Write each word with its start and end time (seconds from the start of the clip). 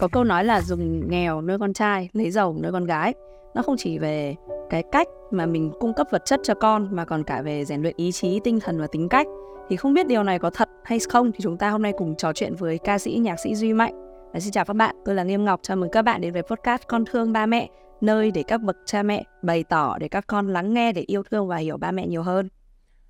có 0.00 0.08
câu 0.08 0.24
nói 0.24 0.44
là 0.44 0.60
dùng 0.60 1.10
nghèo 1.10 1.42
nuôi 1.42 1.58
con 1.58 1.72
trai 1.72 2.08
lấy 2.12 2.30
giàu 2.30 2.56
nuôi 2.62 2.72
con 2.72 2.84
gái. 2.84 3.14
Nó 3.54 3.62
không 3.62 3.74
chỉ 3.78 3.98
về 3.98 4.34
cái 4.70 4.82
cách 4.92 5.06
mà 5.30 5.46
mình 5.46 5.72
cung 5.80 5.94
cấp 5.94 6.06
vật 6.10 6.22
chất 6.24 6.40
cho 6.42 6.54
con 6.54 6.88
mà 6.90 7.04
còn 7.04 7.24
cả 7.24 7.42
về 7.42 7.64
rèn 7.64 7.82
luyện 7.82 7.94
ý 7.96 8.12
chí 8.12 8.40
tinh 8.44 8.60
thần 8.60 8.80
và 8.80 8.86
tính 8.92 9.08
cách. 9.08 9.26
Thì 9.68 9.76
không 9.76 9.94
biết 9.94 10.06
điều 10.06 10.22
này 10.22 10.38
có 10.38 10.50
thật 10.50 10.68
hay 10.84 10.98
không 11.08 11.32
thì 11.32 11.38
chúng 11.42 11.56
ta 11.56 11.70
hôm 11.70 11.82
nay 11.82 11.92
cùng 11.98 12.16
trò 12.16 12.32
chuyện 12.32 12.54
với 12.54 12.78
ca 12.78 12.98
sĩ 12.98 13.12
nhạc 13.12 13.36
sĩ 13.40 13.54
duy 13.54 13.72
mạnh. 13.72 13.94
Và 14.32 14.40
xin 14.40 14.52
chào 14.52 14.64
các 14.64 14.76
bạn 14.76 14.96
tôi 15.04 15.14
là 15.14 15.22
nghiêm 15.22 15.44
ngọc 15.44 15.60
chào 15.62 15.76
mừng 15.76 15.90
các 15.90 16.02
bạn 16.02 16.20
đến 16.20 16.32
với 16.32 16.42
podcast 16.42 16.82
con 16.88 17.04
thương 17.10 17.32
ba 17.32 17.46
mẹ 17.46 17.68
nơi 18.00 18.30
để 18.30 18.42
các 18.42 18.62
bậc 18.62 18.76
cha 18.86 19.02
mẹ 19.02 19.24
bày 19.42 19.64
tỏ 19.64 19.98
để 19.98 20.08
các 20.08 20.26
con 20.26 20.48
lắng 20.48 20.74
nghe 20.74 20.92
để 20.92 21.04
yêu 21.06 21.22
thương 21.30 21.48
và 21.48 21.56
hiểu 21.56 21.76
ba 21.76 21.90
mẹ 21.90 22.06
nhiều 22.06 22.22
hơn. 22.22 22.48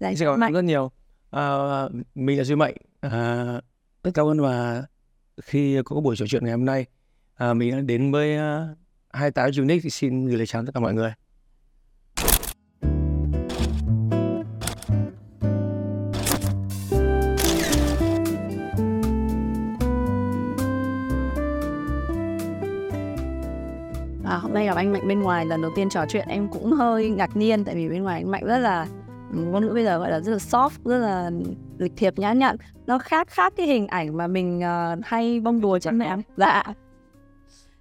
Dạ, 0.01 0.13
xin 0.15 0.29
cảm 0.29 0.41
ơn 0.41 0.53
rất 0.53 0.65
nhiều. 0.65 0.91
À, 1.31 1.69
mình 2.15 2.39
là 2.39 2.45
duy 2.45 2.55
mạnh. 2.55 2.75
À, 3.01 3.45
rất 4.05 4.11
cảm 4.15 4.27
ơn 4.27 4.41
và 4.41 4.83
khi 5.45 5.83
có 5.85 6.01
buổi 6.01 6.17
trò 6.17 6.27
chuyện 6.27 6.45
ngày 6.45 6.53
hôm 6.53 6.65
nay 6.65 6.87
à, 7.35 7.55
mình 7.55 7.71
đã 7.71 7.81
đến 7.81 8.13
với 8.13 8.37
uh, 8.37 8.79
hai 9.13 9.31
táo 9.31 9.49
unique 9.59 9.81
thì 9.83 9.91
xin 9.91 10.27
gửi 10.27 10.37
lời 10.37 10.47
chào 10.47 10.65
tất 10.67 10.73
cả 10.75 10.81
mọi 10.81 10.95
người. 10.95 11.13
À, 24.25 24.37
hôm 24.37 24.55
nay 24.55 24.67
gặp 24.67 24.77
anh 24.77 24.93
Mạnh 24.93 25.09
bên 25.09 25.21
ngoài 25.21 25.47
lần 25.47 25.63
đầu 25.63 25.71
tiên 25.77 25.89
trò 25.91 26.05
chuyện 26.09 26.29
em 26.29 26.49
cũng 26.49 26.73
hơi 26.73 27.11
ngạc 27.11 27.37
nhiên 27.37 27.65
tại 27.65 27.75
vì 27.75 27.89
bên 27.89 28.03
ngoài 28.03 28.21
anh 28.21 28.31
Mạnh 28.31 28.45
rất 28.45 28.59
là 28.59 28.87
ngôn 29.33 29.67
ngữ 29.67 29.73
bây 29.75 29.85
giờ 29.85 29.99
gọi 29.99 30.11
là 30.11 30.21
rất 30.21 30.33
là 30.33 30.39
soft 30.39 30.71
rất 30.85 30.99
là 30.99 31.31
lịch 31.79 31.93
thiệp 31.97 32.19
nhã 32.19 32.33
nhặn. 32.33 32.57
Nó 32.87 32.99
khác 32.99 33.29
khác 33.29 33.53
cái 33.57 33.67
hình 33.67 33.87
ảnh 33.87 34.17
mà 34.17 34.27
mình 34.27 34.59
uh, 34.59 35.05
hay 35.05 35.41
bông 35.41 35.61
đùa 35.61 35.79
trên 35.79 35.99
mạng 35.99 36.23
dạ. 36.37 36.63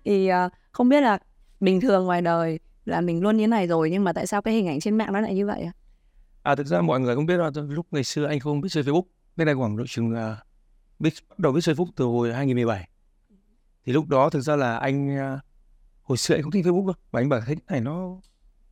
Thì 0.06 0.32
uh, 0.32 0.52
không 0.72 0.90
biết 0.90 1.02
là 1.02 1.18
bình 1.60 1.82
thường 1.82 2.06
ngoài 2.06 2.22
đời 2.22 2.60
là 2.86 3.02
mình 3.02 3.24
luôn 3.24 3.38
như 3.38 3.48
này 3.48 3.68
rồi 3.68 3.90
nhưng 3.90 4.04
mà 4.04 4.14
tại 4.14 4.28
sao 4.28 4.42
cái 4.42 4.54
hình 4.54 4.68
ảnh 4.68 4.80
trên 4.80 4.98
mạng 4.98 5.14
nó 5.14 5.20
lại 5.20 5.36
như 5.36 5.46
vậy 5.46 5.70
à 6.44 6.56
thực 6.56 6.68
ra 6.68 6.82
mọi 6.82 7.00
người 7.00 7.16
cũng 7.16 7.26
biết 7.26 7.38
là 7.38 7.52
lúc 7.70 7.86
ngày 7.92 8.04
xưa 8.04 8.26
anh 8.26 8.40
không 8.40 8.62
biết 8.62 8.70
chơi 8.72 8.84
Facebook. 8.84 9.04
Bên 9.36 9.46
đây 9.46 9.56
khoảng 9.56 9.78
độ 9.78 9.84
chừng 9.88 10.12
uh, 10.12 10.18
biết 11.00 11.14
bắt 11.30 11.40
đầu 11.40 11.52
biết 11.52 11.62
chơi 11.64 11.76
Facebook 11.76 11.92
từ 11.96 12.06
hồi 12.06 12.34
2017 12.34 12.90
thì 13.86 13.94
lúc 13.94 14.08
đó 14.08 14.30
thực 14.30 14.42
ra 14.42 14.56
là 14.56 14.78
anh 14.78 15.18
uh, 15.18 15.40
hồi 16.02 16.18
xưa 16.18 16.36
anh 16.36 16.42
không 16.42 16.52
thích 16.52 16.66
Facebook 16.66 16.86
đâu 16.86 16.96
và 17.12 17.20
anh 17.20 17.30
bảo 17.30 17.42
thấy 17.46 17.56
này 17.70 17.82
nó 17.82 18.18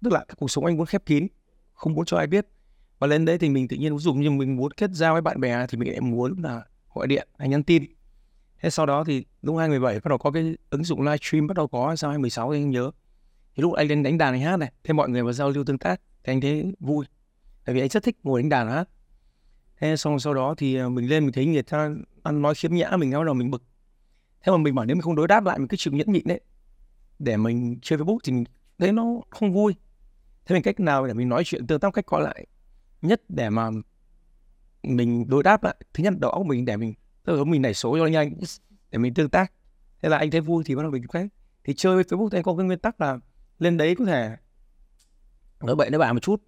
tức 0.03 0.13
là 0.13 0.25
cuộc 0.37 0.52
sống 0.52 0.65
anh 0.65 0.77
muốn 0.77 0.85
khép 0.85 1.05
kín 1.05 1.27
không 1.73 1.93
muốn 1.93 2.05
cho 2.05 2.17
ai 2.17 2.27
biết 2.27 2.47
và 2.99 3.07
lên 3.07 3.25
đấy 3.25 3.37
thì 3.37 3.49
mình 3.49 3.67
tự 3.67 3.77
nhiên, 3.77 3.93
ví 3.93 3.99
dụ 3.99 4.13
như 4.13 4.31
mình 4.31 4.55
muốn 4.55 4.71
kết 4.71 4.91
giao 4.93 5.13
với 5.13 5.21
bạn 5.21 5.39
bè 5.39 5.67
thì 5.67 5.77
mình 5.77 5.91
lại 5.91 6.01
muốn 6.01 6.41
là 6.43 6.61
gọi 6.93 7.07
điện 7.07 7.27
hay 7.37 7.49
nhắn 7.49 7.63
tin. 7.63 7.83
Thế 8.61 8.69
sau 8.69 8.85
đó 8.85 9.03
thì 9.03 9.25
lúc 9.41 9.57
2017 9.57 9.95
bắt 9.95 10.09
đầu 10.09 10.17
có 10.17 10.31
cái 10.31 10.55
ứng 10.69 10.83
dụng 10.83 11.01
livestream 11.01 11.47
bắt 11.47 11.57
đầu 11.57 11.67
có, 11.67 11.95
sau 11.95 12.09
2016 12.09 12.53
thì 12.53 12.59
anh 12.59 12.69
nhớ. 12.69 12.91
Thì 13.55 13.61
lúc 13.61 13.73
anh 13.73 13.87
lên 13.87 14.03
đánh 14.03 14.17
đàn 14.17 14.33
anh 14.33 14.41
hát 14.41 14.57
này 14.57 14.71
thêm 14.83 14.95
mọi 14.95 15.09
người 15.09 15.23
vào 15.23 15.33
giao 15.33 15.49
lưu 15.49 15.63
tương 15.63 15.77
tác, 15.77 16.01
thì 16.23 16.33
anh 16.33 16.41
thấy 16.41 16.73
vui. 16.79 17.05
Tại 17.65 17.75
vì 17.75 17.81
anh 17.81 17.89
rất 17.89 18.03
thích 18.03 18.17
ngồi 18.23 18.41
đánh 18.41 18.49
đàn 18.49 18.67
hát. 18.67 18.89
Thế 19.79 19.97
xong 19.97 20.19
sau 20.19 20.33
đó 20.33 20.55
thì 20.57 20.75
à, 20.75 20.89
mình 20.89 21.09
lên 21.09 21.23
mình 21.23 21.33
thấy 21.33 21.45
người 21.45 21.63
ta 21.63 21.89
ăn 22.23 22.41
nói 22.41 22.55
khiếm 22.55 22.73
nhã 22.73 22.97
mình, 22.97 23.11
bắt 23.11 23.23
đầu 23.25 23.33
mình 23.33 23.51
bực. 23.51 23.63
Thế 24.43 24.51
mà 24.51 24.57
mình 24.57 24.75
bảo 24.75 24.85
nếu 24.85 24.95
mình 24.95 25.01
không 25.01 25.15
đối 25.15 25.27
đáp 25.27 25.45
lại, 25.45 25.59
mình 25.59 25.67
cứ 25.67 25.77
chịu 25.77 25.93
nhẫn 25.93 26.11
nhịn 26.11 26.27
đấy. 26.27 26.41
Để 27.19 27.37
mình 27.37 27.79
chơi 27.81 27.99
Facebook 27.99 28.19
thì 28.23 28.31
mình 28.31 28.43
thấy 28.79 28.91
nó 28.91 29.03
không 29.29 29.53
vui. 29.53 29.75
Thế 30.45 30.53
mình 30.53 30.63
cách 30.63 30.79
nào 30.79 31.07
để 31.07 31.13
mình 31.13 31.29
nói 31.29 31.43
chuyện 31.45 31.67
tương 31.67 31.79
tác 31.79 31.93
cách 31.93 32.05
có 32.05 32.19
lại? 32.19 32.45
Nhất 33.01 33.21
để 33.29 33.49
mà 33.49 33.69
mình 34.83 35.29
đối 35.29 35.43
đáp 35.43 35.63
lại. 35.63 35.75
Thứ 35.93 36.03
nhất, 36.03 36.13
đầu 36.19 36.31
óc 36.31 36.45
mình 36.45 36.65
để 36.65 36.77
mình, 36.77 36.93
tức 37.23 37.37
là 37.37 37.43
mình 37.43 37.61
nảy 37.61 37.73
số 37.73 37.97
cho 37.97 38.05
nhanh, 38.05 38.33
để 38.91 38.97
mình 38.97 39.13
tương 39.13 39.29
tác. 39.29 39.51
Thế 40.01 40.09
là 40.09 40.17
anh 40.17 40.31
thấy 40.31 40.41
vui 40.41 40.63
thì 40.65 40.75
bắt 40.75 40.81
đầu 40.81 40.91
mình 40.91 41.07
cách 41.07 41.27
thì 41.63 41.73
chơi 41.73 41.95
với 41.95 42.03
Facebook 42.03 42.29
thì 42.29 42.37
anh 42.37 42.43
có 42.43 42.55
cái 42.55 42.65
nguyên 42.65 42.79
tắc 42.79 43.01
là 43.01 43.17
lên 43.59 43.77
đấy 43.77 43.95
có 43.95 44.05
thể 44.05 44.35
nói 45.59 45.75
bậy 45.75 45.89
nói 45.89 45.99
bạ 45.99 46.13
một 46.13 46.19
chút, 46.19 46.43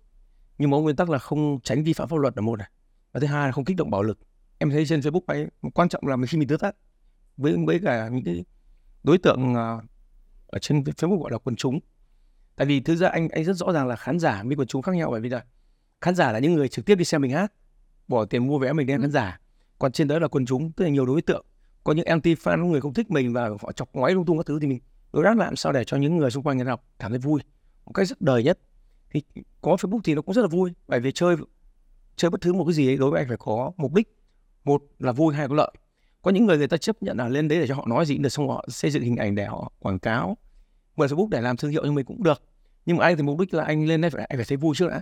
nhưng 0.58 0.70
mà 0.70 0.78
nguyên 0.78 0.96
tắc 0.96 1.10
là 1.10 1.18
không 1.18 1.60
tránh 1.64 1.84
vi 1.84 1.94
phạm 1.94 2.08
pháp 2.08 2.20
luật 2.20 2.38
là 2.38 2.42
một 2.42 2.60
này. 2.60 2.70
Và 3.12 3.20
thứ 3.20 3.28
hai 3.28 3.46
là 3.46 3.52
không 3.52 3.66
kích 3.66 3.78
động 3.78 3.92
bạo 3.92 4.04
lực. 4.04 4.20
Em 4.58 4.70
thấy 4.70 4.86
trên 4.86 5.00
Facebook 5.00 5.22
ấy 5.28 5.48
quan 5.74 5.90
trọng 5.90 6.08
là 6.08 6.18
khi 6.28 6.38
mình 6.38 6.48
tương 6.48 6.60
tác 6.60 6.76
với 7.38 7.56
với 7.66 7.80
cả 7.84 8.08
những 8.08 8.24
cái 8.24 8.46
đối 9.04 9.18
tượng 9.18 9.56
à, 9.56 9.78
ở 10.48 10.60
trên 10.60 10.82
Facebook 10.82 11.22
gọi 11.22 11.32
là 11.32 11.38
quần 11.38 11.56
chúng. 11.56 11.80
Tại 12.56 12.68
vì 12.68 12.80
thực 12.80 12.96
ra 12.96 13.10
anh 13.10 13.30
anh 13.30 13.44
rất 13.44 13.54
rõ 13.54 13.72
ràng 13.72 13.88
là 13.88 13.96
khán 13.96 14.20
giả 14.20 14.44
với 14.44 14.56
quần 14.56 14.68
chúng 14.68 14.82
khác 14.82 14.96
nhau, 14.96 15.12
bởi 15.12 15.22
vì 15.22 15.30
là 15.30 15.46
khán 16.02 16.16
giả 16.16 16.32
là 16.32 16.40
những 16.40 16.54
người 16.54 16.68
trực 16.68 16.86
tiếp 16.86 16.96
đi 16.96 17.06
xem 17.06 17.22
mình 17.22 17.32
hát. 17.32 17.54
Bỏ 18.08 18.26
tiền 18.26 18.48
mua 18.48 18.60
vé 18.60 18.74
mình 18.74 18.88
đem 18.88 19.02
khán 19.02 19.12
giả. 19.12 19.40
Còn 19.80 19.92
trên 19.92 20.08
đó 20.08 20.20
là 20.20 20.28
quần 20.28 20.46
chúng 20.46 20.72
tức 20.72 20.86
là 20.86 20.92
nhiều 20.92 21.06
đối 21.06 21.22
tượng. 21.22 21.46
Có 21.84 21.94
những 21.94 22.06
anti 22.06 22.36
fan 22.36 22.66
người 22.66 22.82
không 22.82 22.94
thích 22.94 23.12
mình 23.12 23.34
và 23.34 23.50
họ 23.62 23.72
chọc 23.72 23.90
ngoáy 23.94 24.14
lung 24.14 24.26
tung 24.26 24.38
các 24.38 24.46
thứ 24.46 24.60
thì 24.60 24.68
mình 24.68 24.80
đối 25.14 25.24
đáp 25.24 25.38
làm 25.38 25.56
sao 25.56 25.72
để 25.72 25.84
cho 25.84 25.98
những 25.98 26.18
người 26.18 26.32
xung 26.32 26.44
quanh 26.44 26.58
người 26.58 26.66
đọc 26.66 26.84
cảm 27.00 27.12
thấy 27.12 27.20
vui. 27.20 27.42
Một 27.86 27.92
cách 27.94 28.08
rất 28.08 28.22
đời 28.22 28.44
nhất. 28.44 28.60
Thì 29.12 29.22
có 29.62 29.76
Facebook 29.76 30.00
thì 30.04 30.16
nó 30.16 30.22
cũng 30.22 30.36
rất 30.36 30.42
là 30.42 30.48
vui 30.48 30.72
bởi 30.88 31.00
vì 31.00 31.12
chơi 31.12 31.36
chơi 32.16 32.32
bất 32.32 32.42
cứ 32.42 32.54
một 32.54 32.66
cái 32.66 32.74
gì 32.74 32.88
ấy 32.90 32.98
đối 32.98 33.12
với 33.12 33.22
anh 33.22 33.28
phải 33.28 33.38
có 33.38 33.72
mục 33.78 33.94
đích. 33.94 34.16
Một 34.64 34.84
là 35.00 35.12
vui 35.12 35.34
hay 35.36 35.48
có 35.48 35.56
lợi. 35.56 35.72
Có 36.22 36.32
những 36.32 36.46
người 36.46 36.58
người 36.58 36.68
ta 36.68 36.78
chấp 36.78 37.04
nhận 37.04 37.18
là 37.18 37.28
lên 37.28 37.48
đấy 37.48 37.60
để 37.60 37.68
cho 37.68 37.76
họ 37.76 37.86
nói 37.88 38.06
gì 38.06 38.18
được 38.18 38.30
xong 38.30 38.50
họ 38.50 38.66
xây 38.68 38.92
dựng 38.92 39.04
hình 39.04 39.16
ảnh 39.16 39.36
để 39.36 39.46
họ 39.46 39.72
quảng 39.80 40.00
cáo. 40.00 40.38
Mời 40.96 41.08
Facebook 41.08 41.30
để 41.30 41.42
làm 41.42 41.58
thương 41.58 41.72
hiệu 41.72 41.86
cho 41.86 41.92
mình 41.92 42.06
cũng 42.06 42.24
được. 42.24 42.42
Nhưng 42.86 42.98
mà 42.98 43.06
anh 43.06 43.18
thì 43.18 43.24
mục 43.24 43.40
đích 43.40 43.54
là 43.54 43.64
anh 43.64 43.86
lên 43.86 44.02
đây 44.02 44.12
phải 44.12 44.26
anh 44.26 44.38
phải 44.38 44.46
thấy 44.50 44.58
vui 44.58 44.76
trước 44.76 44.90
đã 44.90 45.02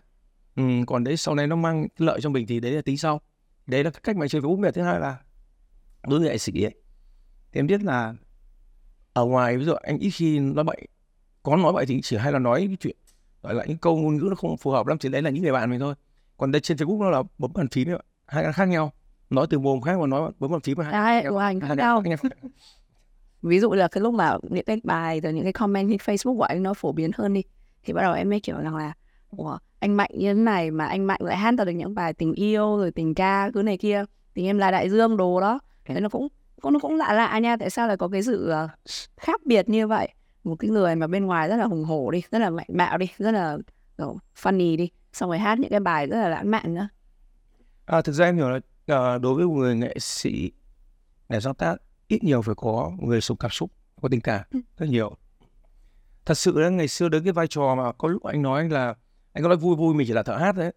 ừ, 0.58 0.64
còn 0.88 1.04
đấy 1.04 1.18
sau 1.18 1.36
này 1.36 1.48
nó 1.48 1.56
mang 1.56 1.88
lợi 1.98 2.22
cho 2.22 2.30
mình 2.30 2.48
thì 2.48 2.60
đấy 2.60 2.72
là 2.72 2.82
tính 2.82 2.98
sau. 2.98 3.22
Đấy 3.68 3.84
là 3.84 3.90
cách 4.04 4.18
mà 4.18 4.28
chơi 4.28 4.42
Facebook 4.42 4.62
về 4.62 4.72
thứ 4.72 4.82
hai 4.82 5.00
là 5.00 5.18
đối 6.08 6.20
với 6.20 6.30
nghệ 6.30 6.38
sĩ 6.38 6.64
ấy 6.64 6.76
thì 7.52 7.60
em 7.60 7.68
biết 7.68 7.84
là 7.84 8.14
ở 9.14 9.26
ngoài 9.26 9.58
ví 9.58 9.66
dụ 9.66 9.74
anh 9.74 9.98
ít 9.98 10.10
khi 10.10 10.40
nói 10.40 10.64
bậy 10.64 10.88
có 11.44 11.56
nói 11.56 11.74
bậy 11.74 11.86
thì 11.86 12.02
chỉ 12.04 12.18
hay 12.18 12.32
là 12.32 12.40
nói 12.40 12.68
cái 12.68 12.78
chuyện 12.80 12.98
gọi 13.44 13.54
là 13.54 13.66
những 13.66 13.78
câu 13.78 13.98
ngôn 13.98 14.18
ngữ 14.18 14.28
nó 14.30 14.36
không 14.36 14.58
phù 14.58 14.72
hợp 14.72 14.88
lắm 14.88 14.98
thì 14.98 15.10
đấy 15.10 15.22
là 15.22 15.30
những 15.30 15.44
người 15.44 15.52
bạn 15.52 15.70
mình 15.70 15.80
thôi. 15.80 15.96
Còn 16.38 16.52
đây 16.52 16.60
trên 16.60 16.78
Facebook 16.78 17.00
nó 17.00 17.10
là 17.10 17.24
bấm 17.38 17.52
bàn 17.54 17.68
phím 17.68 17.88
hai 18.26 18.44
cái 18.44 18.54
khác 18.54 18.66
nhau. 18.66 18.92
Nói 19.30 19.48
từ 19.50 19.60
mồm 19.60 19.82
khác 19.82 19.98
và 20.00 20.08
nói 20.08 20.32
bấm 20.40 20.52
bàn 20.52 20.62
phím 20.62 20.78
hai 20.78 21.26
của 21.30 21.38
anh 21.38 21.60
khác 21.60 21.78
nhau. 21.78 22.04
Ví 23.42 23.60
dụ 23.60 23.74
là 23.74 23.88
cái 23.88 24.02
lúc 24.02 24.14
mà 24.14 24.38
những 24.50 24.66
cái 24.66 24.82
bài 24.84 25.20
rồi 25.20 25.34
những 25.34 25.44
cái 25.44 25.54
comment 25.54 25.90
trên 25.90 25.98
Facebook 25.98 26.38
của 26.38 26.44
anh 26.44 26.64
nó 26.64 26.74
phổ 26.74 26.92
biến 26.92 27.12
hơn 27.16 27.34
đi 27.34 27.44
thì 27.84 27.94
bắt 27.94 28.02
đầu 28.02 28.14
em 28.14 28.30
mới 28.30 28.40
kiểu 28.40 28.58
rằng 28.62 28.76
là 28.76 28.94
Ủa, 29.30 29.58
anh 29.80 29.98
mạnh 29.98 30.12
như 30.14 30.34
thế 30.34 30.40
này 30.40 30.72
mà 30.72 30.86
anh 30.86 31.08
mạnh 31.08 31.22
lại 31.24 31.38
hát 31.38 31.54
ra 31.58 31.66
được 31.66 31.72
những 31.72 31.96
bài 31.96 32.14
tình 32.14 32.34
yêu 32.34 32.78
rồi 32.78 32.92
tình 32.92 33.16
ca 33.16 33.50
cứ 33.54 33.62
này 33.62 33.78
kia 33.78 34.04
thì 34.36 34.46
em 34.46 34.58
là 34.58 34.72
đại 34.72 34.90
dương 34.90 35.18
đồ 35.18 35.42
đó. 35.42 35.60
Thế 35.86 36.00
nó 36.00 36.10
cũng 36.10 36.28
nó 36.64 36.80
cũng 36.82 36.96
lạ 36.96 37.14
lạ 37.14 37.40
nha 37.40 37.58
tại 37.58 37.70
sao 37.70 37.88
lại 37.88 37.98
có 37.98 38.08
cái 38.08 38.24
sự 38.24 38.54
uh, 38.64 38.70
khác 39.18 39.42
biệt 39.46 39.70
như 39.70 39.88
vậy? 39.88 40.10
Một 40.44 40.56
cái 40.60 40.70
người 40.70 40.96
mà 40.96 41.08
bên 41.08 41.26
ngoài 41.26 41.50
rất 41.50 41.58
là 41.58 41.66
hùng 41.66 41.84
hổ 41.84 42.12
đi 42.12 42.22
rất 42.32 42.40
là 42.40 42.50
mạnh 42.50 42.68
bạo 42.70 42.98
đi 42.98 43.08
rất 43.18 43.32
là 43.32 43.58
uh, 44.04 44.18
funny 44.42 44.78
đi 44.78 44.90
xong 45.14 45.30
rồi 45.30 45.40
hát 45.40 45.60
những 45.60 45.72
cái 45.72 45.80
bài 45.80 46.08
rất 46.08 46.18
là 46.18 46.30
lãng 46.30 46.52
mạn 46.52 46.74
nữa. 46.74 46.88
À, 47.86 48.02
thực 48.02 48.12
ra 48.12 48.26
em 48.26 48.36
hiểu 48.36 48.50
là 48.50 48.58
uh, 48.58 49.22
đối 49.22 49.36
với 49.36 49.46
một 49.46 49.54
người 49.54 49.76
nghệ 49.76 49.96
sĩ 50.00 50.52
để 51.30 51.40
sáng 51.42 51.54
tác 51.56 51.76
ít 52.08 52.24
nhiều 52.24 52.42
phải 52.42 52.56
có 52.56 52.92
người 53.00 53.22
sống 53.22 53.38
cảm 53.38 53.52
xúc 53.52 53.72
có 54.02 54.10
tình 54.10 54.22
cảm 54.22 54.42
ừ. 54.52 54.60
rất 54.78 54.86
nhiều. 54.90 55.16
Thật 56.26 56.38
sự 56.38 56.60
là 56.60 56.70
ngày 56.70 56.88
xưa 56.88 57.10
đến 57.10 57.24
cái 57.24 57.34
vai 57.34 57.48
trò 57.48 57.76
mà 57.76 57.92
có 57.92 58.08
lúc 58.08 58.24
anh 58.24 58.42
nói 58.42 58.70
là 58.70 58.96
anh 59.38 59.44
có 59.44 59.50
nói 59.50 59.58
vui 59.58 59.76
vui 59.76 59.94
mình 59.94 60.08
chỉ 60.08 60.14
là 60.14 60.24
thợ 60.24 60.38
hát 60.38 60.56
đấy. 60.56 60.74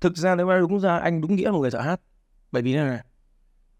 Thực 0.00 0.16
ra 0.16 0.34
nếu 0.34 0.46
mà 0.46 0.58
đúng 0.58 0.80
ra 0.80 0.98
anh 0.98 1.20
đúng 1.20 1.36
nghĩa 1.36 1.44
là 1.44 1.50
một 1.50 1.60
người 1.60 1.70
thợ 1.70 1.80
hát. 1.80 2.00
Bởi 2.52 2.62
vì 2.62 2.74
này, 2.74 2.98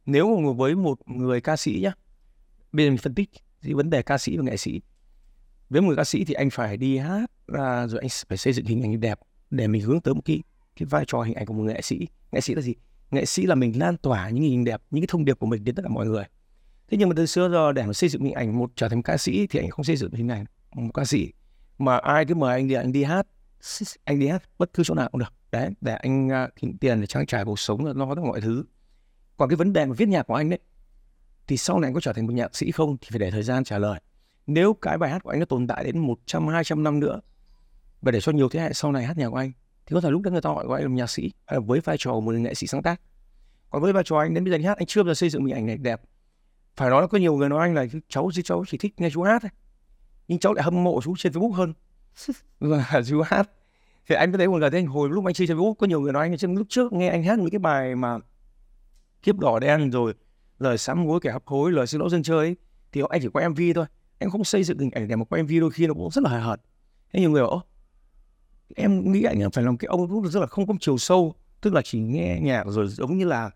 nếu 0.06 0.41
mà 0.41 0.53
với 0.53 0.75
một 0.75 1.09
người 1.09 1.41
ca 1.41 1.56
sĩ 1.56 1.81
nhá 1.83 1.93
bây 2.73 2.84
giờ 2.84 2.91
mình 2.91 2.99
phân 2.99 3.15
tích 3.15 3.31
cái 3.62 3.75
vấn 3.75 3.91
đề 3.91 4.03
ca 4.03 4.19
sĩ 4.19 4.37
và 4.37 4.43
nghệ 4.43 4.56
sĩ. 4.56 4.81
Với 5.71 5.81
một 5.81 5.87
người 5.87 5.97
ca 5.97 6.05
sĩ 6.05 6.25
thì 6.25 6.34
anh 6.34 6.50
phải 6.50 6.77
đi 6.77 6.99
hát 6.99 7.31
ra 7.47 7.87
rồi 7.87 8.00
anh 8.00 8.09
phải 8.28 8.39
xây 8.39 8.53
dựng 8.53 8.67
hình 8.67 8.83
ảnh 8.83 9.00
đẹp 9.00 9.19
để 9.50 9.67
mình 9.67 9.83
hướng 9.83 10.00
tới 10.00 10.15
một 10.15 10.23
cái 10.25 10.43
cái 10.77 10.87
vai 10.87 11.05
trò 11.06 11.23
hình 11.23 11.34
ảnh 11.34 11.47
của 11.47 11.55
một 11.55 11.62
nghệ 11.62 11.83
sĩ. 11.83 12.09
Nghệ 12.33 12.41
sĩ 12.41 12.55
là 12.55 12.61
gì? 12.61 12.75
Nghệ 13.11 13.25
sĩ 13.25 13.47
là 13.47 13.55
mình 13.55 13.79
lan 13.79 13.97
tỏa 13.97 14.29
những 14.29 14.44
hình 14.44 14.65
đẹp 14.65 14.83
những 14.91 15.03
cái 15.03 15.09
thông 15.11 15.25
điệp 15.25 15.39
của 15.39 15.47
mình 15.47 15.65
đến 15.65 15.75
tất 15.75 15.83
cả 15.83 15.89
mọi 15.89 16.06
người. 16.06 16.25
Thế 16.91 16.99
nhưng 16.99 17.09
mà 17.09 17.15
từ 17.17 17.27
xưa 17.27 17.49
giờ 17.49 17.73
để 17.73 17.87
mà 17.87 17.93
xây 17.93 18.09
dựng 18.09 18.23
hình 18.23 18.34
ảnh 18.34 18.59
một 18.59 18.70
trở 18.76 18.88
thành 18.88 19.03
ca 19.03 19.17
sĩ 19.17 19.47
thì 19.47 19.61
anh 19.61 19.70
không 19.70 19.85
xây 19.85 19.97
dựng 19.97 20.12
hình 20.12 20.29
ảnh 20.29 20.44
một 20.75 20.91
ca 20.94 21.05
sĩ. 21.05 21.32
Mà 21.79 21.97
ai 21.97 22.25
cứ 22.25 22.35
mời 22.35 22.55
anh 22.55 22.69
đi 22.69 22.75
anh 22.75 22.93
đi 22.93 23.05
hát 23.05 23.26
anh 24.05 24.19
đi 24.19 24.29
hát 24.29 24.43
bất 24.59 24.73
cứ 24.75 24.85
chỗ 24.85 24.94
nào 24.94 25.09
cũng 25.12 25.19
được. 25.19 25.32
Đấy 25.53 25.70
để 25.81 25.94
anh 25.94 26.29
uh, 26.29 26.79
tiền 26.81 27.00
để 27.00 27.06
trang 27.06 27.26
trải 27.26 27.44
cuộc 27.44 27.59
sống 27.59 27.85
rồi 27.85 27.94
lo 27.94 28.14
tất 28.14 28.20
mọi 28.20 28.41
thứ. 28.41 28.64
Còn 29.37 29.49
cái 29.49 29.56
vấn 29.56 29.73
đề 29.73 29.87
mà 29.87 29.94
viết 29.99 30.09
nhạc 30.09 30.23
của 30.23 30.35
anh 30.35 30.50
đấy 30.50 30.59
thì 31.47 31.56
sau 31.56 31.81
này 31.81 31.88
anh 31.88 31.94
có 31.94 32.00
trở 32.00 32.12
thành 32.12 32.26
một 32.26 32.32
nhạc 32.32 32.56
sĩ 32.56 32.70
không 32.70 32.97
thì 33.00 33.09
phải 33.11 33.19
để 33.19 33.31
thời 33.31 33.43
gian 33.43 33.64
trả 33.64 33.79
lời. 33.79 34.00
Nếu 34.47 34.75
cái 34.75 34.99
bài 34.99 35.11
hát 35.11 35.23
của 35.23 35.31
anh 35.31 35.41
nó 35.41 35.44
tồn 35.44 35.67
tại 35.67 35.85
đến 35.85 35.99
100 35.99 36.49
200 36.49 36.82
năm 36.82 37.00
nữa 37.00 37.20
và 38.03 38.12
để 38.12 38.20
cho 38.20 38.32
nhiều 38.32 38.49
thế 38.49 38.61
hệ 38.61 38.73
sau 38.73 38.93
này 38.93 39.05
hát 39.05 39.19
nhạc 39.19 39.29
của 39.29 39.37
anh 39.37 39.53
thì 39.87 39.94
có 39.94 40.00
thể 40.00 40.11
lúc 40.11 40.23
đó 40.23 40.31
người 40.31 40.41
ta 40.41 40.50
gọi 40.50 40.81
anh 40.81 40.82
là 40.82 40.88
nhạc 40.88 41.11
sĩ 41.11 41.23
hay 41.47 41.56
là 41.56 41.61
với 41.67 41.81
vai 41.81 41.97
trò 41.99 42.12
của 42.12 42.20
một 42.20 42.35
nghệ 42.35 42.55
sĩ 42.55 42.67
sáng 42.67 42.82
tác. 42.82 43.00
Còn 43.70 43.82
với 43.82 43.93
vai 43.93 44.03
trò 44.06 44.19
anh 44.19 44.35
đến 44.35 44.44
bây 44.44 44.50
giờ 44.50 44.56
anh 44.56 44.62
hát 44.62 44.79
anh 44.79 44.87
chưa 44.87 45.03
bao 45.03 45.11
giờ 45.11 45.14
xây 45.14 45.31
dựng 45.31 45.44
mình 45.44 45.55
ảnh 45.55 45.67
này 45.67 45.76
đẹp. 45.76 46.00
Phải 46.76 46.91
nói 46.91 47.00
là 47.00 47.06
có 47.06 47.19
nhiều 47.19 47.37
người 47.37 47.49
nói 47.49 47.61
anh 47.61 47.75
là 47.75 47.87
cháu 48.09 48.31
chứ 48.35 48.43
cháu 48.43 48.64
chỉ 48.69 48.79
thích 48.79 48.94
nghe 49.00 49.11
chú 49.11 49.23
hát 49.23 49.43
thôi. 49.43 49.50
Nhưng 50.29 50.38
cháu 50.38 50.55
lại 50.55 50.62
hâm 50.62 50.85
mộ 50.85 51.00
chú 51.03 51.14
trên 51.17 51.32
facebook 51.32 51.53
hơn 51.53 51.73
và 52.61 53.03
chú 53.09 53.23
hát. 53.26 53.50
Thì 54.09 54.14
anh 54.14 54.32
có 54.32 54.38
thấy 54.38 54.49
một 54.49 54.59
lần 54.59 54.73
anh 54.73 54.87
hồi 54.87 55.09
lúc 55.09 55.25
anh 55.26 55.35
chơi 55.35 55.47
trên 55.47 55.56
facebook 55.56 55.75
có 55.75 55.87
nhiều 55.87 56.00
người 56.00 56.12
nói 56.12 56.29
anh 56.29 56.37
trên 56.37 56.55
lúc 56.55 56.67
trước 56.70 56.93
nghe 56.93 57.09
anh 57.09 57.23
hát 57.23 57.38
những 57.38 57.50
cái 57.50 57.59
bài 57.59 57.94
mà 57.94 58.19
kiếp 59.23 59.38
đỏ 59.38 59.59
đen 59.59 59.91
rồi 59.91 60.14
lời 60.59 60.79
sám 60.79 61.06
hối 61.06 61.20
kẻ 61.20 61.32
hấp 61.32 61.47
hối 61.47 61.73
lời 61.73 61.87
xin 61.87 62.00
lỗi 62.00 62.11
dân 62.11 62.23
chơi 62.23 62.38
ấy, 62.38 62.56
thì 62.93 63.03
anh 63.09 63.20
chỉ 63.20 63.29
quay 63.29 63.49
mv 63.49 63.61
thôi. 63.75 63.87
Anh 64.19 64.31
không 64.31 64.44
xây 64.44 64.64
dựng 64.64 64.79
hình 64.79 64.91
ảnh 64.91 65.09
để 65.09 65.17
mà 65.17 65.25
quay 65.25 65.43
mv 65.43 65.50
đôi 65.61 65.70
khi 65.70 65.87
nó 65.87 65.94
cũng 65.94 66.11
rất 66.11 66.25
là 66.25 66.31
hời 66.31 66.41
hợt. 66.41 66.61
Thế 67.12 67.20
nhiều 67.20 67.31
người 67.31 67.43
bảo 67.43 67.62
em 68.76 69.12
nghĩ 69.12 69.23
anh 69.23 69.50
phải 69.50 69.64
làm 69.64 69.76
cái 69.76 69.87
ông 69.87 70.11
lúc 70.11 70.25
rất 70.26 70.41
là 70.41 70.47
không 70.47 70.67
có 70.67 70.75
chiều 70.81 70.99
sâu 70.99 71.35
tức 71.61 71.75
là 71.75 71.82
chỉ 71.85 71.99
nghe 71.99 72.38
nhạc 72.43 72.64
rồi 72.67 72.88
giống 72.88 73.19
như 73.19 73.25
là 73.25 73.50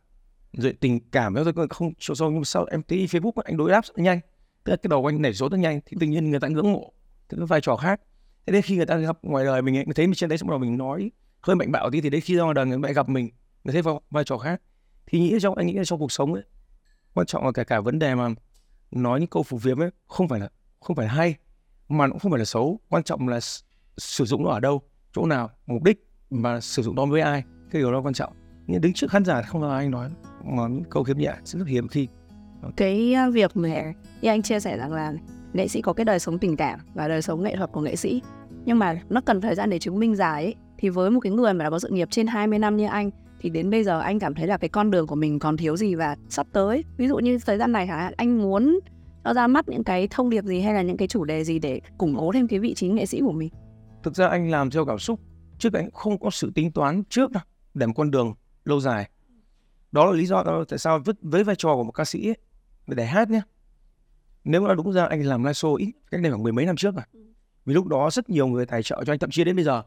rồi 0.53 0.73
tình 0.81 1.01
cảm 1.11 1.35
với 1.35 1.45
tôi 1.57 1.69
không 1.69 1.93
chiều 1.99 2.15
sâu. 2.15 2.31
Nhưng 2.31 2.43
mà 2.55 2.65
em 2.71 2.83
thấy 2.89 3.07
Facebook 3.07 3.43
anh 3.45 3.57
đối 3.57 3.71
đáp 3.71 3.85
rất 3.85 3.99
nhanh. 3.99 4.21
Tức 4.65 4.71
là 4.71 4.77
cái 4.77 4.89
đầu 4.89 5.07
anh 5.07 5.23
nảy 5.23 5.35
số 5.35 5.49
rất 5.49 5.57
nhanh 5.57 5.81
thì 5.87 5.97
tự 6.01 6.07
nhiên 6.07 6.31
người 6.31 6.41
ta 6.41 6.49
ngưỡng 6.49 6.73
mộ 6.73 6.93
thì 7.29 7.37
cái 7.37 7.47
vai 7.47 7.61
trò 7.61 7.77
khác 7.77 8.01
thế 8.47 8.53
đến 8.53 8.63
khi 8.63 8.77
người 8.77 8.87
ta 8.87 8.97
gặp 8.97 9.19
ngoài 9.23 9.45
đời 9.45 9.63
mình 9.63 9.77
ấy, 9.77 9.85
người 9.85 9.95
thấy 9.95 10.07
mình 10.07 10.15
trên 10.15 10.29
đấy 10.29 10.39
xong 10.39 10.49
rồi 10.49 10.59
mình 10.59 10.77
nói 10.77 11.11
hơi 11.41 11.57
mạnh 11.57 11.73
bạo 11.73 11.91
tí 11.91 12.01
thì 12.01 12.11
đến 12.11 12.21
khi 12.21 12.37
ra 12.37 12.43
ngoài 12.43 12.55
đời 12.55 12.67
người 12.67 12.79
ta 12.83 12.93
gặp 12.93 13.09
mình 13.09 13.31
người 13.65 13.73
thấy 13.73 13.83
vai, 13.83 13.95
vai 14.11 14.25
trò 14.25 14.39
khác. 14.39 14.63
Thì 15.07 15.21
nghĩ 15.21 15.39
trong 15.41 15.55
anh 15.55 15.67
nghĩ 15.67 15.79
trong 15.85 15.99
cuộc 15.99 16.13
sống 16.13 16.35
ấy 16.35 16.43
quan 17.15 17.27
trọng 17.27 17.45
là 17.45 17.53
cả 17.53 17.65
cả 17.65 17.81
vấn 17.81 17.99
đề 17.99 18.15
mà 18.15 18.29
nói 18.91 19.21
những 19.21 19.29
câu 19.29 19.43
phù 19.43 19.59
phiếm 19.59 19.83
ấy 19.83 19.91
không 20.07 20.29
phải 20.29 20.41
là 20.41 20.49
không 20.81 20.97
phải 20.97 21.07
là 21.07 21.13
hay 21.13 21.35
mà 21.89 22.09
cũng 22.09 22.19
không 22.19 22.33
phải 22.33 22.39
là 22.39 22.45
xấu. 22.45 22.81
Quan 22.89 23.03
trọng 23.03 23.29
là 23.29 23.41
sử 23.97 24.25
dụng 24.25 24.45
nó 24.45 24.51
ở 24.51 24.61
đâu 24.61 24.83
chỗ 25.13 25.27
nào 25.27 25.51
mục 25.67 25.83
đích 25.83 26.09
và 26.31 26.61
sử 26.61 26.83
dụng 26.83 26.95
nó 26.95 27.07
với 27.07 27.21
ai 27.21 27.45
cái 27.71 27.83
điều 27.83 27.93
đó 27.93 28.01
quan 28.01 28.15
trọng. 28.15 28.33
Nhưng 28.67 28.81
đứng 28.81 28.93
trước 28.93 29.11
khán 29.11 29.25
giả 29.25 29.43
không 29.43 29.63
là 29.63 29.77
anh 29.77 29.91
nói 29.91 30.11
mà 30.45 30.69
những 30.69 30.85
câu 30.91 31.05
khiếm 31.05 31.19
nhẹ 31.19 31.33
sẽ 31.45 31.59
rất 31.59 31.69
hiếm 31.69 31.89
khi. 31.89 32.09
Cái 32.77 33.15
à, 33.15 33.31
việc 33.31 33.57
mà 33.57 33.93
như 34.21 34.31
anh 34.31 34.43
chia 34.43 34.61
sẻ 34.61 34.79
rằng 34.79 34.93
là 34.93 35.13
nghệ 35.57 35.69
sĩ 35.69 35.83
có 35.83 35.93
cái 35.93 36.05
đời 36.05 36.19
sống 36.19 36.39
tình 36.39 36.57
cảm 36.57 36.81
và 36.95 37.09
đời 37.09 37.23
sống 37.23 37.43
nghệ 37.43 37.57
thuật 37.57 37.73
của 37.73 37.81
nghệ 37.81 37.97
sĩ. 37.97 38.23
Nhưng 38.65 38.79
mà 38.79 39.01
nó 39.09 39.21
cần 39.21 39.41
thời 39.41 39.55
gian 39.55 39.71
để 39.71 39.79
chứng 39.79 39.99
minh 39.99 40.17
dài 40.17 40.45
ấy. 40.45 40.55
thì 40.79 40.89
với 40.89 41.11
một 41.11 41.21
cái 41.21 41.33
người 41.33 41.55
mà 41.55 41.65
đã 41.65 41.71
có 41.71 41.79
sự 41.79 41.89
nghiệp 41.89 42.09
trên 42.11 42.27
20 42.27 42.59
năm 42.59 42.77
như 42.77 42.87
anh 42.87 43.11
thì 43.41 43.51
đến 43.51 43.71
bây 43.71 43.85
giờ 43.85 44.01
anh 44.01 44.19
cảm 44.19 44.35
thấy 44.35 44.47
là 44.47 44.59
cái 44.59 44.69
con 44.69 44.91
đường 44.91 45.07
của 45.07 45.15
mình 45.15 45.39
còn 45.39 45.57
thiếu 45.57 45.77
gì 45.77 45.95
và 45.95 46.17
sắp 46.29 46.47
tới. 46.53 46.85
Ví 46.97 47.09
dụ 47.09 47.17
như 47.17 47.39
thời 47.47 47.59
gian 47.59 47.73
này 47.73 47.87
hả? 47.87 48.13
Anh 48.17 48.43
muốn 48.43 48.81
cho 49.25 49.35
ra 49.35 49.47
mắt 49.47 49.69
những 49.69 49.85
cái 49.85 50.09
thông 50.11 50.31
điệp 50.31 50.45
gì 50.45 50.61
hay 50.61 50.75
là 50.75 50.83
những 50.83 50.97
cái 50.97 51.09
chủ 51.09 51.25
đề 51.25 51.45
gì 51.45 51.59
để 51.59 51.81
củng 51.99 52.17
cố 52.19 52.33
thêm 52.33 52.49
cái 52.49 52.59
vị 52.59 52.75
trí 52.75 52.89
nghệ 52.89 53.07
sĩ 53.07 53.21
của 53.21 53.33
mình? 53.33 53.49
Thực 54.03 54.15
ra 54.15 54.29
anh 54.29 54.51
làm 54.51 54.71
theo 54.71 54.85
cảm 54.85 54.99
xúc. 54.99 55.21
Trước 55.59 55.73
anh 55.73 55.91
không 55.91 56.19
có 56.19 56.31
sự 56.31 56.53
tính 56.55 56.73
toán 56.73 57.03
trước 57.05 57.31
đâu 57.31 57.43
để 57.75 57.87
một 57.87 57.93
con 57.97 58.11
đường 58.11 58.35
lâu 58.65 58.81
dài. 58.81 59.11
Đó 59.93 60.07
là 60.07 60.13
lý 60.13 60.27
do 60.27 60.65
tại 60.69 60.79
sao 60.79 61.01
với, 61.05 61.15
với 61.23 61.45
vai 61.45 61.57
trò 61.57 61.75
của 61.75 61.85
một 61.85 61.93
ca 61.93 62.05
sĩ 62.05 62.29
ấy, 62.29 62.37
để 62.87 63.05
hát 63.05 63.31
nhé 63.31 63.41
nếu 64.47 64.61
mà 64.61 64.75
đúng 64.75 64.93
ra 64.93 65.07
anh 65.07 65.23
làm 65.23 65.43
live 65.43 65.53
show 65.53 65.75
ít 65.75 65.93
cách 66.11 66.21
đây 66.21 66.33
khoảng 66.33 66.43
mười 66.43 66.53
mấy 66.53 66.67
năm 66.67 66.77
trước 66.77 66.95
rồi. 66.95 67.05
Vì 67.65 67.75
lúc 67.75 67.87
đó 67.87 68.11
rất 68.11 68.31
nhiều 68.31 68.47
người 68.47 68.67
tài 68.67 68.83
trợ 68.83 69.05
cho 69.05 69.13
anh 69.13 69.19
thậm 69.19 69.31
chí 69.31 69.45
đến 69.45 69.57
bây 69.57 69.65
giờ. 69.65 69.83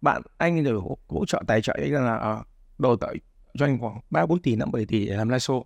Bạn 0.00 0.22
anh 0.38 0.64
đều 0.64 0.98
hỗ, 1.08 1.26
trợ 1.26 1.42
tài 1.46 1.62
trợ 1.62 1.72
anh 1.78 1.92
là 1.92 2.42
đầu 2.78 2.96
tới 2.96 3.16
cho 3.58 3.66
anh 3.66 3.78
khoảng 3.78 4.00
ba 4.10 4.26
bốn 4.26 4.42
tỷ 4.42 4.56
năm 4.56 4.72
bảy 4.72 4.86
tỷ 4.86 5.06
để 5.06 5.16
làm 5.16 5.28
live 5.28 5.38
show 5.38 5.64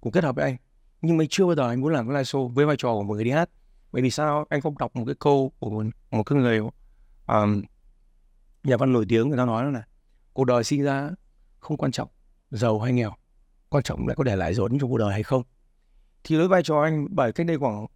cùng 0.00 0.12
kết 0.12 0.24
hợp 0.24 0.36
với 0.36 0.44
anh. 0.44 0.56
Nhưng 1.02 1.16
mà 1.16 1.24
chưa 1.30 1.46
bao 1.46 1.54
giờ 1.54 1.68
anh 1.68 1.80
muốn 1.80 1.92
làm 1.92 2.08
cái 2.08 2.14
live 2.14 2.22
show 2.22 2.48
với 2.48 2.66
vai 2.66 2.76
trò 2.78 2.92
của 2.92 3.02
một 3.02 3.14
người 3.14 3.24
đi 3.24 3.30
hát. 3.30 3.50
Bởi 3.92 4.02
vì 4.02 4.10
sao? 4.10 4.46
Anh 4.48 4.60
không 4.60 4.78
đọc 4.78 4.96
một 4.96 5.04
cái 5.06 5.14
câu 5.18 5.52
của 5.58 5.70
một, 5.70 5.84
một 6.10 6.22
cái 6.22 6.38
người 6.38 6.58
um, 7.26 7.62
nhà 8.64 8.76
văn 8.76 8.92
nổi 8.92 9.06
tiếng 9.08 9.28
người 9.28 9.38
ta 9.38 9.44
nói 9.44 9.72
là 9.72 9.84
cuộc 10.32 10.44
đời 10.44 10.64
sinh 10.64 10.82
ra 10.82 11.10
không 11.58 11.76
quan 11.76 11.92
trọng 11.92 12.08
giàu 12.50 12.80
hay 12.80 12.92
nghèo 12.92 13.14
quan 13.68 13.84
trọng 13.84 14.08
là 14.08 14.14
có 14.14 14.24
để 14.24 14.36
lại 14.36 14.54
dấu 14.54 14.66
ấn 14.66 14.78
trong 14.78 14.90
cuộc 14.90 14.98
đời 14.98 15.12
hay 15.12 15.22
không 15.22 15.42
thì 16.24 16.36
với 16.36 16.48
vai 16.48 16.62
trò 16.62 16.82
anh 16.82 17.06
bởi 17.10 17.32
cách 17.32 17.46
đây 17.46 17.58
khoảng 17.58 17.86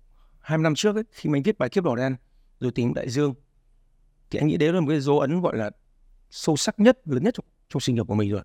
20 0.41 0.63
năm 0.63 0.75
trước 0.75 0.97
ấy, 0.97 1.05
khi 1.13 1.31
mình 1.31 1.43
viết 1.43 1.59
bài 1.59 1.69
kiếp 1.69 1.85
đỏ 1.85 1.97
đen 1.97 2.17
rồi 2.61 2.73
tìm 2.73 2.95
đại 2.95 3.09
dương. 3.11 3.35
Thì 4.31 4.39
anh 4.39 4.49
nghĩ 4.49 4.57
đấy 4.57 4.73
là 4.73 4.81
một 4.81 4.87
cái 4.89 5.01
dấu 5.01 5.21
ấn 5.21 5.41
gọi 5.41 5.57
là 5.57 5.71
sâu 6.31 6.57
sắc 6.57 6.81
nhất 6.81 6.99
lớn 7.05 7.23
nhất 7.23 7.35
trong, 7.35 7.47
trong 7.69 7.81
sinh 7.81 7.95
nghiệp 7.95 8.07
của 8.09 8.15
mình 8.15 8.31
rồi. 8.31 8.43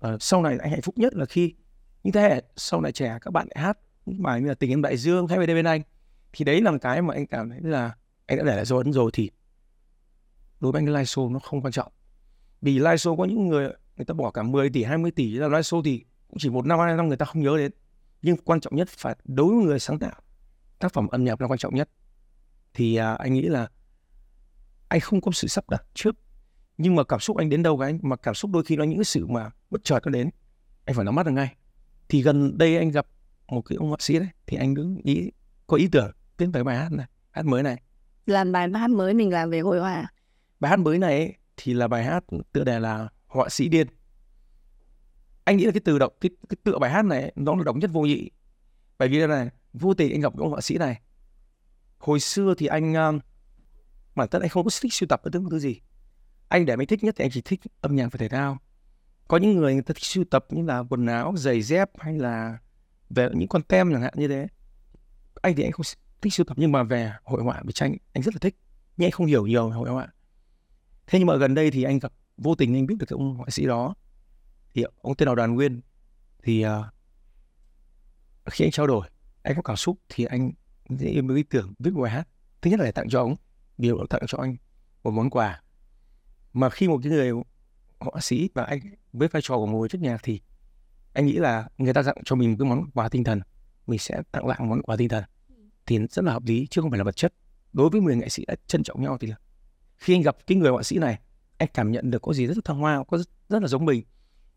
À, 0.00 0.16
sau 0.20 0.42
này 0.42 0.58
anh 0.60 0.70
hạnh 0.70 0.82
phúc 0.82 0.98
nhất 0.98 1.14
là 1.14 1.26
khi 1.26 1.54
những 2.02 2.12
thế 2.12 2.20
hệ 2.20 2.42
sau 2.56 2.80
này 2.80 2.92
trẻ 2.92 3.18
các 3.20 3.30
bạn 3.30 3.46
lại 3.54 3.64
hát 3.64 3.78
những 4.06 4.22
bài 4.22 4.40
như 4.40 4.48
là 4.48 4.54
tình 4.54 4.70
em 4.70 4.82
đại 4.82 4.96
dương 4.96 5.26
hay 5.26 5.38
về 5.38 5.46
đây 5.46 5.56
bên 5.56 5.64
anh. 5.64 5.82
Thì 6.32 6.44
đấy 6.44 6.60
là 6.60 6.70
một 6.70 6.78
cái 6.80 7.02
mà 7.02 7.14
anh 7.14 7.26
cảm 7.26 7.50
thấy 7.50 7.60
là 7.62 7.96
anh 8.26 8.38
đã 8.38 8.44
để 8.44 8.56
lại 8.56 8.64
dấu 8.64 8.78
ấn 8.78 8.92
rồi 8.92 9.10
thì 9.14 9.30
đối 10.60 10.72
với 10.72 10.78
anh 10.78 10.86
cái 10.86 10.94
live 10.94 11.04
show 11.04 11.32
nó 11.32 11.38
không 11.38 11.62
quan 11.62 11.72
trọng. 11.72 11.92
Vì 12.62 12.78
live 12.78 12.96
show 12.96 13.16
có 13.16 13.24
những 13.24 13.48
người 13.48 13.68
người 13.96 14.04
ta 14.04 14.14
bỏ 14.14 14.30
cả 14.30 14.42
10 14.42 14.70
tỷ 14.70 14.84
20 14.84 15.10
tỷ 15.10 15.38
ra 15.38 15.46
live 15.48 15.60
show 15.60 15.82
thì 15.82 16.04
cũng 16.28 16.38
chỉ 16.38 16.50
một 16.50 16.66
năm 16.66 16.78
hai 16.78 16.96
năm 16.96 17.08
người 17.08 17.16
ta 17.16 17.26
không 17.26 17.42
nhớ 17.42 17.56
đến 17.58 17.72
nhưng 18.22 18.36
quan 18.36 18.60
trọng 18.60 18.76
nhất 18.76 18.88
phải 18.88 19.16
đối 19.24 19.54
với 19.54 19.64
người 19.64 19.78
sáng 19.78 19.98
tạo. 19.98 20.20
Tác 20.78 20.92
phẩm 20.92 21.08
âm 21.08 21.24
nhạc 21.24 21.40
là 21.40 21.46
quan 21.46 21.58
trọng 21.58 21.74
nhất. 21.74 21.90
Thì 22.74 22.96
à, 22.96 23.14
anh 23.14 23.34
nghĩ 23.34 23.42
là 23.42 23.68
anh 24.88 25.00
không 25.00 25.20
có 25.20 25.32
sự 25.32 25.48
sắp 25.48 25.70
đặt 25.70 25.84
trước. 25.94 26.16
Nhưng 26.78 26.96
mà 26.96 27.04
cảm 27.04 27.20
xúc 27.20 27.36
anh 27.36 27.48
đến 27.48 27.62
đâu 27.62 27.78
cái 27.78 27.90
anh 27.90 27.98
mà 28.02 28.16
cảm 28.16 28.34
xúc 28.34 28.50
đôi 28.50 28.64
khi 28.64 28.76
nó 28.76 28.84
những 28.84 28.98
cái 28.98 29.04
sự 29.04 29.26
mà 29.26 29.50
bất 29.70 29.84
chợt 29.84 30.00
nó 30.04 30.10
đến 30.10 30.30
anh 30.84 30.96
phải 30.96 31.04
nắm 31.04 31.14
bắt 31.14 31.26
được 31.26 31.32
ngay. 31.32 31.56
Thì 32.08 32.22
gần 32.22 32.58
đây 32.58 32.76
anh 32.76 32.90
gặp 32.90 33.06
một 33.48 33.62
cái 33.62 33.76
ông 33.76 33.88
họa 33.88 33.96
sĩ 34.00 34.18
đấy 34.18 34.28
thì 34.46 34.56
anh 34.56 34.74
cứ 34.74 34.84
nghĩ 35.04 35.30
có 35.66 35.76
ý 35.76 35.88
tưởng 35.92 36.10
tiến 36.36 36.52
tới 36.52 36.64
bài 36.64 36.76
hát 36.76 36.92
này 36.92 37.06
hát 37.30 37.44
mới 37.46 37.62
này. 37.62 37.82
Làm 38.26 38.52
bài 38.52 38.68
hát 38.74 38.90
mới 38.90 39.14
mình 39.14 39.30
làm 39.30 39.50
về 39.50 39.60
hội 39.60 39.80
họa 39.80 40.08
bài 40.60 40.70
hát 40.70 40.78
mới 40.78 40.98
này 40.98 41.18
ấy, 41.18 41.34
thì 41.56 41.74
là 41.74 41.88
bài 41.88 42.04
hát 42.04 42.24
tựa 42.52 42.64
đề 42.64 42.80
là 42.80 43.08
họa 43.26 43.48
sĩ 43.48 43.68
điên 43.68 43.86
anh 45.50 45.56
nghĩ 45.56 45.64
là 45.64 45.72
cái 45.72 45.80
từ 45.84 45.98
đọc 45.98 46.12
cái, 46.20 46.30
cái 46.48 46.56
tựa 46.64 46.78
bài 46.78 46.90
hát 46.90 47.04
này 47.04 47.32
nó 47.36 47.54
là 47.54 47.62
độc 47.64 47.76
nhất 47.76 47.90
vô 47.92 48.02
nhị. 48.02 48.30
Bởi 48.98 49.08
vì 49.08 49.18
là 49.18 49.26
này 49.26 49.48
vô 49.72 49.94
tình 49.94 50.12
anh 50.12 50.20
gặp 50.20 50.32
cái 50.32 50.40
ông 50.40 50.50
họa 50.50 50.60
sĩ 50.60 50.78
này. 50.78 51.00
Hồi 51.98 52.20
xưa 52.20 52.54
thì 52.58 52.66
anh 52.66 52.94
um, 52.94 53.18
bản 54.14 54.28
thân 54.28 54.42
anh 54.42 54.48
không 54.48 54.64
có 54.64 54.70
thích 54.80 54.92
sưu 54.92 55.06
tập 55.06 55.20
bất 55.24 55.30
cứ 55.32 55.46
thứ 55.50 55.58
gì. 55.58 55.80
Anh 56.48 56.66
để 56.66 56.76
mình 56.76 56.88
thích 56.88 57.04
nhất 57.04 57.14
thì 57.18 57.24
anh 57.24 57.30
chỉ 57.30 57.40
thích 57.40 57.60
âm 57.80 57.96
nhạc 57.96 58.08
và 58.12 58.16
thể 58.18 58.28
thao. 58.28 58.58
Có 59.28 59.36
những 59.36 59.56
người 59.56 59.72
người 59.72 59.82
ta 59.82 59.94
thích 59.94 60.04
sưu 60.04 60.24
tập 60.30 60.46
như 60.50 60.62
là 60.62 60.82
quần 60.90 61.06
áo 61.06 61.34
giày 61.36 61.62
dép 61.62 61.90
hay 61.98 62.18
là 62.18 62.58
về 63.10 63.28
những 63.34 63.48
con 63.48 63.62
tem 63.62 63.92
chẳng 63.92 64.02
hạn 64.02 64.14
như 64.16 64.28
thế. 64.28 64.46
Anh 65.42 65.54
thì 65.56 65.62
anh 65.62 65.72
không 65.72 65.86
thích 66.20 66.32
sưu 66.32 66.44
tập 66.44 66.56
nhưng 66.60 66.72
mà 66.72 66.82
về 66.82 67.12
hội 67.24 67.42
họa 67.42 67.62
về 67.64 67.72
tranh 67.72 67.96
anh 68.12 68.22
rất 68.22 68.34
là 68.34 68.38
thích. 68.38 68.56
Nhưng 68.96 69.06
anh 69.06 69.12
không 69.12 69.26
hiểu 69.26 69.46
nhiều 69.46 69.68
về 69.68 69.74
hội 69.74 69.90
họa. 69.90 70.08
Thế 71.06 71.18
nhưng 71.18 71.26
mà 71.26 71.36
gần 71.36 71.54
đây 71.54 71.70
thì 71.70 71.82
anh 71.82 71.98
gặp 71.98 72.12
vô 72.36 72.54
tình 72.54 72.76
anh 72.76 72.86
biết 72.86 72.94
được 72.98 73.06
cái 73.08 73.14
ông 73.14 73.34
họa 73.34 73.46
sĩ 73.50 73.66
đó 73.66 73.94
thì 74.74 74.84
ông 75.00 75.14
tên 75.16 75.28
là 75.28 75.34
đoàn 75.34 75.54
nguyên. 75.54 75.80
Thì 76.42 76.66
uh, 76.66 76.70
khi 78.50 78.64
anh 78.64 78.70
trao 78.70 78.86
đổi 78.86 79.08
anh 79.42 79.56
có 79.56 79.62
cảm 79.62 79.76
xúc 79.76 79.98
thì 80.08 80.24
anh 80.24 80.52
dễ 80.88 81.20
mới 81.20 81.36
ý 81.36 81.42
tưởng 81.42 81.74
viết 81.78 81.90
một 81.94 82.02
bài 82.02 82.10
hát. 82.10 82.28
Thứ 82.62 82.70
nhất 82.70 82.80
là 82.80 82.86
để 82.86 82.92
tặng 82.92 83.08
cho 83.08 83.20
ông 83.20 83.36
điều 83.78 84.06
tặng 84.10 84.22
cho 84.28 84.38
anh 84.38 84.56
một 85.02 85.10
món 85.10 85.30
quà. 85.30 85.62
Mà 86.52 86.70
khi 86.70 86.88
một 86.88 87.00
cái 87.02 87.12
người 87.12 87.32
họa 87.98 88.20
sĩ 88.20 88.48
và 88.54 88.64
anh 88.64 88.80
với 89.12 89.28
vai 89.28 89.42
trò 89.42 89.56
của 89.56 89.66
một 89.66 89.78
người 89.78 89.88
viết 89.92 90.00
nhạc 90.02 90.20
thì 90.22 90.40
anh 91.12 91.26
nghĩ 91.26 91.32
là 91.32 91.68
người 91.78 91.94
ta 91.94 92.02
tặng 92.02 92.16
cho 92.24 92.36
mình 92.36 92.58
cái 92.58 92.68
món 92.68 92.90
quà 92.90 93.08
tinh 93.08 93.24
thần. 93.24 93.40
Mình 93.86 93.98
sẽ 93.98 94.22
tặng 94.32 94.46
lại 94.46 94.58
một 94.60 94.66
món 94.66 94.82
quà 94.82 94.96
tinh 94.96 95.08
thần. 95.08 95.24
Thì 95.86 95.98
rất 96.10 96.24
là 96.24 96.32
hợp 96.32 96.42
lý 96.44 96.66
chứ 96.70 96.80
không 96.80 96.90
phải 96.90 96.98
là 96.98 97.04
vật 97.04 97.16
chất. 97.16 97.34
Đối 97.72 97.90
với 97.90 98.00
người 98.00 98.16
nghệ 98.16 98.28
sĩ 98.28 98.44
đã 98.46 98.56
trân 98.66 98.82
trọng 98.82 99.02
nhau 99.02 99.18
thì 99.20 99.26
là 99.26 99.36
khi 99.96 100.14
anh 100.14 100.22
gặp 100.22 100.36
cái 100.46 100.58
người 100.58 100.70
họa 100.70 100.82
sĩ 100.82 100.98
này 100.98 101.18
anh 101.58 101.68
cảm 101.74 101.92
nhận 101.92 102.10
được 102.10 102.22
có 102.22 102.32
gì 102.32 102.46
rất 102.46 102.56
là 102.56 102.62
thăng 102.64 102.78
hoa 102.78 103.04
có 103.08 103.18
rất, 103.18 103.28
rất 103.48 103.62
là 103.62 103.68
giống 103.68 103.84
mình 103.84 104.04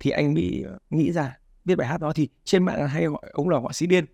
thì 0.03 0.11
anh 0.11 0.33
bị 0.33 0.65
nghĩ 0.89 1.11
ra 1.11 1.37
viết 1.65 1.75
bài 1.75 1.87
hát 1.87 2.01
đó. 2.01 2.13
Thì 2.15 2.29
trên 2.43 2.63
mạng 2.63 2.87
hay 2.87 3.05
gọi 3.05 3.31
ông 3.33 3.49
là 3.49 3.59
họa 3.59 3.73
sĩ 3.73 3.87
điên. 3.87 4.05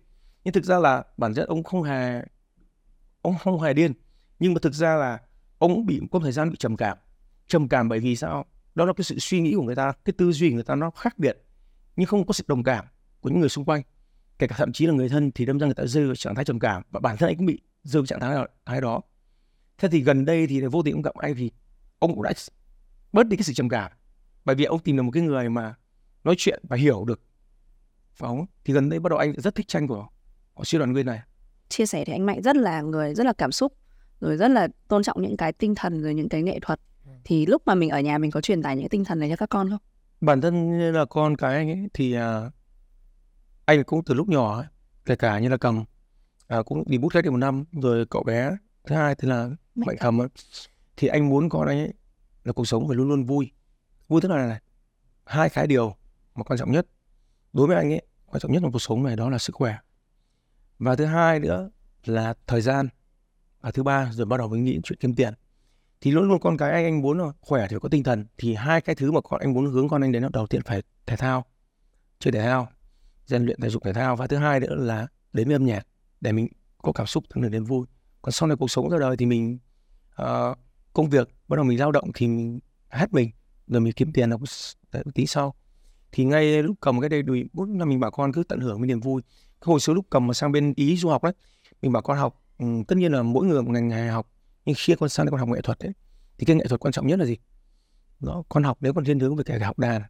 Nhưng 0.44 0.52
thực 0.52 0.64
ra 0.64 0.78
là 0.78 1.04
bản 1.16 1.34
chất 1.34 1.48
ông 1.48 1.62
không 1.62 1.82
hề 1.82 2.22
ông 3.22 3.34
không 3.38 3.60
hề 3.60 3.74
điên. 3.74 3.92
Nhưng 4.38 4.54
mà 4.54 4.60
thực 4.62 4.74
ra 4.74 4.96
là 4.96 5.18
ông 5.58 5.86
bị 5.86 6.00
có 6.10 6.18
thời 6.18 6.32
gian 6.32 6.50
bị 6.50 6.56
trầm 6.58 6.76
cảm. 6.76 6.98
Trầm 7.46 7.68
cảm 7.68 7.88
bởi 7.88 7.98
vì 7.98 8.16
sao? 8.16 8.44
Đó 8.74 8.84
là 8.84 8.92
cái 8.92 9.04
sự 9.04 9.18
suy 9.18 9.40
nghĩ 9.40 9.54
của 9.54 9.62
người 9.62 9.74
ta 9.74 9.92
cái 10.04 10.12
tư 10.18 10.32
duy 10.32 10.50
của 10.50 10.54
người 10.54 10.64
ta 10.64 10.74
nó 10.74 10.90
khác 10.90 11.18
biệt 11.18 11.44
nhưng 11.96 12.06
không 12.06 12.26
có 12.26 12.32
sự 12.32 12.44
đồng 12.46 12.62
cảm 12.62 12.84
của 13.20 13.28
những 13.30 13.40
người 13.40 13.48
xung 13.48 13.64
quanh. 13.64 13.82
Kể 14.38 14.46
cả 14.46 14.56
thậm 14.58 14.72
chí 14.72 14.86
là 14.86 14.92
người 14.92 15.08
thân 15.08 15.30
thì 15.32 15.46
đâm 15.46 15.58
ra 15.58 15.66
người 15.66 15.74
ta 15.74 15.84
rơi 15.86 16.06
vào 16.06 16.14
trạng 16.14 16.34
thái 16.34 16.44
trầm 16.44 16.58
cảm 16.58 16.82
và 16.90 17.00
bản 17.00 17.16
thân 17.16 17.28
anh 17.28 17.36
cũng 17.36 17.46
bị 17.46 17.60
rơi 17.82 18.02
vào 18.02 18.06
trạng 18.06 18.20
thái, 18.20 18.36
thái 18.66 18.80
đó. 18.80 19.00
Thế 19.78 19.88
thì 19.92 20.00
gần 20.00 20.24
đây 20.24 20.46
thì 20.46 20.60
vô 20.60 20.82
tình 20.82 20.94
ông 20.94 21.02
gặp 21.02 21.14
anh 21.14 21.34
thì 21.34 21.50
ông 21.98 22.14
cũng 22.14 22.22
đã 22.22 22.32
bớt 23.12 23.26
đi 23.26 23.36
cái 23.36 23.44
sự 23.44 23.52
trầm 23.52 23.68
cảm. 23.68 23.90
Bởi 24.44 24.56
vì 24.56 24.64
ông 24.64 24.78
tìm 24.78 24.96
được 24.96 25.02
một 25.02 25.10
cái 25.10 25.22
người 25.22 25.48
mà 25.48 25.74
nói 26.24 26.34
chuyện 26.38 26.60
và 26.68 26.76
hiểu 26.76 27.04
được 27.04 27.20
phải 28.12 28.28
không 28.28 28.46
thì 28.64 28.74
gần 28.74 28.88
đây 28.88 29.00
bắt 29.00 29.10
đầu 29.10 29.18
anh 29.18 29.32
rất 29.36 29.54
thích 29.54 29.68
tranh 29.68 29.88
của 29.88 30.08
họ 30.54 30.64
siêu 30.64 30.78
đoàn 30.78 30.92
nguyên 30.92 31.06
này. 31.06 31.20
Chia 31.68 31.86
sẻ 31.86 32.04
thì 32.04 32.12
anh 32.12 32.26
mạnh 32.26 32.42
rất 32.42 32.56
là 32.56 32.80
người 32.80 33.14
rất 33.14 33.26
là 33.26 33.32
cảm 33.32 33.52
xúc 33.52 33.72
rồi 34.20 34.36
rất 34.36 34.48
là 34.48 34.68
tôn 34.88 35.02
trọng 35.02 35.22
những 35.22 35.36
cái 35.36 35.52
tinh 35.52 35.74
thần 35.74 36.02
rồi 36.02 36.14
những 36.14 36.28
cái 36.28 36.42
nghệ 36.42 36.58
thuật. 36.62 36.80
Thì 37.24 37.46
lúc 37.46 37.62
mà 37.66 37.74
mình 37.74 37.90
ở 37.90 38.00
nhà 38.00 38.18
mình 38.18 38.30
có 38.30 38.40
truyền 38.40 38.62
tải 38.62 38.76
những 38.76 38.82
cái 38.82 38.88
tinh 38.88 39.04
thần 39.04 39.18
này 39.18 39.30
cho 39.30 39.36
các 39.36 39.48
con 39.48 39.70
không? 39.70 39.78
Bản 40.20 40.40
thân 40.40 40.78
như 40.78 40.90
là 40.90 41.04
con 41.04 41.36
cái 41.36 41.54
anh 41.54 41.68
ấy 41.70 41.88
thì 41.94 42.16
uh, 42.18 42.52
anh 43.64 43.84
cũng 43.84 44.04
từ 44.04 44.14
lúc 44.14 44.28
nhỏ 44.28 44.56
ấy, 44.56 44.66
kể 45.04 45.16
cả 45.16 45.38
như 45.38 45.48
là 45.48 45.56
cầm 45.56 45.84
uh, 46.58 46.66
cũng 46.66 46.84
đi 46.86 46.98
bút 46.98 47.08
cách 47.08 47.24
được 47.24 47.30
một 47.30 47.36
năm 47.36 47.64
rồi 47.72 48.06
cậu 48.10 48.22
bé 48.22 48.56
thứ 48.84 48.94
hai 48.94 49.14
thì 49.14 49.28
là 49.28 49.50
mạnh 49.74 49.96
cầm 50.00 50.20
ấy. 50.20 50.28
thì 50.96 51.08
anh 51.08 51.28
muốn 51.28 51.48
con 51.48 51.68
anh 51.68 51.78
ấy 51.78 51.92
là 52.44 52.52
cuộc 52.52 52.64
sống 52.64 52.88
phải 52.88 52.96
luôn 52.96 53.08
luôn 53.08 53.24
vui. 53.24 53.52
Vui 54.08 54.20
tức 54.20 54.28
là 54.30 54.46
này 54.46 54.58
hai 55.24 55.50
cái 55.50 55.66
điều 55.66 55.94
mà 56.34 56.42
quan 56.42 56.58
trọng 56.58 56.72
nhất 56.72 56.86
đối 57.52 57.66
với 57.66 57.76
anh 57.76 57.92
ấy 57.92 58.02
quan 58.26 58.40
trọng 58.40 58.52
nhất 58.52 58.60
trong 58.62 58.72
cuộc 58.72 58.78
sống 58.78 59.02
này 59.02 59.16
đó 59.16 59.30
là 59.30 59.38
sức 59.38 59.54
khỏe. 59.54 59.76
Và 60.78 60.96
thứ 60.96 61.04
hai 61.04 61.40
nữa 61.40 61.70
là 62.04 62.34
thời 62.46 62.60
gian. 62.60 62.88
Và 63.60 63.70
thứ 63.70 63.82
ba 63.82 64.10
rồi 64.12 64.26
bắt 64.26 64.36
đầu 64.36 64.48
mới 64.48 64.60
nghĩ 64.60 64.80
chuyện 64.84 64.98
kiếm 64.98 65.14
tiền. 65.14 65.34
Thì 66.00 66.10
luôn 66.10 66.28
luôn 66.28 66.40
con 66.40 66.56
cái 66.56 66.72
anh 66.72 66.84
anh 66.84 67.02
muốn 67.02 67.18
là 67.18 67.32
khỏe 67.40 67.66
thì 67.70 67.76
có 67.82 67.88
tinh 67.88 68.02
thần. 68.02 68.26
Thì 68.38 68.54
hai 68.54 68.80
cái 68.80 68.94
thứ 68.94 69.12
mà 69.12 69.20
con 69.20 69.40
anh 69.40 69.54
muốn 69.54 69.66
hướng 69.66 69.88
con 69.88 70.02
anh 70.02 70.12
đến 70.12 70.22
là 70.22 70.28
đầu 70.32 70.46
tiên 70.46 70.62
phải 70.62 70.82
thể 71.06 71.16
thao 71.16 71.44
chơi 72.18 72.32
thể 72.32 72.42
thao 72.42 72.68
rèn 73.26 73.44
luyện 73.44 73.60
thể 73.60 73.68
dục 73.68 73.84
thể 73.84 73.92
thao. 73.92 74.16
Và 74.16 74.26
thứ 74.26 74.36
hai 74.36 74.60
nữa 74.60 74.74
là 74.74 75.06
đến 75.32 75.48
với 75.48 75.54
âm 75.54 75.64
nhạc 75.66 75.86
để 76.20 76.32
mình 76.32 76.48
có 76.78 76.92
cảm 76.92 77.06
xúc 77.06 77.24
tăng 77.28 77.42
được 77.42 77.48
niềm 77.48 77.64
vui. 77.64 77.86
Còn 78.22 78.32
sau 78.32 78.46
này 78.46 78.56
cuộc 78.56 78.70
sống 78.70 78.90
ra 78.90 78.98
đời 78.98 79.16
thì 79.16 79.26
mình 79.26 79.58
uh, 80.22 80.58
công 80.92 81.10
việc 81.10 81.28
bắt 81.48 81.56
đầu 81.56 81.64
mình 81.64 81.80
lao 81.80 81.92
động 81.92 82.10
thì 82.14 82.28
mình 82.28 82.60
hết 82.88 83.12
mình 83.12 83.30
rồi 83.66 83.80
mình 83.80 83.92
kiếm 83.92 84.12
tiền 84.12 84.30
là 84.30 84.36
tí 85.14 85.26
sau 85.26 85.54
thì 86.12 86.24
ngay 86.24 86.62
lúc 86.62 86.76
cầm 86.80 87.00
cái 87.00 87.08
đây 87.08 87.22
đùi 87.22 87.44
bốn 87.52 87.78
là 87.78 87.84
mình 87.84 88.00
bảo 88.00 88.10
con 88.10 88.32
cứ 88.32 88.42
tận 88.42 88.60
hưởng 88.60 88.78
với 88.78 88.86
niềm 88.88 89.00
vui. 89.00 89.22
Hồi 89.60 89.80
số 89.80 89.94
lúc 89.94 90.06
cầm 90.10 90.26
mà 90.26 90.34
sang 90.34 90.52
bên 90.52 90.72
ý 90.76 90.96
du 90.96 91.08
học 91.08 91.22
đấy 91.22 91.32
mình 91.82 91.92
bảo 91.92 92.02
con 92.02 92.18
học 92.18 92.42
ừ, 92.58 92.66
tất 92.88 92.96
nhiên 92.98 93.12
là 93.12 93.22
mỗi 93.22 93.46
người 93.46 93.62
một 93.62 93.70
ngành 93.70 93.88
nghề 93.88 94.08
học 94.08 94.30
nhưng 94.64 94.74
khi 94.78 94.94
con 95.00 95.08
sang 95.08 95.26
đây 95.26 95.30
con 95.30 95.40
học 95.40 95.48
nghệ 95.48 95.60
thuật 95.60 95.78
đấy 95.78 95.92
thì 96.38 96.44
cái 96.44 96.56
nghệ 96.56 96.64
thuật 96.68 96.80
quan 96.80 96.92
trọng 96.92 97.06
nhất 97.06 97.18
là 97.18 97.24
gì? 97.24 97.36
Đó 98.20 98.42
con 98.48 98.62
học 98.62 98.78
nếu 98.80 98.94
con 98.94 99.04
thiên 99.04 99.20
hướng 99.20 99.36
về 99.36 99.44
cái 99.44 99.60
học 99.60 99.78
đàn 99.78 100.02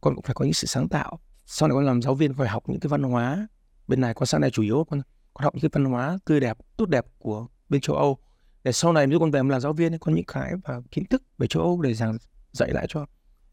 con 0.00 0.14
cũng 0.14 0.22
phải 0.22 0.34
có 0.34 0.44
những 0.44 0.54
sự 0.54 0.66
sáng 0.66 0.88
tạo. 0.88 1.18
Sau 1.46 1.68
này 1.68 1.74
con 1.74 1.86
làm 1.86 2.02
giáo 2.02 2.14
viên 2.14 2.34
phải 2.34 2.48
học 2.48 2.68
những 2.68 2.80
cái 2.80 2.88
văn 2.88 3.02
hóa. 3.02 3.48
Bên 3.88 4.00
này 4.00 4.14
con 4.14 4.26
sang 4.26 4.40
này 4.40 4.50
chủ 4.50 4.62
yếu 4.62 4.86
con 4.90 5.02
con 5.34 5.44
học 5.44 5.54
những 5.54 5.60
cái 5.60 5.70
văn 5.72 5.92
hóa 5.92 6.18
tươi 6.24 6.40
đẹp 6.40 6.58
tốt 6.76 6.88
đẹp 6.88 7.04
của 7.18 7.46
bên 7.68 7.80
châu 7.80 7.96
Âu. 7.96 8.18
Để 8.64 8.72
sau 8.72 8.92
này 8.92 9.06
nếu 9.06 9.20
con 9.20 9.30
về 9.30 9.42
làm 9.42 9.60
giáo 9.60 9.72
viên 9.72 9.98
có 9.98 10.12
những 10.12 10.24
cái 10.24 10.52
và 10.64 10.80
kiến 10.90 11.04
thức 11.04 11.22
về 11.38 11.46
châu 11.46 11.62
Âu 11.62 11.82
để 11.82 11.94
giảng 11.94 12.18
dạy 12.52 12.70
lại 12.72 12.86
cho 12.88 13.06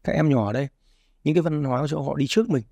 các 0.04 0.12
em 0.12 0.28
nhỏ 0.28 0.46
ở 0.46 0.52
đây 0.52 0.68
những 1.26 1.34
cái 1.34 1.42
văn 1.42 1.64
hóa 1.64 1.86
của 1.90 2.02
họ 2.02 2.16
đi 2.16 2.26
trước 2.28 2.50
mình. 2.50 2.62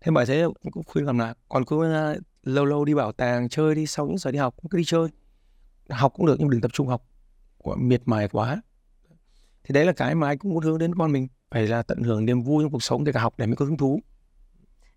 Thế 0.00 0.12
bởi 0.12 0.26
thế 0.26 0.44
cũng 0.72 0.84
khuyên 0.86 1.06
làm 1.06 1.18
là 1.18 1.34
còn 1.48 1.64
cứ 1.64 1.76
uh, 1.76 2.22
lâu 2.42 2.64
lâu 2.64 2.84
đi 2.84 2.94
bảo 2.94 3.12
tàng 3.12 3.48
chơi 3.48 3.74
đi 3.74 3.86
sau 3.86 4.06
những 4.06 4.18
giờ 4.18 4.30
đi 4.30 4.38
học 4.38 4.54
cứ 4.70 4.78
đi 4.78 4.84
chơi. 4.86 5.08
Học 5.88 6.12
cũng 6.16 6.26
được 6.26 6.36
nhưng 6.38 6.50
đừng 6.50 6.60
tập 6.60 6.70
trung 6.74 6.88
học. 6.88 7.02
Của 7.58 7.76
miệt 7.76 8.02
mài 8.04 8.28
quá. 8.28 8.62
Thì 9.64 9.72
đấy 9.72 9.86
là 9.86 9.92
cái 9.92 10.14
mà 10.14 10.28
anh 10.28 10.38
cũng 10.38 10.54
muốn 10.54 10.62
hướng 10.62 10.78
đến 10.78 10.94
con 10.94 11.12
mình. 11.12 11.28
Phải 11.50 11.66
là 11.66 11.82
tận 11.82 12.02
hưởng 12.02 12.24
niềm 12.24 12.42
vui 12.42 12.64
trong 12.64 12.72
cuộc 12.72 12.82
sống 12.82 13.04
kể 13.04 13.12
cả 13.12 13.20
học 13.20 13.34
để 13.36 13.46
mới 13.46 13.56
có 13.56 13.64
hứng 13.64 13.76
thú. 13.76 14.00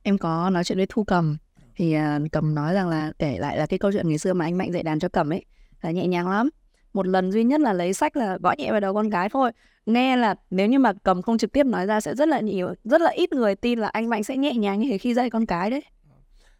Em 0.03 0.17
có 0.17 0.49
nói 0.49 0.63
chuyện 0.63 0.77
với 0.77 0.87
thu 0.89 1.03
cầm. 1.03 1.37
Thì 1.75 1.97
uh, 1.97 2.31
cầm 2.31 2.55
nói 2.55 2.73
rằng 2.73 2.89
là 2.89 3.11
kể 3.19 3.37
lại 3.39 3.57
là 3.57 3.65
cái 3.65 3.79
câu 3.79 3.91
chuyện 3.91 4.09
ngày 4.09 4.17
xưa 4.17 4.33
mà 4.33 4.45
anh 4.45 4.57
mạnh 4.57 4.71
dạy 4.71 4.83
đàn 4.83 4.99
cho 4.99 5.09
cầm 5.09 5.33
ấy 5.33 5.45
là 5.81 5.91
nhẹ 5.91 6.07
nhàng 6.07 6.29
lắm. 6.29 6.49
Một 6.93 7.07
lần 7.07 7.31
duy 7.31 7.43
nhất 7.43 7.61
là 7.61 7.73
lấy 7.73 7.93
sách 7.93 8.17
là 8.17 8.37
gõ 8.37 8.53
nhẹ 8.57 8.71
vào 8.71 8.79
đầu 8.79 8.93
con 8.93 9.09
gái 9.09 9.29
thôi 9.29 9.51
nghe 9.85 10.17
là 10.17 10.35
nếu 10.49 10.67
như 10.67 10.79
mà 10.79 10.93
cầm 11.03 11.21
không 11.21 11.37
trực 11.37 11.51
tiếp 11.51 11.65
nói 11.65 11.85
ra 11.85 11.99
sẽ 11.99 12.15
rất 12.15 12.27
là 12.27 12.39
nhiều 12.39 12.73
rất 12.83 13.01
là 13.01 13.09
ít 13.09 13.33
người 13.33 13.55
tin 13.55 13.79
là 13.79 13.87
anh 13.87 14.09
mạnh 14.09 14.23
sẽ 14.23 14.37
nhẹ 14.37 14.53
nhàng 14.53 14.79
như 14.79 14.89
thế 14.89 14.97
khi 14.97 15.13
dạy 15.13 15.29
con 15.29 15.45
cái 15.45 15.69
đấy. 15.69 15.83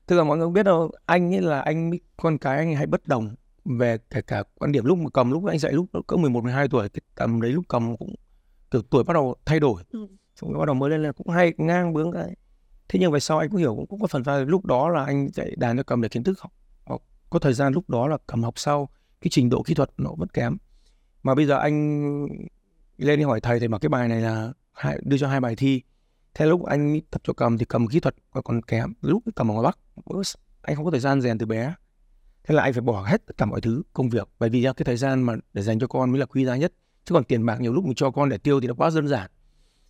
Tức 0.06 0.16
là 0.16 0.24
mọi 0.24 0.38
người 0.38 0.46
không 0.46 0.54
biết 0.54 0.64
đâu 0.64 0.92
anh 1.06 1.36
ấy 1.36 1.42
là 1.42 1.62
anh 1.62 1.92
con 2.18 2.38
cái 2.38 2.58
anh 2.58 2.76
hay 2.76 2.88
bất 2.88 3.08
đồng 3.08 3.36
về 3.66 3.98
kể 4.10 4.22
cả 4.22 4.44
quan 4.60 4.72
điểm 4.72 4.86
lúc 4.86 4.98
mà 4.98 5.10
cầm 5.14 5.32
lúc 5.32 5.46
anh 5.46 5.60
dạy 5.60 5.72
lúc 5.72 5.86
cỡ 6.08 6.16
11 6.16 6.44
12 6.44 6.68
tuổi 6.68 6.90
cái 6.90 7.02
tầm 7.16 7.42
đấy 7.42 7.52
lúc 7.52 7.66
cầm 7.68 7.98
cũng 7.98 8.16
kiểu 8.72 8.82
tuổi 8.82 9.04
bắt 9.04 9.14
đầu 9.14 9.36
thay 9.46 9.60
đổi. 9.60 9.84
Ừ. 9.92 10.08
xong 10.36 10.60
bắt 10.60 10.66
đầu 10.66 10.76
mới 10.76 10.90
lên 10.90 11.04
là 11.04 11.12
cũng 11.12 11.30
hay 11.30 11.54
ngang 11.58 11.94
bướng 11.94 12.12
cái. 12.12 12.36
Thế 12.90 13.00
nhưng 13.00 13.12
về 13.12 13.20
sau 13.20 13.40
anh 13.40 13.50
cũng 13.50 13.60
hiểu 13.60 13.76
cũng, 13.76 13.88
cũng 13.88 14.02
có 14.02 14.08
phần 14.08 14.24
pha 14.24 14.38
lúc 14.38 14.66
đó 14.66 14.90
là 14.90 15.06
anh 15.06 15.30
dạy 15.34 15.52
đàn 15.58 15.78
cho 15.78 15.84
cầm 15.84 16.02
để 16.02 16.10
kiến 16.10 16.24
thức 16.24 16.40
học, 16.40 16.52
học 16.86 17.02
có 17.30 17.40
thời 17.40 17.54
gian 17.54 17.74
lúc 17.74 17.90
đó 17.90 18.08
là 18.08 18.18
cầm 18.28 18.44
học 18.44 18.54
sau 18.60 18.90
cái 19.22 19.30
trình 19.32 19.50
độ 19.50 19.64
kỹ 19.64 19.74
thuật 19.74 19.90
nó 19.98 20.12
vẫn 20.18 20.30
kém. 20.30 20.58
Mà 21.24 21.36
bây 21.36 21.46
giờ 21.46 21.58
anh 21.58 22.28
lên 22.98 23.20
đi 23.20 23.26
hỏi 23.26 23.42
thầy 23.42 23.60
thì 23.60 23.68
bảo 23.68 23.80
cái 23.80 23.90
bài 23.90 24.08
này 24.08 24.22
là 24.22 24.54
hai, 24.72 25.00
đưa 25.04 25.18
cho 25.18 25.28
hai 25.28 25.40
bài 25.40 25.56
thi. 25.56 25.82
Thế 26.34 26.46
lúc 26.46 26.66
anh 26.66 27.00
tập 27.12 27.22
cho 27.24 27.34
cầm 27.34 27.58
thì 27.58 27.66
cầm 27.66 27.88
kỹ 27.88 28.00
thuật 28.00 28.16
còn 28.44 28.62
kém 28.62 28.94
lúc 29.02 29.24
cầm 29.36 29.52
ở 29.52 29.54
ngoài 29.54 29.64
bắc 29.64 29.78
anh 30.62 30.76
không 30.76 30.86
có 30.86 30.92
thời 30.92 31.00
gian 31.00 31.22
rèn 31.22 31.38
từ 31.38 31.46
bé. 31.46 31.74
Thế 32.44 32.56
là 32.56 32.64
anh 32.64 32.74
phải 32.74 32.82
bỏ 32.82 33.04
hết 33.04 33.26
tất 33.26 33.38
cả 33.38 33.46
mọi 33.46 33.62
thứ 33.62 33.84
công 33.94 34.10
việc. 34.10 34.30
Bởi 34.40 34.50
vì 34.50 34.64
cái 34.64 34.86
thời 34.86 34.98
gian 34.98 35.24
mà 35.24 35.36
để 35.54 35.62
dành 35.62 35.80
cho 35.80 35.88
con 35.88 36.12
mới 36.12 36.20
là 36.20 36.26
quý 36.26 36.46
giá 36.46 36.58
nhất. 36.58 36.74
Chứ 37.06 37.14
còn 37.14 37.24
tiền 37.24 37.46
bạc 37.46 37.62
nhiều 37.62 37.74
lúc 37.74 37.86
mình 37.86 37.96
cho 37.96 38.12
con 38.12 38.30
để 38.30 38.38
tiêu 38.38 38.62
thì 38.62 38.68
nó 38.68 38.74
quá 38.74 38.90
đơn 38.96 39.08
giản. 39.08 39.32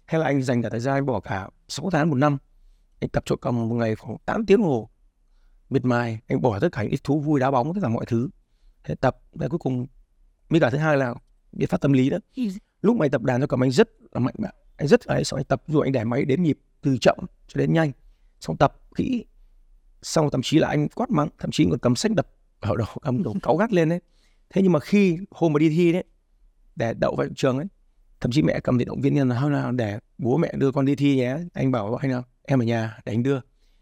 Hay 0.05 0.21
là 0.21 0.27
anh 0.27 0.41
dành 0.41 0.61
cả 0.61 0.69
thời 0.69 0.79
gian 0.79 0.95
anh 0.95 1.05
bỏ 1.05 1.19
cả 1.19 1.49
6 1.67 1.89
tháng 1.89 2.09
một 2.09 2.15
năm. 2.15 2.37
Anh 2.99 3.09
tập 3.09 3.23
cho 3.25 3.35
cầm 3.35 3.69
một 3.69 3.75
ngày 3.75 3.95
khoảng 3.95 4.17
8 4.25 4.45
tiếng 4.45 4.61
hồ. 4.61 4.89
Miệt 5.69 5.85
mài 5.85 6.19
anh 6.27 6.41
bỏ 6.41 6.59
tất 6.59 6.71
cả 6.71 6.83
những 6.83 6.93
thú 7.03 7.19
vui 7.19 7.39
đá 7.39 7.51
bóng 7.51 7.73
tất 7.73 7.79
cả 7.83 7.89
mọi 7.89 8.05
thứ. 8.05 8.29
Để 8.87 8.95
tập 8.95 9.17
và 9.31 9.47
cuối 9.47 9.59
cùng 9.59 9.87
mới 10.49 10.59
cả 10.59 10.69
thứ 10.69 10.77
hai 10.77 10.97
là 10.97 11.15
biện 11.51 11.69
pháp 11.69 11.81
tâm 11.81 11.93
lý 11.93 12.09
đó 12.09 12.17
lúc 12.85 12.97
mày 12.97 13.09
tập 13.09 13.23
đàn 13.23 13.41
cho 13.41 13.47
cầm 13.47 13.63
anh 13.63 13.71
rất 13.71 13.89
là 14.11 14.19
mạnh 14.19 14.35
mẽ. 14.37 14.49
Anh 14.77 14.87
rất 14.87 15.07
là 15.07 15.23
xong 15.23 15.39
anh 15.39 15.45
tập 15.45 15.63
rồi 15.67 15.85
anh 15.85 15.91
để 15.91 16.03
máy 16.03 16.25
đến 16.25 16.43
nhịp 16.43 16.57
từ 16.81 16.97
chậm 16.97 17.17
cho 17.47 17.59
đến 17.59 17.73
nhanh. 17.73 17.91
Xong 18.39 18.57
tập 18.57 18.77
kỹ, 18.95 19.25
xong 20.01 20.29
thậm 20.31 20.41
chí 20.41 20.59
là 20.59 20.67
anh 20.67 20.87
quát 20.89 21.09
mắng, 21.09 21.29
thậm 21.39 21.51
chí 21.51 21.65
còn 21.69 21.79
cầm 21.79 21.95
sách 21.95 22.11
đập 22.15 22.27
ở 22.59 22.75
đầu, 22.77 22.87
cầm 23.01 23.23
đầu 23.23 23.35
cáu 23.43 23.57
gắt 23.57 23.73
lên 23.73 23.89
đấy. 23.89 23.99
Thế 24.49 24.61
nhưng 24.61 24.71
mà 24.71 24.79
khi 24.79 25.17
hôm 25.31 25.53
mà 25.53 25.59
đi 25.59 25.69
thi 25.69 25.91
đấy, 25.91 26.03
để 26.75 26.93
đậu 26.93 27.15
vào 27.15 27.27
trường 27.35 27.57
ấy, 27.57 27.65
thậm 28.19 28.31
chí 28.31 28.41
mẹ 28.41 28.59
cầm 28.59 28.77
điện 28.77 28.87
động 28.87 29.01
viên 29.01 29.13
nhân 29.13 29.29
là 29.29 29.49
nào, 29.49 29.71
để 29.71 29.99
bố 30.17 30.37
mẹ 30.37 30.51
đưa 30.57 30.71
con 30.71 30.85
đi 30.85 30.95
thi 30.95 31.15
nhé. 31.15 31.37
Anh 31.53 31.71
bảo 31.71 31.95
anh 31.95 32.11
nào, 32.11 32.23
em 32.43 32.61
ở 32.61 32.65
nhà 32.65 32.97
để 33.05 33.13
anh 33.13 33.23
đưa. 33.23 33.39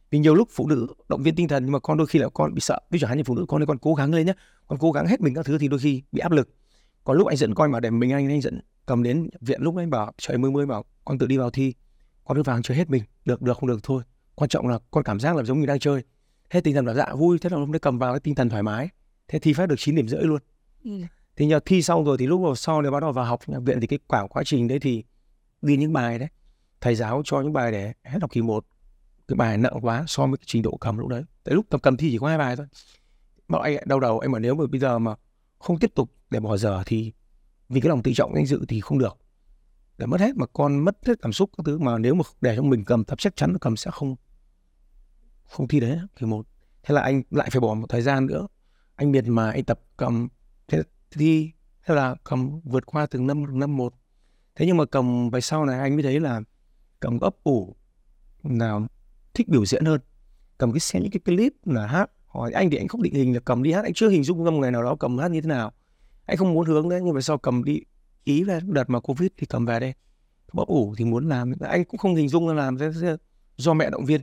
Vì 0.09 0.19
nhiều 0.19 0.35
lúc 0.35 0.47
phụ 0.51 0.67
nữ 0.67 0.87
động 1.09 1.23
viên 1.23 1.35
tinh 1.35 1.47
thần 1.47 1.63
nhưng 1.63 1.71
mà 1.71 1.79
con 1.79 1.97
đôi 1.97 2.07
khi 2.07 2.19
là 2.19 2.29
con 2.29 2.53
bị 2.53 2.61
sợ. 2.61 2.79
Ví 2.89 2.99
dụ 2.99 3.07
như 3.07 3.23
phụ 3.23 3.35
nữ 3.35 3.45
con 3.47 3.61
ơi, 3.61 3.65
con 3.65 3.77
cố 3.77 3.93
gắng 3.93 4.13
lên 4.13 4.25
nhé 4.25 4.33
con 4.67 4.79
cố 4.79 4.91
gắng 4.91 5.07
hết 5.07 5.21
mình 5.21 5.33
các 5.33 5.45
thứ 5.45 5.57
thì 5.57 5.67
đôi 5.67 5.79
khi 5.79 6.01
bị 6.11 6.19
áp 6.19 6.31
lực 6.31 6.49
còn 7.03 7.17
lúc 7.17 7.27
anh 7.27 7.37
dẫn 7.37 7.55
coi 7.55 7.69
mà 7.69 7.79
để 7.79 7.89
mình 7.89 8.11
anh 8.11 8.27
anh 8.27 8.41
dẫn 8.41 8.59
cầm 8.85 9.03
đến 9.03 9.29
viện 9.41 9.61
lúc 9.61 9.77
anh 9.77 9.89
bảo 9.89 10.13
trời 10.17 10.37
mưa 10.37 10.49
mưa 10.49 10.65
bảo 10.65 10.85
con 11.05 11.17
tự 11.17 11.27
đi 11.27 11.37
vào 11.37 11.49
thi 11.49 11.73
con 12.25 12.37
cứ 12.37 12.43
vào 12.43 12.61
chơi 12.61 12.77
hết 12.77 12.89
mình 12.89 13.03
được 13.25 13.41
được 13.41 13.57
không 13.57 13.69
được 13.69 13.83
thôi. 13.83 14.03
Quan 14.35 14.49
trọng 14.49 14.67
là 14.67 14.79
con 14.91 15.03
cảm 15.03 15.19
giác 15.19 15.35
là 15.35 15.43
giống 15.43 15.59
như 15.59 15.65
đang 15.65 15.79
chơi. 15.79 16.03
Hết 16.49 16.63
tinh 16.63 16.75
thần 16.75 16.85
là 16.85 16.93
dạ 16.93 17.13
vui. 17.15 17.39
Thế 17.39 17.49
là 17.49 17.57
lúc 17.57 17.69
đấy 17.69 17.79
cầm 17.79 17.99
vào 17.99 18.13
cái 18.13 18.19
tinh 18.19 18.35
thần 18.35 18.49
thoải 18.49 18.63
mái. 18.63 18.89
Thế 19.27 19.39
thi 19.39 19.53
phát 19.53 19.69
được 19.69 19.75
9 19.77 19.95
điểm 19.95 20.07
rưỡi 20.07 20.23
luôn. 20.23 20.41
Ừ. 20.83 20.91
thì 21.35 21.45
nhờ 21.45 21.59
thi 21.65 21.81
xong 21.81 22.03
rồi 22.03 22.17
thì 22.17 22.27
lúc 22.27 22.41
vào 22.41 22.55
sau 22.55 22.81
này 22.81 22.91
bắt 22.91 22.99
đầu 22.99 23.11
vào 23.11 23.25
học 23.25 23.39
viện 23.47 23.79
thì 23.81 23.87
cái 23.87 23.99
quả 24.07 24.27
quá 24.27 24.43
trình 24.45 24.67
đấy 24.67 24.79
thì 24.79 25.03
ghi 25.61 25.77
những 25.77 25.93
bài 25.93 26.19
đấy. 26.19 26.29
Thầy 26.81 26.95
giáo 26.95 27.21
cho 27.25 27.41
những 27.41 27.53
bài 27.53 27.71
để 27.71 27.93
hết 28.03 28.17
học 28.21 28.31
kỳ 28.31 28.41
1 28.41 28.65
cái 29.27 29.35
bài 29.35 29.57
nặng 29.57 29.79
quá 29.81 30.03
so 30.07 30.27
với 30.27 30.37
cái 30.37 30.45
trình 30.47 30.61
độ 30.61 30.77
cầm 30.77 30.97
lúc 30.97 31.07
đấy. 31.07 31.23
Tại 31.43 31.55
lúc 31.55 31.65
tập 31.69 31.79
cầm 31.83 31.97
thi 31.97 32.11
chỉ 32.11 32.17
có 32.17 32.27
hai 32.27 32.37
bài 32.37 32.55
thôi. 32.55 32.65
Mà 33.47 33.59
anh 33.63 33.77
đau 33.85 33.99
đầu 33.99 34.19
anh 34.19 34.31
mà 34.31 34.39
nếu 34.39 34.55
mà 34.55 34.65
bây 34.71 34.79
giờ 34.79 34.99
mà 34.99 35.15
không 35.59 35.79
tiếp 35.79 35.91
tục 35.95 36.11
để 36.33 36.39
bỏ 36.39 36.57
giờ 36.57 36.83
thì 36.85 37.11
vì 37.69 37.81
cái 37.81 37.89
lòng 37.89 38.03
tự 38.03 38.11
trọng 38.15 38.35
danh 38.35 38.45
dự 38.45 38.65
thì 38.67 38.81
không 38.81 38.97
được. 38.97 39.17
Để 39.97 40.05
mất 40.05 40.21
hết 40.21 40.35
mà 40.35 40.45
con 40.45 40.79
mất 40.79 40.97
hết 41.05 41.13
cảm 41.21 41.33
xúc 41.33 41.49
các 41.57 41.63
thứ 41.65 41.77
mà 41.77 41.97
nếu 41.97 42.15
mà 42.15 42.23
để 42.41 42.55
cho 42.55 42.61
mình 42.61 42.85
cầm 42.85 43.03
tập 43.03 43.19
chắc 43.19 43.35
chắn 43.35 43.51
là 43.51 43.57
cầm 43.61 43.75
sẽ 43.75 43.91
không 43.91 44.15
không 45.43 45.67
thi 45.67 45.79
đấy. 45.79 45.99
Kỳ 46.15 46.25
một, 46.25 46.47
thế 46.83 46.95
là 46.95 47.01
anh 47.01 47.23
lại 47.31 47.49
phải 47.51 47.59
bỏ 47.59 47.73
một 47.73 47.85
thời 47.89 48.01
gian 48.01 48.25
nữa. 48.25 48.47
Anh 48.95 49.11
miệt 49.11 49.25
mà, 49.27 49.51
anh 49.51 49.63
tập 49.63 49.79
cầm, 49.97 50.27
thế 50.67 50.81
thi, 51.11 51.51
thế 51.85 51.95
là 51.95 52.15
cầm 52.23 52.59
vượt 52.63 52.85
qua 52.85 53.05
từng 53.05 53.27
năm 53.27 53.59
năm 53.59 53.77
một. 53.77 53.93
Thế 54.55 54.65
nhưng 54.65 54.77
mà 54.77 54.85
cầm 54.85 55.29
về 55.29 55.41
sau 55.41 55.65
này 55.65 55.79
anh 55.79 55.93
mới 55.95 56.03
thấy 56.03 56.19
là 56.19 56.41
cầm 56.99 57.19
ấp 57.19 57.35
ủ 57.43 57.75
nào 58.43 58.87
thích 59.33 59.49
biểu 59.49 59.65
diễn 59.65 59.85
hơn. 59.85 60.01
Cầm 60.57 60.71
cái 60.71 60.79
xem 60.79 61.01
những 61.01 61.11
cái 61.11 61.19
clip 61.19 61.53
là 61.65 61.87
hát. 61.87 62.11
Hỏi 62.25 62.51
anh 62.51 62.69
thì 62.69 62.77
anh 62.77 62.87
không 62.87 63.01
định 63.01 63.13
hình 63.13 63.33
là 63.33 63.39
cầm 63.39 63.63
đi 63.63 63.71
hát, 63.71 63.83
anh 63.83 63.93
chưa 63.93 64.09
hình 64.09 64.23
dung 64.23 64.43
ra 64.43 64.51
một 64.51 64.59
ngày 64.59 64.71
nào 64.71 64.83
đó 64.83 64.95
cầm 64.99 65.17
hát 65.17 65.31
như 65.31 65.41
thế 65.41 65.47
nào 65.47 65.71
anh 66.25 66.37
không 66.37 66.53
muốn 66.53 66.65
hướng 66.65 66.89
đấy 66.89 67.01
nhưng 67.03 67.15
mà 67.15 67.21
sau 67.21 67.37
cầm 67.37 67.63
đi 67.63 67.81
ý 68.23 68.43
về 68.43 68.59
đợt 68.63 68.89
mà 68.89 68.99
covid 68.99 69.29
thì 69.37 69.45
cầm 69.45 69.65
về 69.65 69.79
đây. 69.79 69.93
Bóp 70.53 70.67
ủ 70.67 70.95
thì 70.97 71.05
muốn 71.05 71.29
làm 71.29 71.53
anh 71.59 71.85
cũng 71.85 71.97
không 71.97 72.15
hình 72.15 72.29
dung 72.29 72.47
là 72.47 72.53
làm 72.53 72.77
do 73.57 73.73
mẹ 73.73 73.89
động 73.89 74.05
viên. 74.05 74.21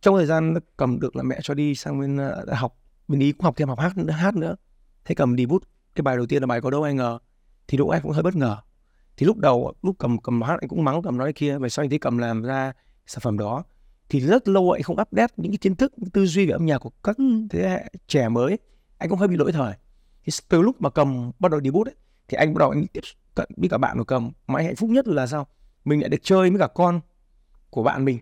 Trong 0.00 0.16
thời 0.16 0.26
gian 0.26 0.54
cầm 0.76 1.00
được 1.00 1.16
là 1.16 1.22
mẹ 1.22 1.38
cho 1.42 1.54
đi 1.54 1.74
sang 1.74 2.00
bên 2.00 2.16
uh, 2.16 2.48
học 2.50 2.78
bên 3.08 3.20
ý 3.20 3.32
cũng 3.32 3.44
học 3.44 3.54
thêm 3.56 3.68
học 3.68 3.78
hát 3.78 3.96
nữa 3.96 4.12
hát 4.12 4.34
nữa. 4.34 4.56
Thế 5.04 5.14
cầm 5.14 5.36
đi 5.36 5.46
bút 5.46 5.62
cái 5.94 6.02
bài 6.02 6.16
đầu 6.16 6.26
tiên 6.26 6.42
là 6.42 6.46
bài 6.46 6.60
có 6.60 6.70
đâu 6.70 6.82
ai 6.82 6.94
ngờ? 6.94 7.18
Thì 7.68 7.78
đỗ 7.78 7.88
anh 7.88 8.02
cũng 8.02 8.12
hơi 8.12 8.22
bất 8.22 8.36
ngờ. 8.36 8.56
Thì 9.16 9.26
lúc 9.26 9.36
đầu 9.36 9.74
lúc 9.82 9.96
cầm 9.98 10.18
cầm 10.18 10.42
hát 10.42 10.60
anh 10.60 10.68
cũng 10.68 10.84
mắng 10.84 11.02
cầm 11.02 11.18
nói 11.18 11.32
kia 11.32 11.58
về 11.58 11.68
sau 11.68 11.82
anh 11.82 11.90
thấy 11.90 11.98
cầm 11.98 12.18
làm 12.18 12.42
ra 12.42 12.72
sản 13.06 13.20
phẩm 13.20 13.38
đó? 13.38 13.64
Thì 14.08 14.20
rất 14.20 14.48
lâu 14.48 14.70
anh 14.70 14.82
không 14.82 14.96
update 15.00 15.34
những 15.36 15.52
cái 15.52 15.58
kiến 15.58 15.76
thức 15.76 15.92
những 15.96 16.10
tư 16.10 16.26
duy 16.26 16.46
về 16.46 16.52
âm 16.52 16.66
nhạc 16.66 16.78
của 16.78 16.90
các 17.04 17.16
thế 17.50 17.68
hệ 17.68 17.84
trẻ 18.08 18.28
mới. 18.28 18.58
Anh 18.98 19.08
cũng 19.08 19.18
hơi 19.18 19.28
bị 19.28 19.36
lỗi 19.36 19.52
thời 19.52 19.74
thì 20.28 20.32
từ 20.48 20.62
lúc 20.62 20.82
mà 20.82 20.90
cầm 20.90 21.30
bắt 21.38 21.50
đầu 21.50 21.60
đi 21.60 21.70
bút 21.70 21.86
ấy, 21.88 21.94
thì 22.28 22.36
anh 22.36 22.54
bắt 22.54 22.58
đầu 22.58 22.70
anh 22.70 22.86
tiếp 22.86 23.00
cận 23.34 23.48
với 23.56 23.68
cả 23.68 23.78
bạn 23.78 23.98
của 23.98 24.04
cầm. 24.04 24.30
Mà 24.46 24.58
anh 24.58 24.66
hạnh 24.66 24.76
phúc 24.76 24.90
nhất 24.90 25.08
là 25.08 25.26
sao? 25.26 25.46
Mình 25.84 26.00
lại 26.00 26.08
được 26.08 26.18
chơi 26.22 26.50
với 26.50 26.58
cả 26.58 26.66
con 26.66 27.00
của 27.70 27.82
bạn 27.82 28.04
mình. 28.04 28.18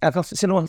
À 0.00 0.10
không 0.10 0.24
xin 0.24 0.50
lỗi 0.50 0.66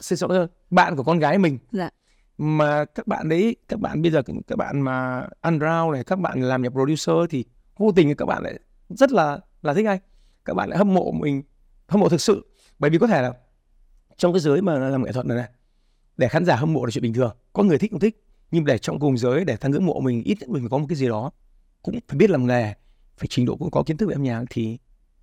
xin 0.00 0.28
lỗi 0.28 0.46
bạn 0.70 0.96
của 0.96 1.02
con 1.02 1.18
gái 1.18 1.38
mình. 1.38 1.58
Dạ. 1.72 1.90
mà 2.38 2.84
các 2.84 3.06
bạn 3.06 3.28
đấy 3.28 3.56
các 3.68 3.80
bạn 3.80 4.02
bây 4.02 4.10
giờ 4.10 4.22
các 4.46 4.56
bạn 4.56 4.80
mà 4.80 5.26
underground 5.42 5.92
này 5.92 6.04
các 6.04 6.18
bạn 6.18 6.42
làm 6.42 6.62
nhạc 6.62 6.70
producer 6.70 7.16
thì 7.30 7.44
vô 7.76 7.92
tình 7.92 8.16
các 8.16 8.24
bạn 8.24 8.42
lại 8.42 8.58
rất 8.88 9.12
là 9.12 9.38
là 9.62 9.74
thích 9.74 9.86
anh. 9.86 9.98
Các 10.44 10.54
bạn 10.54 10.68
lại 10.68 10.78
hâm 10.78 10.94
mộ 10.94 11.12
mình 11.12 11.42
hâm 11.88 12.00
mộ 12.00 12.08
thực 12.08 12.20
sự. 12.20 12.46
Bởi 12.78 12.90
vì 12.90 12.98
có 12.98 13.06
thể 13.06 13.22
là 13.22 13.32
trong 14.16 14.32
cái 14.32 14.40
giới 14.40 14.62
mà 14.62 14.78
làm 14.78 15.04
nghệ 15.04 15.12
thuật 15.12 15.26
này, 15.26 15.36
này 15.36 15.48
để 16.16 16.28
khán 16.28 16.44
giả 16.44 16.56
hâm 16.56 16.72
mộ 16.72 16.84
là 16.84 16.90
chuyện 16.90 17.02
bình 17.02 17.14
thường. 17.14 17.36
Có 17.52 17.62
người 17.62 17.78
thích 17.78 17.90
không 17.90 18.00
thích 18.00 18.25
nhưng 18.50 18.64
để 18.64 18.78
trong 18.78 19.00
cùng 19.00 19.18
giới 19.18 19.44
để 19.44 19.56
thằng 19.56 19.72
ngưỡng 19.72 19.86
mộ 19.86 20.00
mình 20.00 20.22
ít 20.22 20.36
nhất 20.40 20.48
mình 20.48 20.62
phải 20.62 20.68
có 20.70 20.78
một 20.78 20.86
cái 20.88 20.96
gì 20.96 21.08
đó. 21.08 21.30
Cũng 21.82 21.98
phải 22.08 22.18
biết 22.18 22.30
làm 22.30 22.46
nghề 22.46 22.74
phải 23.16 23.26
trình 23.30 23.46
độ 23.46 23.56
cũng 23.56 23.70
có 23.70 23.82
kiến 23.82 23.96
thức 23.96 24.06
về 24.06 24.14
âm 24.14 24.22
nhạc 24.22 24.44
thì 24.50 24.78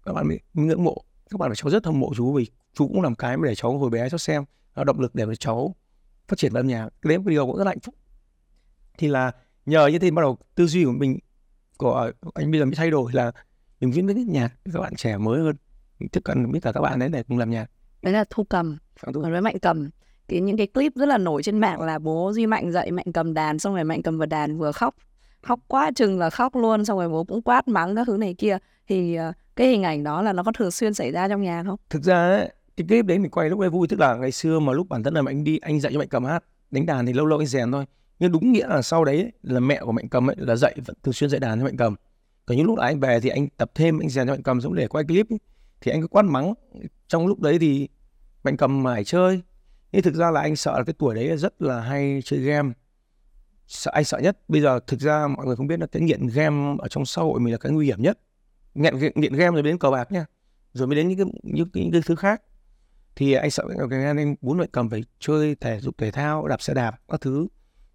các 0.06 0.13
bạn 0.13 0.27
mới 0.27 0.39
ngưỡng 0.53 0.84
mộ. 0.84 1.03
Các 1.30 1.39
bạn 1.39 1.50
phải 1.50 1.56
cháu 1.56 1.70
rất 1.70 1.86
hâm 1.86 2.00
mộ 2.00 2.13
chú 2.15 2.34
vì 2.34 2.48
chú 2.74 2.88
cũng 2.88 3.01
làm 3.01 3.15
cái 3.15 3.38
mà 3.38 3.48
để 3.48 3.56
cháu 3.56 3.77
hồi 3.77 3.89
bé 3.89 4.10
cháu 4.10 4.18
xem 4.18 4.44
nó 4.75 4.84
động 4.84 5.00
lực 5.00 5.15
để 5.15 5.25
mà 5.25 5.36
cháu 5.36 5.75
phát 6.27 6.38
triển 6.38 6.53
âm 6.53 6.68
nhạc. 6.68 6.89
Cái 7.01 7.10
đấy 7.10 7.18
một 7.18 7.30
điều 7.30 7.46
cũng 7.46 7.58
rất 7.58 7.63
là 7.63 7.72
hạnh 7.72 7.80
phúc. 7.80 7.96
Thì 8.98 9.08
là 9.08 9.32
nhờ 9.65 9.88
như 9.88 10.00
thế 10.00 10.12
bắt 10.12 10.22
đầu 10.22 10.38
tư 10.56 10.68
duy 10.68 10.86
của 10.86 10.92
mình 10.92 11.20
của 11.77 12.12
anh 12.34 12.51
bây 12.51 12.60
giờ 12.60 12.65
mới 12.65 12.75
thay 12.75 12.92
đổi 12.92 13.12
là 13.13 13.32
mình 13.80 13.92
viết 13.92 14.01
viết 14.01 14.27
nhạc 14.27 14.53
các 14.74 14.80
bạn 14.80 14.96
trẻ 14.96 15.18
mới 15.18 15.39
hơn. 15.39 15.56
Tiếp 16.12 16.22
cận 16.24 16.51
biết 16.51 16.60
cả 16.62 16.72
các 16.72 16.82
bạn 16.82 17.00
đấy 17.00 17.10
để 17.10 17.24
cùng 17.24 17.38
làm 17.38 17.50
nhạc. 17.50 17.72
Đấy 18.01 18.13
là 18.13 18.25
thu 18.30 18.44
cầm 18.44 18.77
còn 19.01 19.32
với 19.32 19.42
mạnh 19.42 19.60
cầm 19.62 19.89
cái 20.27 20.42
những 20.42 20.58
cái 20.58 20.68
clip 20.68 20.92
rất 20.96 21.06
là 21.06 21.18
nổi 21.18 21.44
trên 21.44 21.60
mạng 21.60 21.82
là 21.82 22.00
bố 22.00 22.32
duy 22.36 22.46
mạnh 22.46 22.72
dậy 22.72 22.92
mạnh 22.92 23.06
cầm 23.13 23.34
đàn 23.34 23.60
xong 23.60 23.75
rồi 23.75 23.84
mạnh 23.84 24.01
cầm 24.01 24.18
vào 24.18 24.25
đàn 24.25 24.58
vừa 24.58 24.72
khóc 24.72 24.96
khóc 25.44 25.60
quá 25.68 25.92
chừng 25.96 26.20
là 26.20 26.30
khóc 26.30 26.56
luôn 26.56 26.86
xong 26.86 26.98
rồi 26.98 27.10
bố 27.10 27.24
cũng 27.24 27.42
quát 27.42 27.68
mắng 27.68 27.96
các 27.96 28.08
thứ 28.08 28.18
này 28.18 28.34
kia. 28.34 28.58
Thì 28.88 29.15
ờ, 29.15 29.34
cái 29.56 29.68
hình 29.68 29.84
ảnh 29.84 30.03
đó 30.03 30.22
là 30.22 30.34
nó 30.34 30.44
có 30.44 30.51
thường 30.51 30.72
xuyên 30.72 30.94
xảy 30.94 31.12
ra 31.12 31.27
trong 31.27 31.42
nhà 31.42 31.63
không? 31.63 31.80
Thực 31.89 32.03
ra 32.03 32.15
ấy, 32.15 32.50
cái 32.77 32.88
clip 32.88 33.06
đấy 33.06 33.20
mình 33.20 33.32
quay 33.32 33.50
lúc 33.50 33.60
đấy 33.60 33.70
vui 33.70 33.88
tức 33.88 34.00
là 34.00 34.15
ngày 34.15 34.32
xưa 34.32 34.60
mà 34.60 34.74
lúc 34.74 34.89
bản 34.89 35.03
thân 35.03 35.13
là 35.13 35.22
anh 35.25 35.44
đi 35.44 35.58
anh 35.58 35.80
dạy 35.80 35.94
cho 35.94 36.00
mạnh 36.00 36.08
cầm 36.08 36.25
hát 36.25 36.44
đánh 36.72 36.86
đàn 36.86 37.06
thì 37.06 37.13
lâu 37.13 37.25
lâu 37.25 37.39
anh 37.39 37.48
rèn 37.48 37.72
thôi. 37.72 37.86
Nhưng 38.20 38.32
đúng 38.32 38.51
nghĩa 38.51 38.68
là 38.68 38.82
sau 38.82 39.06
đấy 39.06 39.32
là 39.44 39.60
mẹ 39.60 39.80
của 39.82 39.92
mạnh 39.92 40.10
cầm 40.10 40.30
ấy 40.30 40.36
là 40.39 40.56
dạy 40.56 40.75
vẫn 40.86 40.96
thường 41.03 41.13
xuyên 41.13 41.30
dạy 41.30 41.39
đàn 41.39 41.60
cho 41.60 41.65
mạnh 41.65 41.77
cầm. 41.77 41.96
Còn 42.46 42.58
những 42.58 42.68
lúc 42.68 42.77
là 42.77 42.86
anh 42.86 43.00
về 43.00 43.20
thì 43.20 43.30
anh 43.30 43.48
tập 43.58 43.72
thêm 43.75 44.00
anh 44.00 44.10
rèn 44.10 44.27
cho 44.27 44.34
mạnh 44.34 44.44
cầm 44.44 44.62
giống 44.62 44.75
để 44.75 44.88
quay 44.88 45.03
clip 45.03 45.30
ấy, 45.30 45.39
thì 45.82 45.92
anh 45.92 46.01
cứ 46.01 46.08
quát 46.08 46.25
mắng. 46.25 46.53
Trong 47.08 47.27
lúc 47.27 47.39
đấy 47.39 47.60
thì 47.60 47.88
mạnh 48.44 48.58
cầm 48.58 48.84
mải 48.84 49.03
chơi 49.03 49.42
nhưng 49.93 50.01
thực 50.01 50.15
ra 50.15 50.31
là 50.31 50.41
anh 50.41 50.55
sợ 50.55 50.77
là 50.77 50.83
cái 50.83 50.93
tuổi 51.00 51.15
đấy 51.15 51.38
rất 51.38 51.62
là 51.62 51.81
hay 51.81 52.19
chơi 52.25 52.39
game. 52.39 52.73
Sợ 53.67 53.91
anh 53.93 54.03
sợ 54.03 54.19
nhất. 54.19 54.38
Bây 54.47 54.62
giờ 54.62 54.79
thực 54.88 55.00
ra 55.00 55.27
mọi 55.27 55.45
người 55.45 55.55
không 55.55 55.67
biết 55.67 55.79
là 55.79 55.88
cái 55.88 56.01
nghiện 56.01 56.27
game 56.27 56.75
ở 56.79 56.88
trong 56.88 57.05
xã 57.05 57.21
hội 57.21 57.39
mình 57.39 57.53
là 57.53 57.57
cái 57.57 57.71
nguy 57.71 57.85
hiểm 57.85 58.01
nhất. 58.01 58.19
Nghiện 58.73 58.97
nghiện 59.15 59.33
game 59.33 59.51
rồi 59.51 59.63
đến 59.63 59.77
cờ 59.77 59.89
bạc 59.89 60.12
nha. 60.12 60.25
Rồi 60.73 60.88
mới 60.88 60.95
đến 60.95 61.07
những 61.07 61.17
cái 61.17 61.27
những, 61.43 61.69
những 61.73 61.91
cái 61.91 62.01
thứ 62.05 62.15
khác. 62.15 62.41
Thì 63.15 63.33
anh 63.33 63.50
sợ 63.50 63.63
cái 63.89 64.05
anh 64.05 64.35
muốn 64.41 64.59
lại 64.59 64.67
cầm 64.71 64.89
phải 64.89 65.03
chơi 65.19 65.55
thể 65.55 65.79
dục 65.79 65.97
thể 65.97 66.12
thao 66.12 66.47
đạp 66.47 66.62
xe 66.62 66.73
đạp 66.73 67.01
các 67.09 67.21
thứ. 67.21 67.47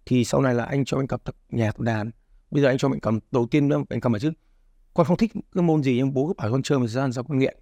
Thì 0.05 0.25
sau 0.25 0.41
này 0.41 0.53
là 0.53 0.63
anh 0.63 0.85
cho 0.85 0.97
anh 0.97 1.07
cầm 1.07 1.19
tập 1.23 1.35
nhạc 1.49 1.71
tập 1.71 1.81
đàn. 1.81 2.11
Bây 2.51 2.63
giờ 2.63 2.69
anh 2.69 2.77
cho 2.77 2.89
mình 2.89 2.99
cầm 2.99 3.19
đầu 3.31 3.47
tiên 3.51 3.69
anh 3.89 4.01
cầm 4.01 4.15
ở 4.15 4.19
trước 4.19 4.33
con 4.93 5.05
không 5.05 5.17
thích 5.17 5.31
cái 5.55 5.63
môn 5.63 5.83
gì 5.83 5.95
nhưng 5.97 6.13
bố 6.13 6.27
cứ 6.27 6.33
bảo 6.37 6.51
con 6.51 6.63
chơi 6.63 6.79
một 6.79 6.85
thời 6.85 6.93
gian 6.93 7.13
sau 7.13 7.23
con 7.23 7.39
nghiện. 7.39 7.57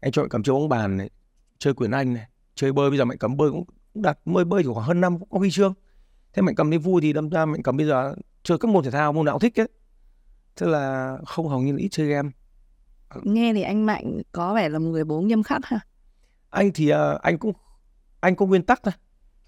Anh 0.00 0.12
cho 0.12 0.22
mình 0.22 0.28
cầm 0.28 0.42
chơi 0.42 0.54
bóng 0.54 0.68
bàn 0.68 0.96
này 0.96 1.10
chơi 1.58 1.74
quyền 1.74 1.90
anh 1.90 2.14
này 2.14 2.26
chơi 2.54 2.72
bơi. 2.72 2.90
Bây 2.90 2.98
giờ 2.98 3.04
mạnh 3.04 3.18
cầm 3.18 3.36
bơi 3.36 3.50
cũng 3.50 3.64
đạt 3.94 4.18
bơi 4.24 4.44
bơi 4.44 4.62
thì 4.62 4.68
khoảng 4.74 4.86
hơn 4.86 5.00
năm 5.00 5.18
cũng 5.18 5.28
có 5.28 5.38
huy 5.38 5.50
chương. 5.50 5.74
Thế 6.32 6.42
mạnh 6.42 6.54
cầm 6.54 6.70
đi 6.70 6.78
vui 6.78 7.00
thì 7.00 7.12
đâm 7.12 7.28
ra 7.28 7.44
mạnh 7.44 7.62
cầm 7.62 7.76
bây 7.76 7.86
giờ 7.86 8.14
chơi 8.42 8.58
các 8.58 8.70
môn 8.70 8.84
thể 8.84 8.90
thao 8.90 9.12
môn 9.12 9.26
nào 9.26 9.34
cũng 9.34 9.40
thích 9.40 9.60
ấy. 9.60 9.68
Tức 10.54 10.66
là 10.66 11.16
không 11.26 11.48
hầu 11.48 11.60
như 11.60 11.72
là 11.72 11.78
ít 11.78 11.88
chơi 11.90 12.06
game. 12.06 12.30
Nghe 13.22 13.52
thì 13.52 13.62
anh 13.62 13.86
mạnh 13.86 14.22
có 14.32 14.54
vẻ 14.54 14.68
là 14.68 14.78
một 14.78 14.88
người 14.88 15.04
bố 15.04 15.20
nghiêm 15.20 15.42
khắc 15.42 15.60
ha. 15.64 15.80
Anh 16.50 16.70
thì 16.74 16.92
uh, 16.92 17.20
anh 17.22 17.38
cũng 17.38 17.52
anh 18.20 18.36
có 18.36 18.46
nguyên 18.46 18.62
tắc 18.62 18.82
thôi. 18.82 18.92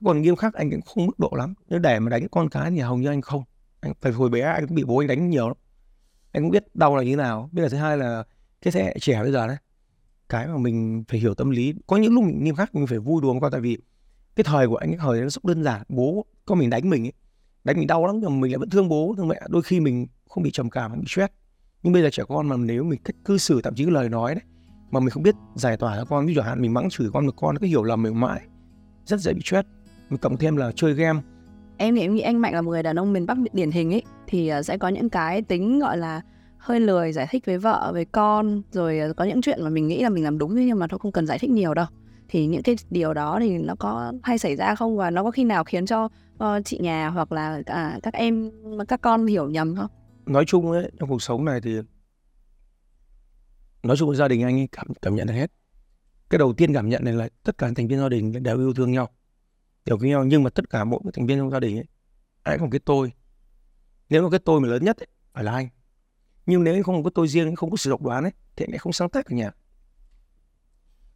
Còn 0.05 0.23
nghiêm 0.23 0.37
khắc 0.37 0.55
anh 0.55 0.71
cũng 0.71 0.81
không 0.81 1.07
mức 1.07 1.19
độ 1.19 1.31
lắm. 1.37 1.55
Nếu 1.69 1.79
để 1.79 1.99
mà 1.99 2.11
đánh 2.11 2.29
con 2.29 2.49
cái 2.49 2.71
thì 2.71 2.79
hầu 2.79 2.97
như 2.97 3.09
anh 3.09 3.21
không. 3.21 3.45
Anh 3.81 3.93
phải 4.01 4.13
hồi 4.13 4.31
bé 4.31 4.41
anh 4.41 4.67
cũng 4.67 4.77
bị 4.77 4.85
bố 4.85 4.99
anh 4.99 5.09
đánh 5.09 5.31
nhiều 5.31 5.49
lắm. 5.49 5.57
Anh 6.33 6.43
cũng 6.43 6.51
biết 6.51 6.75
đau 6.75 6.97
là 6.97 7.03
như 7.03 7.11
thế 7.11 7.17
nào. 7.17 7.49
Biết 7.53 7.63
là 7.63 7.69
thứ 7.69 7.77
hai 7.77 7.99
là 7.99 8.25
cái 8.63 8.73
thế 8.73 8.83
hệ 8.85 8.97
trẻ 9.01 9.23
bây 9.23 9.33
giờ 9.33 9.47
đấy. 9.47 9.57
Cái 10.29 10.47
mà 10.47 10.57
mình 10.57 11.05
phải 11.09 11.21
hiểu 11.21 11.35
tâm 11.35 11.51
lý. 11.51 11.75
Có 11.87 11.97
những 11.97 12.13
lúc 12.13 12.25
mình 12.25 12.45
nghiêm 12.45 12.55
khắc 12.55 12.75
mình 12.75 12.87
phải 12.87 12.99
vui 12.99 13.23
đùa 13.23 13.41
qua 13.41 13.51
tại 13.53 13.61
vì 13.61 13.79
cái 14.37 14.45
thời 14.45 14.69
của 14.69 14.77
anh, 14.77 14.91
cái 14.91 14.99
thời 15.01 15.21
nó 15.21 15.29
rất 15.29 15.45
đơn 15.45 15.63
giản. 15.63 15.83
Bố 15.89 16.25
con 16.47 16.59
mình 16.59 16.71
đánh 16.71 16.91
mình 16.91 17.07
ấy. 17.07 17.13
đánh 17.65 17.79
mình 17.79 17.87
đau 17.87 18.07
lắm 18.07 18.19
nhưng 18.21 18.31
mà 18.31 18.41
mình 18.41 18.53
lại 18.53 18.59
vẫn 18.59 18.71
thương 18.71 18.89
bố. 18.89 19.15
Thương 19.17 19.29
mẹ, 19.29 19.41
đôi 19.49 19.63
khi 19.63 19.81
mình 19.81 20.07
không 20.29 20.43
bị 20.43 20.51
trầm 20.51 20.71
cảm 20.71 21.01
bị 21.01 21.07
stress. 21.07 21.33
Nhưng 21.83 21.93
bây 21.93 22.03
giờ 22.03 22.09
trẻ 22.13 22.23
con 22.29 22.49
mà 22.49 22.57
nếu 22.57 22.85
mình 22.85 23.01
cách 23.05 23.17
cư 23.25 23.39
xử 23.39 23.61
thậm 23.63 23.75
chí 23.75 23.85
cái 23.85 23.93
lời 23.93 24.09
nói 24.09 24.35
đấy, 24.35 24.45
mà 24.91 25.01
mình 25.01 25.11
không 25.11 25.23
biết 25.23 25.35
giải 25.55 25.77
tỏa 25.77 25.97
cho 25.97 26.05
con, 26.05 26.27
ví 26.27 26.35
dụ 26.35 26.43
hạn 26.43 26.63
mình 26.63 26.75
mắng 26.75 26.89
chửi 26.91 27.11
con 27.13 27.27
được 27.27 27.35
con 27.37 27.55
nó 27.55 27.59
cứ 27.61 27.67
hiểu 27.67 27.83
lầm 27.83 28.03
mình 28.03 28.21
mãi, 28.21 28.41
rất 29.07 29.21
dễ 29.21 29.33
bị 29.33 29.41
stress. 29.45 29.69
Mình 30.11 30.19
cộng 30.19 30.37
thêm 30.37 30.57
là 30.57 30.73
chơi 30.77 30.95
game. 30.95 31.21
Em 31.77 31.95
nghĩ 31.95 32.01
em 32.01 32.15
nghĩ 32.15 32.21
anh 32.21 32.41
mạnh 32.41 32.55
là 32.55 32.61
một 32.61 32.71
người 32.71 32.83
đàn 32.83 32.99
ông 32.99 33.13
miền 33.13 33.27
bắc 33.27 33.39
điển 33.53 33.71
hình 33.71 33.95
ấy, 33.95 34.03
thì 34.27 34.49
ờ, 34.49 34.63
sẽ 34.63 34.79
có 34.79 34.89
những 34.89 35.11
cái 35.11 35.43
tính, 35.43 35.79
gọi 35.79 35.97
là, 35.97 36.21
hơi 36.59 36.81
lười 36.81 37.13
giải 37.13 37.27
thích 37.31 37.47
với 37.47 37.59
vợ, 37.59 37.91
với 37.93 38.05
con, 38.05 38.63
rồi 38.73 38.99
ờ, 38.99 39.13
có 39.13 39.25
những 39.25 39.43
chuyện 39.43 39.65
mà 39.65 39.71
mình 39.71 39.87
nghĩ 39.87 40.03
là 40.03 40.09
mình 40.09 40.25
làm 40.25 40.39
đúng 40.39 40.67
nhưng 40.67 40.79
mà 40.79 40.87
thôi 40.87 40.99
không 41.03 41.13
cần 41.13 41.27
giải 41.27 41.39
thích 41.39 41.51
nhiều 41.51 41.75
đâu 41.75 41.87
thì 42.33 42.47
những 42.47 42.63
cái 42.63 42.77
điều 42.91 43.15
đó 43.15 43.39
thì 43.41 43.59
nó 43.59 43.75
có 43.79 44.13
hay 44.23 44.39
xảy 44.39 44.57
ra 44.57 44.75
không? 44.75 44.97
Và 44.97 45.11
nó 45.11 45.23
có 45.23 45.31
khi 45.31 45.45
nào 45.45 45.65
khiến 45.65 45.87
cho 45.87 46.05
uh, 46.05 46.65
chị 46.65 46.79
nhà 46.79 47.09
hoặc 47.09 47.33
là 47.33 47.63
à, 47.67 47.99
các 48.03 48.15
em 48.15 48.51
các 48.89 49.01
con 49.01 49.27
hiểu 49.27 49.51
nhầm 49.51 49.77
không? 49.77 49.91
Nói 50.27 50.45
chung 50.47 50.71
ấy 50.71 50.91
trong 50.99 51.09
cuộc 51.09 51.23
sống 51.23 51.45
này 51.45 51.61
thì 51.61 51.77
nói 53.83 53.97
chung 53.97 54.09
với 54.09 54.17
gia 54.17 54.29
đình 54.29 54.43
anh 54.43 54.61
ấy 54.61 54.69
cảm 54.73 54.87
cảm 55.03 55.15
nhận 55.15 55.27
được 55.27 55.33
hết. 55.35 55.53
Cái 56.31 56.39
đầu 56.39 56.53
tiên 56.53 56.75
cảm 56.75 56.89
nhận 56.89 57.05
này 57.05 57.15
là 57.15 57.29
tất 57.43 57.59
cả 57.59 57.71
thành 57.77 57.89
viên 57.89 57.99
gia 57.99 58.09
đình 58.09 58.43
đều 58.43 58.59
yêu 58.59 58.75
thương 58.75 58.93
nhau. 58.93 59.09
Đều 59.85 59.97
với 59.97 60.09
nhau 60.09 60.25
nhưng 60.25 60.43
mà 60.43 60.51
tất 60.51 60.71
cả 60.71 60.85
mỗi 60.85 61.01
thành 61.13 61.27
viên 61.27 61.39
trong 61.39 61.51
gia 61.51 61.61
đình 61.61 61.79
ấy 61.79 61.87
ai 62.43 62.59
có 62.59 62.69
cái 62.71 62.81
tôi. 62.85 63.13
Nếu 64.09 64.23
mà 64.23 64.31
cái 64.31 64.41
tôi 64.45 64.61
mà 64.61 64.69
lớn 64.69 64.85
nhất 64.85 64.97
ấy, 64.97 65.09
phải 65.33 65.45
là 65.45 65.53
anh. 65.53 65.69
Nhưng 66.47 66.65
nếu 66.65 66.83
không 66.83 67.03
có 67.03 67.11
tôi 67.11 67.29
riêng 67.29 67.57
không 67.57 67.71
có 67.71 67.77
sự 67.77 67.91
độc 67.91 68.03
đoán 68.03 68.25
ấy 68.25 68.33
thì 68.57 68.65
anh 68.65 68.71
lại 68.71 68.79
không 68.79 68.93
sáng 68.93 69.09
tác 69.09 69.27
ở 69.27 69.37
nhà 69.37 69.51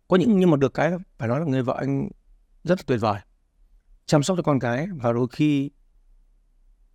có 0.09 0.16
những 0.16 0.38
nhưng 0.38 0.51
mà 0.51 0.57
được 0.57 0.75
cái 0.75 0.92
phải 1.19 1.29
nói 1.29 1.40
là 1.40 1.47
người 1.47 1.62
vợ 1.62 1.77
anh 1.79 2.09
rất 2.64 2.79
là 2.79 2.83
tuyệt 2.87 3.01
vời. 3.01 3.21
Chăm 4.07 4.23
sóc 4.23 4.37
cho 4.37 4.42
con 4.42 4.59
cái 4.59 4.88
và 4.97 5.12
đôi 5.12 5.27
khi 5.33 5.71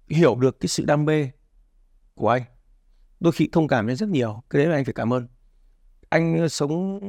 hiểu 0.07 0.35
được 0.35 0.59
cái 0.59 0.67
sự 0.67 0.85
đam 0.85 1.05
mê 1.05 1.29
của 2.13 2.29
anh. 2.29 2.41
Đôi 3.19 3.33
khi 3.33 3.49
thông 3.51 3.67
cảm 3.67 3.87
đến 3.87 3.95
rất 3.95 4.09
nhiều 4.09 4.43
cái 4.49 4.61
đấy 4.61 4.71
là 4.71 4.77
anh 4.77 4.85
phải 4.85 4.93
cảm 4.93 5.13
ơn. 5.13 5.27
Anh 6.09 6.39
ờ, 6.39 6.47
sống 6.47 6.99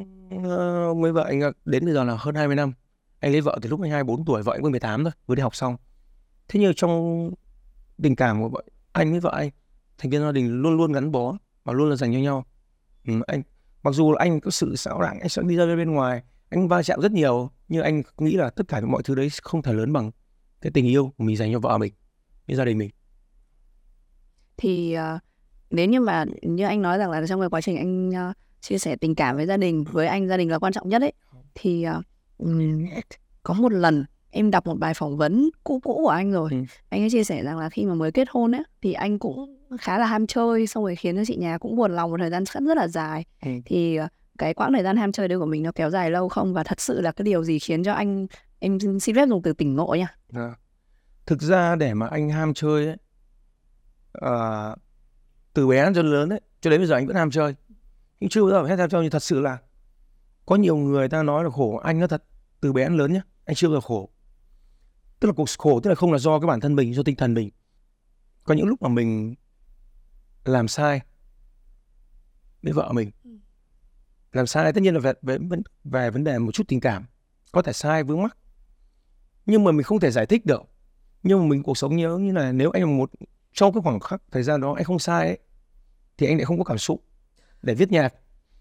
ờ, 0.45 0.95
với 0.95 1.13
vợ 1.13 1.25
anh 1.25 1.41
ờ, 1.41 1.53
đến 1.65 1.85
bây 1.85 1.95
giờ 1.95 2.05
là 2.05 2.17
hơn 2.19 2.35
20 2.35 2.57
năm. 2.57 2.73
Anh 3.21 3.33
lấy 3.33 3.41
vợ 3.41 3.59
từ 3.63 3.69
lúc 3.69 3.81
anh 3.83 3.91
24 3.91 4.25
tuổi 4.25 4.43
vợ 4.43 4.53
anh 4.53 4.63
mới 4.63 4.71
18 4.71 5.05
thôi 5.05 5.13
vừa 5.27 5.35
đi 5.35 5.43
học 5.43 5.57
xong. 5.57 5.77
Thế 6.49 6.61
nhưng 6.61 6.73
trong 6.77 7.31
tình 8.03 8.17
cảm 8.17 8.43
của 8.43 8.49
vợ 8.49 8.63
anh 8.93 9.11
với 9.11 9.21
vợ 9.21 9.31
anh 9.37 9.51
thành 9.99 10.11
viên 10.11 10.21
gia 10.21 10.33
đình 10.33 10.63
luôn 10.63 10.77
luôn 10.77 10.93
gắn 10.93 11.13
bó 11.13 11.37
và 11.65 11.73
luôn 11.73 11.91
là 11.91 11.97
dành 11.97 12.13
cho 12.13 12.19
nhau. 12.19 12.47
Ừ, 13.07 13.13
anh 13.27 13.43
mặc 13.83 13.95
dù 13.95 14.13
là 14.13 14.17
anh 14.19 14.41
có 14.41 14.51
sự 14.51 14.77
xáo 14.77 15.03
đảng 15.03 15.21
anh 15.21 15.29
sẽ 15.29 15.43
đi 15.43 15.57
ra 15.57 15.77
bên 15.77 15.91
ngoài 15.91 16.23
anh 16.51 16.69
va 16.69 16.83
chạm 16.83 17.01
rất 17.01 17.13
nhiều 17.13 17.51
nhưng 17.69 17.83
anh 17.83 18.03
nghĩ 18.19 18.37
là 18.37 18.51
tất 18.51 18.69
cả 18.69 18.81
mọi 18.81 19.03
thứ 19.03 19.15
đấy 19.15 19.29
không 19.43 19.63
thể 19.63 19.73
lớn 19.73 19.93
bằng 19.93 20.11
cái 20.61 20.73
tình 20.73 20.87
yêu 20.87 21.13
của 21.19 21.25
mình 21.25 21.37
dành 21.37 21.53
cho 21.53 21.59
vợ 21.59 21.79
mình 21.79 21.93
với 22.47 22.57
gia 22.57 22.65
đình 22.65 22.79
mình 22.79 22.91
thì 24.57 24.97
uh, 25.15 25.21
nếu 25.71 25.87
như 25.87 26.01
mà 26.01 26.25
như 26.43 26.65
anh 26.65 26.83
nói 26.83 26.99
rằng 26.99 27.11
là 27.11 27.27
trong 27.27 27.41
cái 27.41 27.49
quá 27.49 27.61
trình 27.61 27.77
anh 27.77 28.09
uh, 28.09 28.37
chia 28.61 28.79
sẻ 28.79 28.97
tình 28.97 29.15
cảm 29.15 29.37
với 29.37 29.47
gia 29.47 29.57
đình 29.57 29.85
với 29.85 30.07
anh 30.07 30.29
gia 30.29 30.37
đình 30.37 30.51
là 30.51 30.59
quan 30.59 30.73
trọng 30.73 30.89
nhất 30.89 31.03
ấy 31.03 31.13
thì 31.55 31.87
uh, 31.99 32.05
có 33.43 33.55
một 33.55 33.73
lần 33.73 34.05
em 34.31 34.51
đọc 34.51 34.67
một 34.67 34.79
bài 34.79 34.95
phỏng 34.95 35.17
vấn 35.17 35.51
cũ 35.65 35.81
cũ 35.85 36.01
của 36.05 36.09
anh 36.09 36.33
rồi 36.33 36.51
ừ. 36.51 36.57
anh 36.89 37.03
ấy 37.03 37.11
chia 37.11 37.25
sẻ 37.25 37.43
rằng 37.45 37.59
là 37.59 37.71
khi 37.71 37.87
mà 37.87 37.95
mới 37.95 38.13
kết 38.13 38.29
hôn 38.31 38.55
ấy 38.55 38.63
thì 38.83 38.93
anh 38.93 39.19
cũng 39.19 39.62
khá 39.81 39.99
là 39.99 40.07
ham 40.07 40.27
chơi 40.27 40.67
xong 40.67 40.85
rồi 40.85 40.97
khiến 40.97 41.17
cho 41.17 41.23
chị 41.27 41.37
nhà 41.37 41.59
cũng 41.59 41.77
buồn 41.77 41.97
lòng 41.97 42.11
một 42.11 42.17
thời 42.21 42.31
gian 42.31 42.45
rất 42.45 42.77
là 42.77 42.89
dài. 42.89 43.25
Ừ. 43.43 43.51
thì 43.65 44.01
uh, 44.01 44.11
cái 44.39 44.55
quãng 44.55 44.73
thời 44.73 44.83
gian 44.83 44.97
ham 44.97 45.13
chơi 45.13 45.29
đấy 45.29 45.39
của 45.39 45.47
mình 45.47 45.63
nó 45.63 45.73
kéo 45.75 45.91
dài 45.91 46.11
lâu 46.11 46.29
không? 46.29 46.55
Và 46.55 46.65
thật 46.65 46.81
sự 46.81 47.01
là 47.01 47.13
cái 47.13 47.25
điều 47.25 47.45
gì 47.45 47.59
khiến 47.59 47.85
cho 47.85 47.93
anh 47.93 48.27
em 48.59 48.79
xin 49.01 49.17
phép 49.17 49.29
dùng 49.29 49.43
từ 49.43 49.53
tỉnh 49.53 49.77
ngộ 49.77 49.95
nha 49.95 50.17
à. 50.33 50.55
thực 51.27 51.43
ra 51.43 51.77
để 51.77 51.95
mà 51.95 52.07
anh 52.07 52.31
ham 52.31 52.55
chơi 52.55 52.87
ấy 52.87 52.97
uh, 54.25 54.79
từ 55.55 55.67
bé 55.67 55.93
cho 55.95 56.03
lớn 56.03 56.29
ấy 56.29 56.41
cho 56.61 56.71
đến 56.71 56.81
bây 56.81 56.87
giờ 56.87 56.95
anh 56.95 57.07
vẫn 57.07 57.17
ham 57.17 57.31
chơi. 57.31 57.55
Nhưng 58.21 58.31
chưa 58.31 58.43
bao 58.43 58.51
giờ 58.51 58.69
hết 58.69 58.79
ham 58.79 58.89
chơi 58.89 59.03
nhưng 59.03 59.11
thật 59.11 59.23
sự 59.23 59.41
là 59.41 59.59
có 60.47 60.57
nhiều 60.57 60.77
người 60.77 61.09
ta 61.09 61.23
nói 61.23 61.45
là 61.45 61.51
khổ 61.51 61.77
anh 61.77 62.01
nó 62.01 62.07
thật 62.07 62.25
từ 62.61 62.73
bé 62.73 62.83
đến 62.85 62.97
lớn 62.97 63.13
nhá 63.13 63.23
anh 63.45 63.55
chưa 63.55 63.69
bao 63.69 63.75
giờ 63.75 63.81
khổ. 63.81 64.09
Tức 65.21 65.29
là 65.29 65.35
cuộc 65.37 65.49
khổ 65.59 65.81
tức 65.81 65.89
là 65.89 65.95
không 65.95 66.13
là 66.13 66.19
do 66.19 66.39
cái 66.41 66.47
bản 66.47 66.61
thân 66.61 66.75
mình 66.75 66.95
do 66.95 67.03
tinh 67.03 67.17
thần 67.17 67.35
mình. 67.35 67.51
Có 68.45 68.55
những 68.55 68.67
lúc 68.67 68.83
mà 68.83 68.89
mình 68.89 69.35
làm 70.45 70.69
sai 70.69 71.01
với 72.63 72.73
vợ 72.73 72.93
mình. 72.93 73.11
Ừ. 73.25 73.31
làm 74.33 74.47
sai 74.47 74.73
tất 74.73 74.81
nhiên 74.81 74.95
là 74.95 75.01
về, 75.01 75.13
về, 75.23 75.39
về 75.85 76.11
vấn 76.11 76.25
đề 76.25 76.39
một 76.39 76.53
chút 76.53 76.69
tình 76.69 76.81
cảm. 76.81 77.05
Có 77.53 77.63
thể 77.63 77.73
sai 77.73 78.03
vướng 78.03 78.23
mắc. 78.23 78.37
Nhưng 79.47 79.65
mà 79.65 79.73
mình 79.73 79.83
không 79.83 80.01
thể 80.01 80.11
giải 80.11 80.27
thích 80.27 80.47
được. 80.47 80.63
Nhưng 81.23 81.41
mà 81.41 81.47
mình 81.47 81.63
cuộc 81.63 81.79
sống 81.79 81.97
nhớ 81.97 82.19
như 82.19 82.33
là 82.33 82.53
nếu 82.53 82.71
anh 82.71 82.99
một 82.99 83.11
trong 83.53 83.75
cái 83.75 83.83
khoảng 83.83 84.01
khắc 84.01 84.23
thời 84.31 84.43
gian 84.43 84.61
đó 84.61 84.75
anh 84.75 84.85
không 84.85 84.99
sai 84.99 85.27
ấy, 85.27 85.39
thì 86.19 86.27
anh 86.27 86.37
lại 86.37 86.45
không 86.45 86.59
có 86.59 86.65
cảm 86.65 86.79
xúc 86.79 87.05
để 87.63 87.75
viết 87.75 87.93
nhạc. 87.93 88.15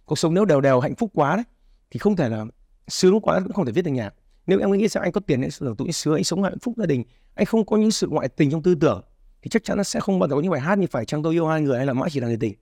Cuộc 0.06 0.20
sống 0.20 0.34
nếu 0.34 0.46
đều 0.46 0.62
đều 0.62 0.80
hạnh 0.80 0.96
phúc 0.96 1.12
quá 1.14 1.36
đấy 1.36 1.46
thì 1.92 1.98
không 1.98 2.16
thể 2.16 2.30
là 2.30 2.46
sướng 2.88 3.22
quá 3.22 3.40
cũng 3.44 3.54
không 3.54 3.66
thể 3.66 3.72
viết 3.72 3.82
được 3.82 3.92
nhạc. 3.92 4.14
Nếu 4.48 4.60
em 4.60 4.72
nghĩ 4.72 4.88
sao 4.88 5.04
anh 5.04 5.12
có 5.12 5.22
tiền 5.22 5.42
anh 5.42 5.50
hưởng 5.60 5.76
tuổi 5.76 5.92
sướng 5.92 6.14
anh 6.14 6.24
sống 6.24 6.44
hạnh 6.44 6.60
phúc 6.60 6.74
gia 6.78 6.86
đình. 6.86 7.04
Anh 7.36 7.46
không 7.46 7.66
có 7.66 7.78
những 7.78 7.92
sự 7.92 8.08
ngoại 8.08 8.28
tình 8.28 8.52
trong 8.52 8.64
tư 8.64 8.76
tưởng 8.76 9.02
thì 9.42 9.50
chắc 9.50 9.64
chắn 9.64 9.78
nó 9.78 9.84
sẽ 9.84 10.00
không 10.00 10.20
bao 10.20 10.30
giờ 10.30 10.36
có 10.36 10.42
những 10.42 10.52
bài 10.52 10.62
hát 10.62 10.78
như 10.78 10.88
phải 10.92 11.06
chăng 11.06 11.24
tôi 11.24 11.34
yêu 11.34 11.48
hai 11.48 11.62
người 11.62 11.78
hay 11.78 11.86
là 11.86 11.94
mãi 11.94 12.10
chỉ 12.12 12.20
là 12.20 12.28
người 12.28 12.38
tình. 12.38 12.54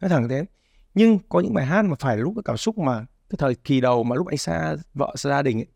Nói 0.00 0.08
thẳng 0.08 0.28
thế. 0.28 0.44
Nhưng 0.94 1.18
có 1.28 1.40
những 1.40 1.54
bài 1.54 1.66
hát 1.66 1.84
mà 1.84 1.96
phải 2.00 2.16
lúc 2.16 2.32
cái 2.36 2.42
cảm 2.44 2.56
xúc 2.56 2.78
mà 2.78 3.06
cái 3.30 3.36
thời 3.38 3.54
kỳ 3.54 3.80
đầu 3.80 4.04
mà 4.04 4.16
lúc 4.16 4.26
anh 4.26 4.38
xa 4.38 4.76
vợ 4.94 5.12
xa 5.16 5.30
gia 5.30 5.42
đình 5.42 5.58
ấy, 5.58 5.66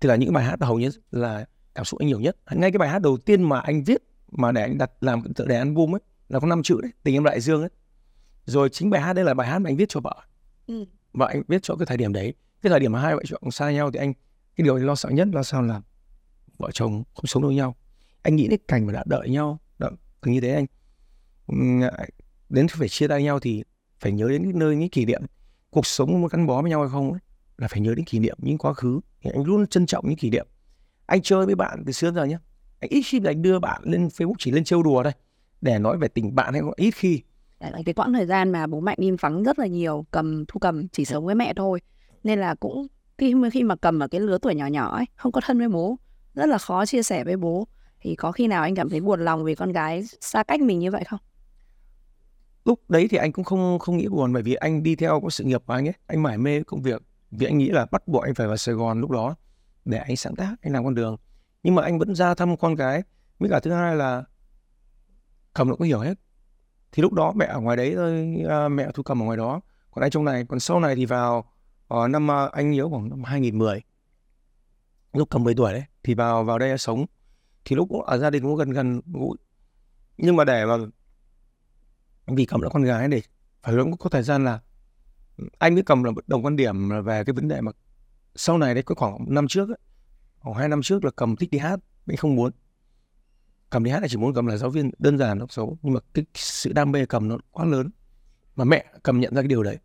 thì 0.00 0.08
là 0.08 0.16
những 0.16 0.32
bài 0.32 0.44
hát 0.44 0.62
hầu 0.62 0.78
như 0.78 0.90
là 1.10 1.44
cảm 1.74 1.84
xúc 1.84 2.00
anh 2.00 2.08
nhiều 2.08 2.20
nhất. 2.20 2.36
Ngay 2.50 2.70
cái 2.70 2.78
bài 2.78 2.88
hát 2.88 2.98
đầu 2.98 3.16
tiên 3.16 3.42
mà 3.42 3.60
anh 3.60 3.84
viết 3.84 4.02
mà 4.30 4.52
để 4.52 4.62
anh 4.62 4.78
đặt 4.78 4.90
làm 5.00 5.32
tựa 5.34 5.46
đề 5.46 5.56
album 5.56 5.94
ấy 5.94 6.00
là 6.28 6.40
có 6.40 6.46
năm 6.46 6.62
chữ 6.62 6.80
đấy 6.82 6.92
tình 7.02 7.14
em 7.14 7.24
đại 7.24 7.40
dương 7.40 7.60
ấy. 7.60 7.70
Rồi 8.44 8.68
chính 8.68 8.90
bài 8.90 9.00
hát 9.00 9.12
đây 9.12 9.24
là 9.24 9.34
bài 9.34 9.48
hát 9.48 9.58
mà 9.58 9.70
anh 9.70 9.76
viết 9.76 9.88
cho 9.88 10.00
vợ. 10.00 10.14
Ừ. 10.66 10.84
và 11.12 11.26
anh 11.26 11.42
viết 11.48 11.62
cho 11.62 11.76
cái 11.76 11.86
thời 11.86 11.96
điểm 11.96 12.12
đấy. 12.12 12.34
Cái 12.62 12.70
thời 12.70 12.80
điểm 12.80 12.92
mà 12.92 13.00
hai 13.00 13.16
vợ 13.16 13.22
chồng 13.26 13.50
xa 13.50 13.70
nhau 13.70 13.90
thì 13.90 13.98
anh 13.98 14.12
cái 14.56 14.64
điều 14.64 14.76
anh 14.76 14.86
lo 14.86 14.94
sợ 14.94 15.08
nhất 15.08 15.28
là 15.32 15.42
sao 15.42 15.62
là 15.62 15.80
vợ 16.58 16.70
chồng 16.72 17.02
không 17.14 17.26
sống 17.26 17.42
được 17.42 17.50
nhau 17.50 17.74
anh 18.22 18.36
nghĩ 18.36 18.48
đến 18.48 18.60
cảnh 18.68 18.86
mà 18.86 18.92
đã 18.92 19.04
đợi 19.06 19.28
nhau 19.28 19.58
đợi 19.78 19.90
như 20.24 20.40
thế 20.40 20.54
anh. 20.54 20.66
Đến 22.48 22.68
phải 22.68 22.88
chia 22.88 23.08
tay 23.08 23.22
nhau 23.22 23.40
thì 23.40 23.62
phải 24.00 24.12
nhớ 24.12 24.28
đến 24.28 24.58
nơi 24.58 24.76
những 24.76 24.88
kỷ 24.88 25.04
niệm. 25.04 25.22
Cuộc 25.70 25.86
sống 25.86 26.20
muốn 26.20 26.28
gắn 26.32 26.46
bó 26.46 26.62
với 26.62 26.70
nhau 26.70 26.80
hay 26.80 26.88
không 26.92 27.12
ấy, 27.12 27.20
là 27.58 27.68
phải 27.68 27.80
nhớ 27.80 27.94
đến 27.94 28.04
kỷ 28.04 28.18
niệm 28.18 28.36
những 28.38 28.58
quá 28.58 28.72
khứ. 28.72 29.00
Thì 29.22 29.30
anh 29.34 29.44
luôn 29.44 29.66
trân 29.66 29.86
trọng 29.86 30.08
những 30.08 30.18
kỷ 30.18 30.30
niệm. 30.30 30.46
Anh 31.06 31.22
chơi 31.22 31.46
với 31.46 31.54
bạn 31.54 31.82
từ 31.86 31.92
xưa 31.92 32.12
giờ 32.12 32.24
nhé 32.24 32.38
anh 32.80 32.90
ít 32.90 33.02
khi 33.02 33.20
là 33.20 33.30
anh 33.30 33.42
đưa 33.42 33.58
bạn 33.58 33.82
lên 33.84 34.06
Facebook 34.06 34.34
chỉ 34.38 34.50
lên 34.50 34.64
trêu 34.64 34.82
đùa 34.82 35.02
thôi 35.02 35.12
để 35.60 35.78
nói 35.78 35.98
về 35.98 36.08
tình 36.08 36.34
bạn 36.34 36.52
hay 36.52 36.62
ít 36.76 36.90
khi. 36.90 37.22
Cái 37.84 37.94
quãng 37.94 38.12
thời 38.12 38.26
gian 38.26 38.52
mà 38.52 38.66
bố 38.66 38.80
mạnh 38.80 38.98
im 39.00 39.16
vắng 39.20 39.42
rất 39.42 39.58
là 39.58 39.66
nhiều 39.66 40.06
cầm 40.10 40.44
thu 40.48 40.58
cầm 40.58 40.88
chỉ 40.88 41.04
sống 41.04 41.26
với 41.26 41.34
mẹ 41.34 41.54
thôi. 41.56 41.80
Nên 42.24 42.40
là 42.40 42.54
cũng 42.54 42.86
khi 43.18 43.34
mà 43.34 43.50
khi 43.50 43.62
mà 43.62 43.76
cầm 43.76 44.00
ở 44.00 44.08
cái 44.08 44.20
lứa 44.20 44.38
tuổi 44.42 44.54
nhỏ 44.54 44.66
nhỏ 44.66 44.96
ấy 44.96 45.04
không 45.16 45.32
có 45.32 45.40
thân 45.44 45.58
với 45.58 45.68
bố 45.68 45.98
rất 46.34 46.46
là 46.46 46.58
khó 46.58 46.86
chia 46.86 47.02
sẻ 47.02 47.24
với 47.24 47.36
bố 47.36 47.66
thì 48.00 48.14
có 48.14 48.32
khi 48.32 48.46
nào 48.46 48.62
anh 48.62 48.74
cảm 48.74 48.88
thấy 48.88 49.00
buồn 49.00 49.20
lòng 49.20 49.44
vì 49.44 49.54
con 49.54 49.72
gái 49.72 50.04
xa 50.20 50.42
cách 50.42 50.60
mình 50.60 50.78
như 50.78 50.90
vậy 50.90 51.04
không? 51.04 51.20
Lúc 52.64 52.80
đấy 52.88 53.08
thì 53.10 53.16
anh 53.16 53.32
cũng 53.32 53.44
không 53.44 53.78
không 53.78 53.96
nghĩ 53.96 54.08
buồn 54.08 54.32
bởi 54.32 54.42
vì 54.42 54.54
anh 54.54 54.82
đi 54.82 54.96
theo 54.96 55.20
có 55.20 55.30
sự 55.30 55.44
nghiệp 55.44 55.62
của 55.66 55.72
anh 55.72 55.88
ấy. 55.88 55.94
Anh 56.06 56.22
mải 56.22 56.38
mê 56.38 56.62
công 56.62 56.82
việc 56.82 57.02
vì 57.30 57.46
anh 57.46 57.58
nghĩ 57.58 57.68
là 57.68 57.86
bắt 57.90 58.08
buộc 58.08 58.22
anh 58.22 58.34
phải 58.34 58.46
vào 58.46 58.56
Sài 58.56 58.74
Gòn 58.74 59.00
lúc 59.00 59.10
đó 59.10 59.34
để 59.84 59.98
anh 59.98 60.16
sáng 60.16 60.36
tác 60.36 60.56
anh 60.62 60.72
làm 60.72 60.84
con 60.84 60.94
đường. 60.94 61.16
Nhưng 61.62 61.74
mà 61.74 61.82
anh 61.82 61.98
vẫn 61.98 62.14
ra 62.14 62.34
thăm 62.34 62.56
con 62.56 62.76
cái 62.76 63.02
với 63.38 63.50
cả 63.50 63.60
thứ 63.60 63.72
hai 63.72 63.96
là 63.96 64.24
cầm 65.54 65.68
nó 65.68 65.76
có 65.76 65.84
hiểu 65.84 65.98
hết. 65.98 66.14
Thì 66.92 67.02
lúc 67.02 67.12
đó 67.12 67.32
mẹ 67.36 67.46
ở 67.46 67.60
ngoài 67.60 67.76
đấy 67.76 67.92
thôi 67.96 68.36
à, 68.48 68.68
mẹ 68.68 68.88
thu 68.94 69.02
cầm 69.02 69.22
ở 69.22 69.24
ngoài 69.24 69.36
đó. 69.36 69.60
Còn 69.90 70.02
anh 70.02 70.10
trong 70.10 70.24
này 70.24 70.44
còn 70.48 70.60
sau 70.60 70.80
này 70.80 70.94
thì 70.96 71.06
vào 71.06 71.52
uh, 71.94 72.10
năm 72.10 72.30
à, 72.30 72.48
anh 72.52 72.70
nhớ 72.70 72.88
khoảng 72.88 73.10
năm 73.10 73.24
2010 73.24 73.82
lúc 75.12 75.30
cầm 75.30 75.44
10 75.44 75.54
tuổi 75.54 75.72
đấy 75.72 75.84
thì 76.02 76.14
vào 76.14 76.44
vào 76.44 76.58
đây 76.58 76.78
sống 76.78 77.06
thì 77.64 77.76
lúc 77.76 78.04
ở 78.04 78.14
à, 78.14 78.18
gia 78.18 78.30
đình 78.30 78.42
cũng 78.42 78.56
gần 78.56 78.70
gần 78.70 79.00
gũi. 79.12 79.36
Nhưng 80.18 80.36
mà 80.36 80.44
để 80.44 80.66
mà 80.66 80.76
vì 82.26 82.46
cầm 82.46 82.60
là 82.60 82.68
con 82.68 82.82
gái 82.82 83.08
để 83.08 83.22
phải 83.62 83.74
luôn 83.74 83.96
có 83.96 84.10
thời 84.10 84.22
gian 84.22 84.44
là 84.44 84.60
ừ, 85.36 85.48
anh 85.58 85.74
với 85.74 85.82
cầm 85.82 86.02
là 86.04 86.12
đồng 86.26 86.44
quan 86.44 86.56
điểm 86.56 86.90
là 86.90 87.00
về 87.00 87.24
cái 87.24 87.32
vấn 87.32 87.48
đề 87.48 87.60
mà 87.60 87.72
sau 88.34 88.58
này 88.58 88.74
đấy 88.74 88.82
có 88.82 88.94
khoảng 88.94 89.34
năm 89.34 89.48
trước 89.48 89.68
ấy, 89.68 89.78
khoảng 90.38 90.56
hai 90.56 90.68
năm 90.68 90.82
trước 90.82 91.04
là 91.04 91.10
cầm 91.10 91.36
thích 91.36 91.50
đi 91.50 91.58
hát 91.58 91.80
mình 92.06 92.16
không 92.16 92.36
muốn. 92.36 92.52
Cầm 93.70 93.84
đi 93.84 93.90
hát 93.90 94.00
là 94.00 94.08
chỉ 94.08 94.16
muốn 94.16 94.34
cầm 94.34 94.46
là 94.46 94.56
giáo 94.56 94.70
viên 94.70 94.90
đơn 94.98 95.18
giản 95.18 95.38
nó 95.38 95.46
xấu 95.48 95.78
nhưng 95.82 95.94
mà 95.94 96.00
cái 96.14 96.24
sự 96.34 96.72
đam 96.72 96.92
mê 96.92 97.06
cầm 97.06 97.28
nó 97.28 97.38
quá 97.50 97.64
lớn. 97.64 97.90
Mà 98.56 98.64
mẹ 98.64 98.84
cầm 99.02 99.20
nhận 99.20 99.34
ra 99.34 99.42
cái 99.42 99.48
điều 99.48 99.62
đấy. 99.62 99.78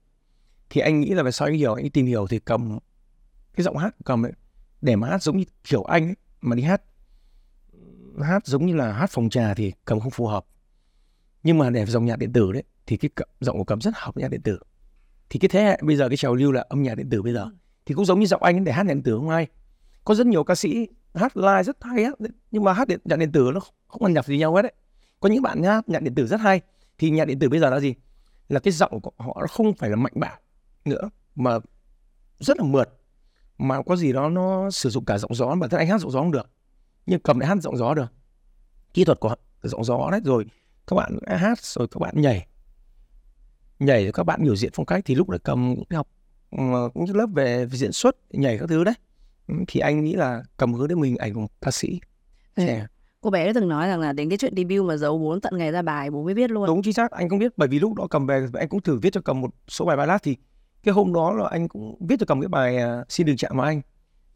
Thì 0.69 0.81
anh 0.81 0.99
nghĩ 0.99 1.09
là 1.09 1.23
về 1.23 1.31
sau 1.31 1.47
anh 1.47 1.55
hiểu 1.55 1.73
anh 1.73 1.89
tìm 1.89 2.05
hiểu 2.05 2.27
thì 2.27 2.39
cầm 2.39 2.79
cái 3.53 3.63
giọng 3.63 3.77
hát 3.77 3.95
của 3.97 4.03
cầm 4.05 4.25
ấy 4.25 4.31
để 4.81 4.95
mà 4.95 5.09
hát 5.09 5.23
giống 5.23 5.37
như 5.37 5.43
kiểu 5.63 5.83
anh 5.83 6.05
ấy, 6.07 6.15
mà 6.41 6.55
đi 6.55 6.63
hát 6.63 6.81
hát 8.21 8.47
giống 8.47 8.65
như 8.65 8.75
là 8.75 8.91
hát 8.91 9.09
phòng 9.09 9.29
trà 9.29 9.53
thì 9.53 9.73
cầm 9.85 9.99
không 9.99 10.11
phù 10.11 10.27
hợp. 10.27 10.45
Nhưng 11.43 11.57
mà 11.57 11.69
để 11.69 11.85
dòng 11.85 12.05
nhạc 12.05 12.19
điện 12.19 12.33
tử 12.33 12.51
đấy 12.51 12.63
thì 12.85 12.97
cái 12.97 13.09
giọng 13.39 13.57
của 13.57 13.63
cầm 13.63 13.81
rất 13.81 13.93
hợp 13.95 14.17
nhạc 14.17 14.31
điện 14.31 14.41
tử. 14.41 14.59
Thì 15.29 15.39
cái 15.39 15.49
thế 15.49 15.63
hệ 15.63 15.79
bây 15.83 15.95
giờ 15.95 16.09
cái 16.09 16.17
trào 16.17 16.35
lưu 16.35 16.51
là 16.51 16.65
âm 16.69 16.83
nhạc 16.83 16.95
điện 16.95 17.09
tử 17.09 17.21
bây 17.21 17.33
giờ 17.33 17.49
thì 17.85 17.95
cũng 17.95 18.05
giống 18.05 18.19
như 18.19 18.25
giọng 18.25 18.43
anh 18.43 18.63
để 18.63 18.71
hát 18.71 18.83
điện 18.83 19.03
tử 19.03 19.15
không 19.15 19.29
ai 19.29 19.47
có 20.05 20.15
rất 20.15 20.27
nhiều 20.27 20.43
ca 20.43 20.55
sĩ 20.55 20.87
hát 21.13 21.37
live 21.37 21.63
rất 21.63 21.83
hay 21.83 22.03
á 22.03 22.11
nhưng 22.51 22.63
mà 22.63 22.73
hát 22.73 22.87
điện, 22.87 22.99
nhạc 23.05 23.15
điện 23.15 23.31
tử 23.31 23.51
nó 23.53 23.59
không 23.87 24.03
ăn 24.03 24.13
nhập 24.13 24.25
gì 24.25 24.37
nhau 24.37 24.55
hết 24.55 24.61
đấy. 24.61 24.73
Có 25.19 25.29
những 25.29 25.41
bạn 25.41 25.63
hát 25.63 25.89
nhạc 25.89 26.01
điện 26.01 26.15
tử 26.15 26.27
rất 26.27 26.39
hay 26.39 26.61
thì 26.97 27.09
nhạc 27.09 27.25
điện 27.25 27.39
tử 27.39 27.49
bây 27.49 27.59
giờ 27.59 27.69
là 27.69 27.79
gì? 27.79 27.95
Là 28.49 28.59
cái 28.59 28.71
giọng 28.71 29.01
của 29.01 29.11
họ 29.17 29.37
nó 29.41 29.47
không 29.47 29.73
phải 29.73 29.89
là 29.89 29.95
mạnh 29.95 30.13
bạo 30.15 30.37
nữa 30.85 31.09
mà 31.35 31.59
rất 32.39 32.57
là 32.57 32.63
mượt 32.63 32.89
mà 33.57 33.81
có 33.81 33.95
gì 33.95 34.13
đó 34.13 34.29
nó 34.29 34.69
sử 34.71 34.89
dụng 34.89 35.05
cả 35.05 35.17
giọng 35.17 35.35
gió 35.35 35.55
bản 35.55 35.69
thân 35.69 35.79
anh 35.79 35.87
hát 35.87 36.01
giọng 36.01 36.11
gió 36.11 36.19
không 36.19 36.31
được 36.31 36.49
nhưng 37.05 37.19
cầm 37.19 37.39
lại 37.39 37.49
hát 37.49 37.57
giọng 37.61 37.77
gió 37.77 37.93
được. 37.93 38.13
Kỹ 38.93 39.05
thuật 39.05 39.19
của 39.19 39.35
giọng 39.63 39.83
gió 39.83 40.09
đấy 40.11 40.21
rồi 40.23 40.45
các 40.87 40.95
bạn 40.95 41.17
hát 41.27 41.59
rồi 41.59 41.87
các 41.91 41.99
bạn 41.99 42.21
nhảy. 42.21 42.47
Nhảy 43.79 44.03
rồi 44.03 44.13
các 44.13 44.23
bạn 44.23 44.43
biểu 44.43 44.55
diễn 44.55 44.71
phong 44.73 44.85
cách 44.85 45.03
thì 45.05 45.15
lúc 45.15 45.29
đấy 45.29 45.39
cầm 45.43 45.75
học 45.89 46.07
cũng 46.93 47.05
lớp 47.13 47.27
về 47.33 47.67
diễn 47.71 47.91
xuất 47.91 48.15
nhảy 48.29 48.57
các 48.57 48.69
thứ 48.69 48.83
đấy. 48.83 48.93
Thì 49.67 49.79
anh 49.79 50.03
nghĩ 50.03 50.13
là 50.13 50.43
cầm 50.57 50.73
hướng 50.73 50.87
đến 50.87 50.99
mình 50.99 51.17
ảnh 51.17 51.33
của 51.33 51.47
ca 51.61 51.71
sĩ 51.71 51.99
trẻ. 52.55 52.87
Cô 53.21 53.29
bé 53.29 53.45
đã 53.45 53.51
từng 53.55 53.67
nói 53.67 53.87
rằng 53.87 53.99
là 53.99 54.13
đến 54.13 54.29
cái 54.29 54.37
chuyện 54.37 54.53
debut 54.57 54.85
mà 54.85 54.97
giấu 54.97 55.17
bốn 55.17 55.41
tận 55.41 55.57
ngày 55.57 55.71
ra 55.71 55.81
bài 55.81 56.11
bố 56.11 56.23
mới 56.23 56.33
biết 56.33 56.51
luôn. 56.51 56.67
Đúng 56.67 56.81
chính 56.83 56.93
xác. 56.93 57.11
Anh 57.11 57.29
không 57.29 57.39
biết 57.39 57.57
bởi 57.57 57.67
vì 57.67 57.79
lúc 57.79 57.93
đó 57.93 58.07
cầm 58.09 58.27
về 58.27 58.47
anh 58.53 58.69
cũng 58.69 58.81
thử 58.81 58.99
viết 58.99 59.13
cho 59.13 59.21
cầm 59.21 59.41
một 59.41 59.49
số 59.67 59.85
bài 59.85 59.97
ballad 59.97 60.21
thì 60.23 60.35
cái 60.83 60.93
hôm 60.93 61.13
đó 61.13 61.33
là 61.33 61.47
anh 61.47 61.67
cũng 61.67 62.07
viết 62.07 62.15
cho 62.19 62.25
cầm 62.25 62.41
cái 62.41 62.47
bài 62.47 62.77
uh, 62.77 63.11
xin 63.11 63.27
đừng 63.27 63.37
chạm 63.37 63.57
vào 63.57 63.65
anh. 63.65 63.81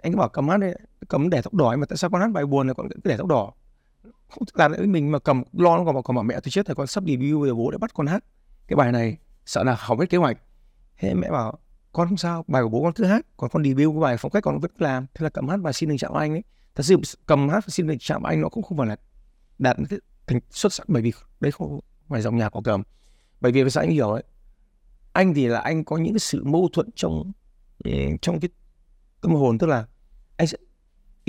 Anh 0.01 0.12
cứ 0.12 0.17
bảo 0.17 0.29
cầm 0.29 0.49
hát 0.49 0.58
đấy 0.58 0.75
cầm 1.09 1.29
để 1.29 1.41
tóc 1.41 1.53
đỏ 1.53 1.75
mà 1.75 1.85
tại 1.85 1.97
sao 1.97 2.09
con 2.09 2.21
hát 2.21 2.31
bài 2.31 2.45
buồn 2.45 2.67
này 2.67 2.73
con 2.73 2.89
cứ 2.89 3.09
để 3.09 3.17
tóc 3.17 3.27
đỏ? 3.27 3.51
Không 4.03 4.43
làm 4.53 4.71
lại 4.71 4.81
mình, 4.81 5.11
mà 5.11 5.19
cầm, 5.19 5.43
lo 5.53 5.77
nó 5.77 5.85
còn 5.85 5.95
mà 5.95 6.01
còn 6.01 6.15
bảo 6.15 6.23
mẹ 6.23 6.33
tôi 6.33 6.51
chết 6.51 6.65
thì 6.67 6.73
con 6.77 6.87
sắp 6.87 7.03
debut 7.07 7.45
rồi 7.45 7.55
bố 7.55 7.71
đã 7.71 7.77
bắt 7.77 7.93
con 7.93 8.07
hát 8.07 8.23
cái 8.67 8.75
bài 8.75 8.91
này. 8.91 9.17
Sợ 9.45 9.63
là 9.63 9.75
hỏng 9.79 9.99
hết 9.99 10.09
kế 10.09 10.17
hoạch. 10.17 10.37
Thế 10.97 11.13
mẹ 11.13 11.31
bảo, 11.31 11.59
con 11.91 12.07
không 12.07 12.17
sao, 12.17 12.45
bài 12.47 12.63
của 12.63 12.69
bố 12.69 12.83
con 12.83 12.93
cứ 12.93 13.03
hát, 13.03 13.25
còn 13.37 13.49
con 13.49 13.63
debut 13.63 13.93
cái 13.93 14.01
bài 14.01 14.17
phong 14.19 14.31
cách 14.31 14.43
con 14.43 14.59
vẫn 14.59 14.71
làm. 14.77 15.05
Thế 15.13 15.23
là 15.23 15.29
cầm 15.29 15.47
hát 15.47 15.57
bài 15.57 15.73
xin 15.73 15.89
đừng 15.89 15.97
chạm 15.97 16.13
anh 16.13 16.31
ấy. 16.31 16.43
Thật 16.75 16.83
sự 16.83 16.97
cầm 17.25 17.49
hát 17.49 17.63
xin 17.67 17.87
đừng 17.87 17.97
chạm 17.99 18.23
anh 18.23 18.41
nó 18.41 18.49
cũng 18.49 18.63
không 18.63 18.77
phải 18.77 18.87
là 18.87 18.95
đạt 19.59 19.77
thành 20.27 20.39
xuất 20.49 20.73
sắc, 20.73 20.89
bởi 20.89 21.01
vì 21.01 21.13
đấy 21.39 21.51
không 21.51 21.79
phải 22.09 22.21
dòng 22.21 22.37
nhạc 22.37 22.49
của 22.49 22.61
cầm. 22.61 22.83
Bởi 23.41 23.51
vì 23.51 23.69
sao 23.69 23.83
anh 23.83 23.91
hiểu 23.91 24.09
ấy, 24.09 24.23
anh 25.13 25.33
thì 25.33 25.47
là 25.47 25.59
anh 25.59 25.83
có 25.83 25.97
những 25.97 26.13
cái 26.13 26.19
sự 26.19 26.43
mâu 26.43 26.69
thuẫn 26.73 26.89
trong 26.95 27.31
ừ, 27.83 27.91
trong 28.21 28.39
cái 28.39 28.49
tâm 29.21 29.31
hồn, 29.31 29.57
tức 29.57 29.67
là 29.67 29.85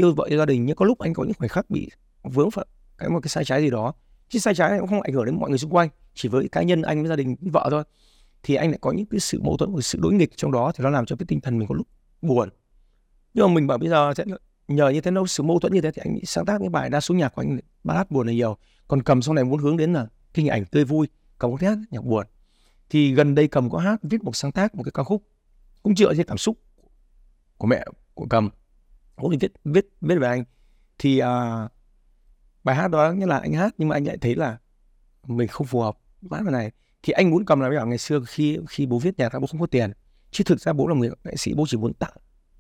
yêu 0.01 0.15
vợ 0.15 0.25
yêu 0.29 0.39
gia 0.39 0.47
đình, 0.47 0.67
nhưng 0.67 0.77
có 0.77 0.85
lúc 0.85 0.99
anh 0.99 1.15
có 1.15 1.25
những 1.25 1.35
khoảnh 1.35 1.49
khắc 1.49 1.71
bị 1.71 1.91
vướng 2.23 2.51
phải 2.51 2.67
cái 2.99 3.09
một 3.09 3.21
cái 3.23 3.29
sai 3.29 3.45
trái 3.45 3.63
gì 3.63 3.71
đó. 3.71 3.93
Chứ 4.29 4.39
sai 4.39 4.55
trái 4.55 4.71
này 4.71 4.79
cũng 4.81 4.89
không 4.89 5.03
ảnh 5.03 5.13
hưởng 5.13 5.25
đến 5.25 5.41
mọi 5.41 5.51
người 5.51 5.59
xung 5.59 5.71
quanh, 5.71 5.89
chỉ 6.15 6.29
với 6.29 6.49
cá 6.49 6.63
nhân 6.63 6.83
anh 6.83 7.03
với 7.03 7.09
gia 7.09 7.17
đình 7.17 7.37
với 7.41 7.51
vợ 7.51 7.69
thôi. 7.71 7.85
Thì 8.43 8.55
anh 8.55 8.71
lại 8.71 8.79
có 8.81 8.93
những 8.93 9.07
cái 9.07 9.21
sự 9.21 9.41
mâu 9.43 9.57
thuẫn, 9.57 9.73
một 9.73 9.81
sự 9.81 9.99
đối 10.03 10.13
nghịch 10.13 10.37
trong 10.37 10.53
đó, 10.53 10.73
thì 10.75 10.85
nó 10.85 10.91
làm 10.91 11.07
cho 11.07 11.17
cái 11.17 11.27
tinh 11.29 11.41
thần 11.41 11.59
mình 11.59 11.69
có 11.69 11.75
lúc 11.75 11.87
buồn. 12.23 12.49
Nhưng 13.35 13.47
mà 13.47 13.55
mình 13.55 13.67
bảo 13.67 13.79
bây 13.79 13.89
giờ 13.89 14.13
sẽ 14.17 14.25
nhờ 14.69 14.89
như 14.89 15.01
thế 15.01 15.11
đâu 15.11 15.27
sự 15.27 15.43
mâu 15.43 15.59
thuẫn 15.59 15.73
như 15.73 15.81
thế 15.81 15.91
thì 15.91 16.03
anh 16.05 16.19
sáng 16.25 16.45
tác 16.45 16.61
những 16.61 16.73
bài 16.73 16.91
đa 16.91 17.01
số 17.01 17.15
nhạc 17.15 17.29
của 17.35 17.43
anh, 17.43 17.59
ballad 17.85 18.07
buồn 18.11 18.27
này 18.27 18.35
nhiều. 18.35 18.57
Còn 18.89 19.03
cầm 19.03 19.23
sau 19.23 19.35
này 19.35 19.45
muốn 19.45 19.59
hướng 19.59 19.77
đến 19.77 19.93
là 19.93 20.07
cái 20.35 20.43
hình 20.45 20.49
ảnh 20.49 20.65
tươi 20.65 20.85
vui, 20.85 21.09
cầm 21.39 21.51
có 21.51 21.59
hát 21.61 21.79
nhạc 21.91 22.05
buồn. 22.05 22.27
Thì 22.91 23.15
gần 23.15 23.35
đây 23.35 23.49
cầm 23.49 23.71
có 23.71 23.79
hát, 23.79 24.01
viết 24.03 24.25
một 24.25 24.37
sáng 24.37 24.53
tác, 24.53 24.75
một 24.75 24.83
cái 24.83 24.93
ca 24.95 25.03
khúc, 25.03 25.23
cũng 25.83 25.97
dựa 25.97 26.15
trên 26.15 26.27
cảm 26.27 26.39
xúc 26.39 26.57
của 27.59 27.67
mẹ 27.67 27.85
của 28.15 28.27
cầm 28.31 28.51
cũng 29.21 29.39
viết 29.39 29.53
viết 29.65 29.89
viết 30.01 30.19
về 30.19 30.29
anh. 30.29 30.45
Thì 30.99 31.23
uh, 31.23 31.71
bài 32.65 32.77
hát 32.77 32.89
đó 32.89 33.13
như 33.13 33.27
là 33.27 33.39
anh 33.39 33.53
hát 33.53 33.75
nhưng 33.79 33.89
mà 33.89 33.97
anh 33.97 34.05
lại 34.05 34.17
thấy 34.21 34.35
là 34.35 34.59
mình 35.27 35.49
không 35.49 35.67
phù 35.67 35.81
hợp 35.81 35.99
hát 36.31 36.43
bài 36.43 36.53
này. 36.53 36.71
Thì 37.03 37.13
anh 37.13 37.31
muốn 37.31 37.45
cầm 37.45 37.61
là 37.61 37.71
bảo 37.71 37.87
ngày 37.87 37.99
xưa 37.99 38.21
khi 38.27 38.59
khi 38.69 38.87
bố 38.87 38.99
viết 38.99 39.19
nhạc 39.19 39.39
bố 39.41 39.47
không 39.47 39.61
có 39.61 39.67
tiền. 39.67 39.93
Chứ 40.31 40.45
thực 40.45 40.61
ra 40.61 40.73
bố 40.73 40.87
là 40.87 40.95
người 40.95 41.11
nghệ 41.25 41.37
sĩ 41.37 41.55
bố 41.55 41.65
chỉ 41.69 41.77
muốn 41.77 41.93
tặng 41.95 42.13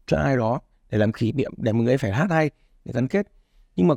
cho 0.06 0.16
ai 0.16 0.36
đó 0.36 0.60
để 0.90 0.98
làm 0.98 1.12
kỷ 1.12 1.32
niệm 1.32 1.52
để 1.56 1.72
mọi 1.72 1.82
người 1.82 1.98
phải 1.98 2.12
hát 2.12 2.30
hay 2.30 2.50
để 2.84 2.92
gắn 2.92 3.08
kết. 3.08 3.26
Nhưng 3.76 3.88
mà 3.88 3.94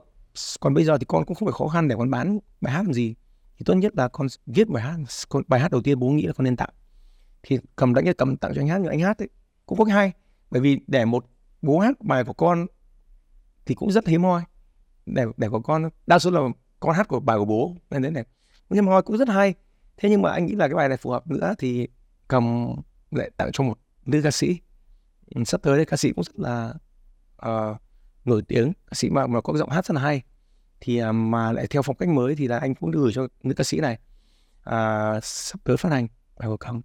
còn 0.60 0.73
bây 0.73 0.84
giờ 0.84 0.97
thì 0.97 1.06
con 1.06 1.26
cũng 1.26 1.36
không 1.36 1.45
phải 1.45 1.54
khó 1.54 1.67
khăn 1.67 1.88
để 1.88 1.95
con 1.97 2.10
bán 2.10 2.39
bài 2.62 2.73
hát 2.73 2.82
làm 2.84 2.93
gì. 2.93 3.15
Thì 3.58 3.63
tốt 3.65 3.73
nhất 3.73 3.95
là 3.95 4.08
con 4.08 4.28
viết 4.45 4.67
bài 4.67 4.84
hát 4.84 4.97
con, 5.30 5.43
bài 5.47 5.60
hát 5.60 5.71
đầu 5.71 5.82
tiên 5.82 5.99
bố 5.99 6.10
nghĩ 6.10 6.26
là 6.26 6.34
con 6.34 6.45
nên 6.45 6.56
tặng. 6.56 6.69
Thì 7.43 7.60
cầm 7.76 7.93
đánh 7.93 8.06
cầm 8.17 8.38
tặng 8.38 8.52
cho 8.56 8.62
anh 8.62 8.67
hát 8.67 8.78
nhưng 8.78 8.89
anh 8.89 8.99
hát 8.99 9.17
ấy 9.21 9.30
cũng 9.65 9.78
có 9.78 9.86
cái 9.86 9.93
hay. 9.93 10.12
Bởi 10.52 10.62
vì 10.62 10.80
để 10.88 11.06
một 11.06 11.26
bố 11.63 11.80
hát 11.80 12.02
bài 12.02 12.23
của 12.23 12.34
con 12.34 12.65
thì 13.65 13.76
cũng 13.76 13.91
rất 13.91 14.08
hiếm 14.08 14.23
hoi. 14.23 14.43
Để 15.06 15.26
để 15.38 15.49
của 15.49 15.62
con 15.62 15.89
đa 16.08 16.19
số 16.19 16.32
là 16.32 16.41
con 16.80 16.95
hát 16.95 17.08
của 17.08 17.19
bài 17.19 17.38
của 17.38 17.45
bố. 17.45 17.76
Nên 17.89 18.02
đấy 18.02 18.12
này 18.12 18.26
nhưng 18.69 18.86
mà 18.86 19.02
cũng 19.02 19.17
rất 19.17 19.30
hay. 19.30 19.54
Thế 19.97 20.10
nhưng 20.10 20.21
mà 20.21 20.32
anh 20.32 20.45
nghĩ 20.45 20.56
là 20.56 20.67
cái 20.67 20.76
bài 20.76 20.89
này 20.89 20.97
phù 20.97 21.10
hợp 21.10 21.28
nữa 21.28 21.54
thì 21.58 21.88
cầm 22.28 22.76
lại 23.12 23.32
tặng 23.38 23.52
cho 23.54 23.63
một 23.63 23.80
nữ 24.06 24.21
ca 24.23 24.32
sĩ. 24.32 24.60
Sắp 25.45 25.62
tới 25.62 25.78
đây 25.78 25.86
ca 25.86 25.97
sĩ 25.97 26.13
cũng 26.13 26.23
rất 26.23 26.39
là 26.39 26.73
uh, 27.47 27.78
nổi 28.26 28.41
tiếng. 28.47 28.73
Ca 28.73 28.93
sĩ 28.93 29.10
mà 29.10 29.28
mà 29.28 29.41
có 29.41 29.58
giọng 29.58 29.69
hát 29.69 29.86
rất 29.86 29.95
là 29.95 30.02
hay. 30.02 30.21
Thì 30.80 31.04
uh, 31.04 31.15
mà 31.15 31.52
lại 31.52 31.67
theo 31.67 31.82
phong 31.82 31.95
cách 31.95 32.10
mới 32.10 32.36
thì 32.36 32.47
là 32.47 32.58
anh 32.58 32.76
cũng 32.76 32.91
gửi 32.91 33.12
cho 33.13 33.28
nữ 33.43 33.54
ca 33.54 33.63
sĩ 33.63 33.80
này. 33.80 33.97
Uh, 34.69 35.23
sắp 35.23 35.60
tới 35.63 35.78
phát 35.78 35.91
hành 35.91 36.08
bài 36.38 36.47
của 36.47 36.58
cầm. 36.58 36.82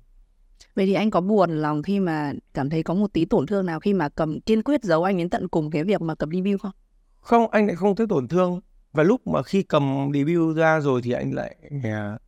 Vậy 0.75 0.87
thì 0.87 0.95
anh 0.95 1.11
có 1.11 1.21
buồn 1.21 1.51
lòng 1.51 1.83
khi 1.83 2.01
mà 2.01 2.33
cảm 2.55 2.71
thấy 2.71 2.83
có 2.83 2.95
một 2.95 3.13
tí 3.13 3.25
tổn 3.25 3.47
thương 3.47 3.67
nào 3.67 3.81
khi 3.81 3.95
mà 3.95 4.09
cầm 4.09 4.41
kiên 4.41 4.63
quyết 4.63 4.85
giấu 4.85 5.03
anh 5.05 5.17
đến 5.17 5.31
tận 5.31 5.49
cùng 5.49 5.71
cái 5.71 5.85
việc 5.85 6.01
mà 6.01 6.15
cầm 6.15 6.31
debut 6.31 6.61
không? 6.61 6.73
Không, 7.21 7.51
anh 7.51 7.67
lại 7.67 7.77
không 7.77 7.97
thấy 7.97 8.07
tổn 8.11 8.29
thương. 8.29 8.61
Và 8.93 9.03
lúc 9.03 9.27
mà 9.27 9.43
khi 9.43 9.63
cầm 9.63 10.11
debut 10.15 10.57
ra 10.57 10.81
rồi 10.81 11.03
thì 11.03 11.13
anh 11.13 11.35
lại 11.35 11.57
uh, 11.77 12.21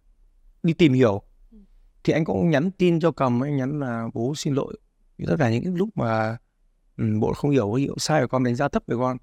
đi 0.62 0.72
tìm 0.72 0.92
hiểu 0.92 1.22
ừ. 1.52 1.58
thì 2.04 2.12
anh 2.12 2.24
cũng 2.24 2.50
nhắn 2.50 2.70
tin 2.70 3.00
cho 3.00 3.12
cầm 3.12 3.44
anh 3.44 3.56
nhắn 3.56 3.80
là 3.80 4.08
bố 4.14 4.34
xin 4.34 4.54
lỗi 4.54 4.76
tất 5.26 5.36
cả 5.38 5.50
những 5.50 5.76
lúc 5.76 5.88
mà 5.94 6.36
um, 6.98 7.20
bố 7.20 7.32
không 7.32 7.50
hiểu 7.50 7.74
hiểu 7.74 7.94
sai 7.98 8.20
của 8.20 8.26
con 8.26 8.44
đánh 8.44 8.54
giá 8.54 8.68
thấp 8.68 8.82
về 8.86 8.96
con 8.98 9.16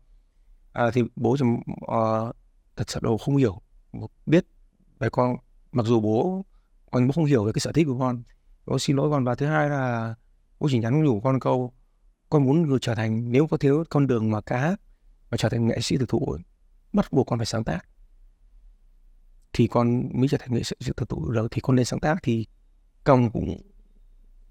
à, 0.73 0.91
thì 0.93 1.03
bố 1.15 1.37
chồng 1.37 1.59
uh, 1.81 2.35
thật 2.75 2.89
sự 2.89 2.99
đầu 3.03 3.17
không 3.17 3.35
hiểu 3.37 3.61
biết 4.25 4.45
về 4.99 5.09
con 5.09 5.35
mặc 5.71 5.85
dù 5.85 5.99
bố 5.99 6.45
con 6.91 7.07
bố 7.07 7.11
không 7.11 7.25
hiểu 7.25 7.43
về 7.43 7.51
cái 7.51 7.59
sở 7.59 7.71
thích 7.71 7.85
của 7.87 7.99
con 7.99 8.23
bố 8.67 8.79
xin 8.79 8.95
lỗi 8.95 9.09
con. 9.11 9.23
Và 9.23 9.35
thứ 9.35 9.45
hai 9.45 9.69
là 9.69 10.15
bố 10.59 10.67
chỉ 10.71 10.79
nhắn 10.79 11.03
nhủ 11.03 11.19
con 11.19 11.39
câu, 11.39 11.73
con 12.29 12.45
muốn 12.45 12.79
trở 12.81 12.95
thành, 12.95 13.31
nếu 13.31 13.47
có 13.47 13.57
thiếu 13.57 13.83
con 13.89 14.07
đường 14.07 14.31
mà 14.31 14.41
cá 14.41 14.75
mà 15.31 15.37
trở 15.37 15.49
thành 15.49 15.67
nghệ 15.67 15.81
sĩ 15.81 15.97
thực 15.97 16.09
thụ, 16.09 16.37
bắt 16.93 17.11
buộc 17.11 17.27
con 17.27 17.39
phải 17.39 17.45
sáng 17.45 17.63
tác. 17.63 17.79
Thì 19.53 19.67
con 19.67 20.09
mới 20.13 20.27
trở 20.27 20.37
thành 20.37 20.53
nghệ 20.53 20.63
sĩ 20.63 20.75
thực 20.97 21.09
thụ 21.09 21.31
được, 21.31 21.47
thì 21.51 21.61
con 21.61 21.75
nên 21.75 21.85
sáng 21.85 21.99
tác. 21.99 22.17
Thì 22.23 22.45
cầm 23.03 23.31
cũng 23.31 23.57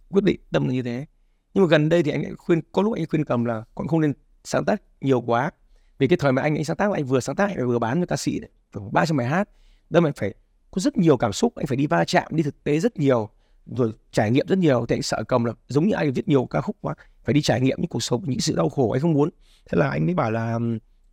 quyết 0.09 0.25
định 0.25 0.41
tâm 0.53 0.67
là 0.67 0.73
như 0.73 0.83
thế. 0.83 1.07
Nhưng 1.55 1.65
mà 1.65 1.69
gần 1.69 1.89
đây 1.89 2.03
thì 2.03 2.11
anh 2.11 2.37
khuyên, 2.39 2.61
có 2.73 2.83
lúc 2.83 2.95
anh 2.95 3.07
khuyên 3.07 3.25
cầm 3.25 3.45
là 3.45 3.65
con 3.75 3.87
không 3.89 4.01
nên 4.01 4.13
sáng 4.45 4.65
tác 4.65 4.83
nhiều 5.01 5.21
quá. 5.21 5.51
Vì 5.99 6.09
cái 6.09 6.19
thời 6.21 6.33
mà 6.33 6.43
anh 6.43 6.55
ấy 6.55 6.65
sáng 6.65 6.77
tác 6.77 6.91
là 6.91 6.97
anh 6.97 7.05
vừa 7.05 7.21
sáng 7.21 7.37
tác, 7.37 7.51
anh 7.57 7.69
vừa 7.69 7.79
bán 7.79 8.01
cho 8.01 8.07
ca 8.07 8.17
sĩ 8.17 8.41
đấy 8.41 8.51
khoảng 8.73 8.93
ba 8.93 9.07
trăm 9.07 9.17
bài 9.17 9.27
hát, 9.27 9.49
đâm 9.91 10.07
anh 10.07 10.13
phải 10.13 10.35
có 10.71 10.81
rất 10.81 10.97
nhiều 10.97 11.17
cảm 11.17 11.33
xúc, 11.33 11.55
anh 11.55 11.67
phải 11.67 11.77
đi 11.77 11.87
va 11.87 12.05
chạm, 12.05 12.27
đi 12.31 12.43
thực 12.43 12.65
tế 12.65 12.81
rất 12.81 12.97
nhiều 12.97 13.31
rồi 13.67 13.93
trải 14.13 14.31
nghiệm 14.31 14.47
rất 14.49 14.59
nhiều. 14.59 14.87
Thì 14.89 14.97
anh 14.97 15.03
sợ 15.03 15.25
cầm 15.29 15.45
là 15.45 15.53
giống 15.69 15.89
như 15.89 15.95
anh 15.95 16.13
viết 16.13 16.29
nhiều 16.29 16.47
ca 16.47 16.61
khúc 16.61 16.77
quá 16.81 16.95
phải 17.25 17.33
đi 17.33 17.43
trải 17.43 17.61
nghiệm 17.61 17.79
những 17.81 17.89
cuộc 17.89 18.03
sống 18.03 18.25
những 18.27 18.41
sự 18.41 18.57
đau 18.57 18.69
khổ 18.69 18.91
anh 18.91 19.01
không 19.01 19.13
muốn. 19.13 19.31
Thế 19.71 19.79
là 19.79 19.91
anh 19.91 20.07
mới 20.07 20.15
bảo 20.15 20.31
là 20.31 20.59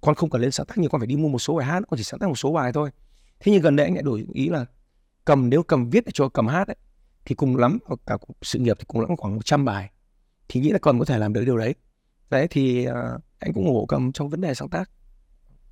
con 0.01 0.15
không 0.15 0.29
cần 0.29 0.41
lên 0.41 0.51
sáng 0.51 0.65
tác 0.65 0.77
nhiều 0.77 0.89
con 0.89 1.01
phải 1.01 1.07
đi 1.07 1.15
mua 1.15 1.27
một 1.27 1.39
số 1.39 1.55
bài 1.55 1.65
hát 1.65 1.83
con 1.89 1.97
chỉ 1.97 2.03
sáng 2.03 2.19
tác 2.19 2.27
một 2.27 2.37
số 2.37 2.53
bài 2.53 2.73
thôi. 2.73 2.89
Thế 3.39 3.51
nhưng 3.51 3.61
gần 3.61 3.75
đây 3.75 3.85
anh 3.85 3.93
lại 3.93 4.03
đổi 4.03 4.25
ý 4.33 4.49
là 4.49 4.65
cầm 5.25 5.49
nếu 5.49 5.63
cầm 5.63 5.89
viết 5.89 6.03
cho 6.13 6.29
cầm 6.29 6.47
hát 6.47 6.67
ấy, 6.67 6.75
thì 7.25 7.35
cùng 7.35 7.57
lắm 7.57 7.79
cả 8.05 8.17
sự 8.41 8.59
nghiệp 8.59 8.77
thì 8.79 8.85
cùng 8.87 9.01
lắm 9.01 9.15
khoảng 9.17 9.35
100 9.35 9.65
bài. 9.65 9.91
Thì 10.47 10.59
nghĩ 10.59 10.69
là 10.69 10.79
còn 10.79 10.99
có 10.99 11.05
thể 11.05 11.17
làm 11.17 11.33
được 11.33 11.43
điều 11.45 11.57
đấy. 11.57 11.75
Đấy 12.29 12.47
thì 12.49 12.87
uh, 12.87 12.93
anh 13.39 13.53
cũng 13.53 13.65
ủng 13.65 13.75
hộ 13.75 13.85
cầm 13.85 14.11
trong 14.11 14.29
vấn 14.29 14.41
đề 14.41 14.53
sáng 14.53 14.69
tác. 14.69 14.89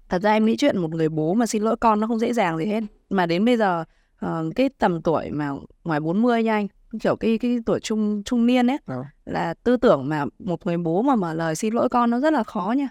Thật 0.10 0.22
ra 0.22 0.32
em 0.34 0.46
nghĩ 0.46 0.58
chuyện 0.58 0.78
một 0.78 0.92
người 0.92 1.10
bố 1.10 1.34
mà 1.34 1.46
xin 1.46 1.64
lỗi 1.64 1.76
con 1.76 2.00
nó 2.00 2.08
không 2.08 2.20
dễ 2.20 2.34
dàng 2.34 2.58
gì 2.58 2.66
hết. 2.66 2.84
Mà 3.10 3.26
đến 3.26 3.46
bây 3.46 3.58
giờ 3.58 3.84
uh, 4.26 4.56
cái 4.56 4.70
tầm 4.78 5.02
tuổi 5.02 5.32
mà 5.32 5.50
ngoài 5.84 6.00
40 6.00 6.44
nha 6.44 6.54
anh 6.54 6.68
kiểu 7.00 7.16
cái 7.16 7.38
cái 7.38 7.58
tuổi 7.66 7.80
trung 7.80 8.24
trung 8.24 8.46
niên 8.46 8.68
ấy 8.68 8.78
à. 8.86 8.96
là 9.26 9.54
tư 9.54 9.78
tưởng 9.78 10.10
mà 10.10 10.26
một 10.40 10.66
người 10.66 10.78
bố 10.78 11.02
mà 11.02 11.16
mở 11.16 11.34
lời 11.34 11.56
xin 11.56 11.74
lỗi 11.74 11.90
con 11.90 12.10
nó 12.10 12.20
rất 12.20 12.34
là 12.34 12.44
khó 12.44 12.74
nha. 12.78 12.90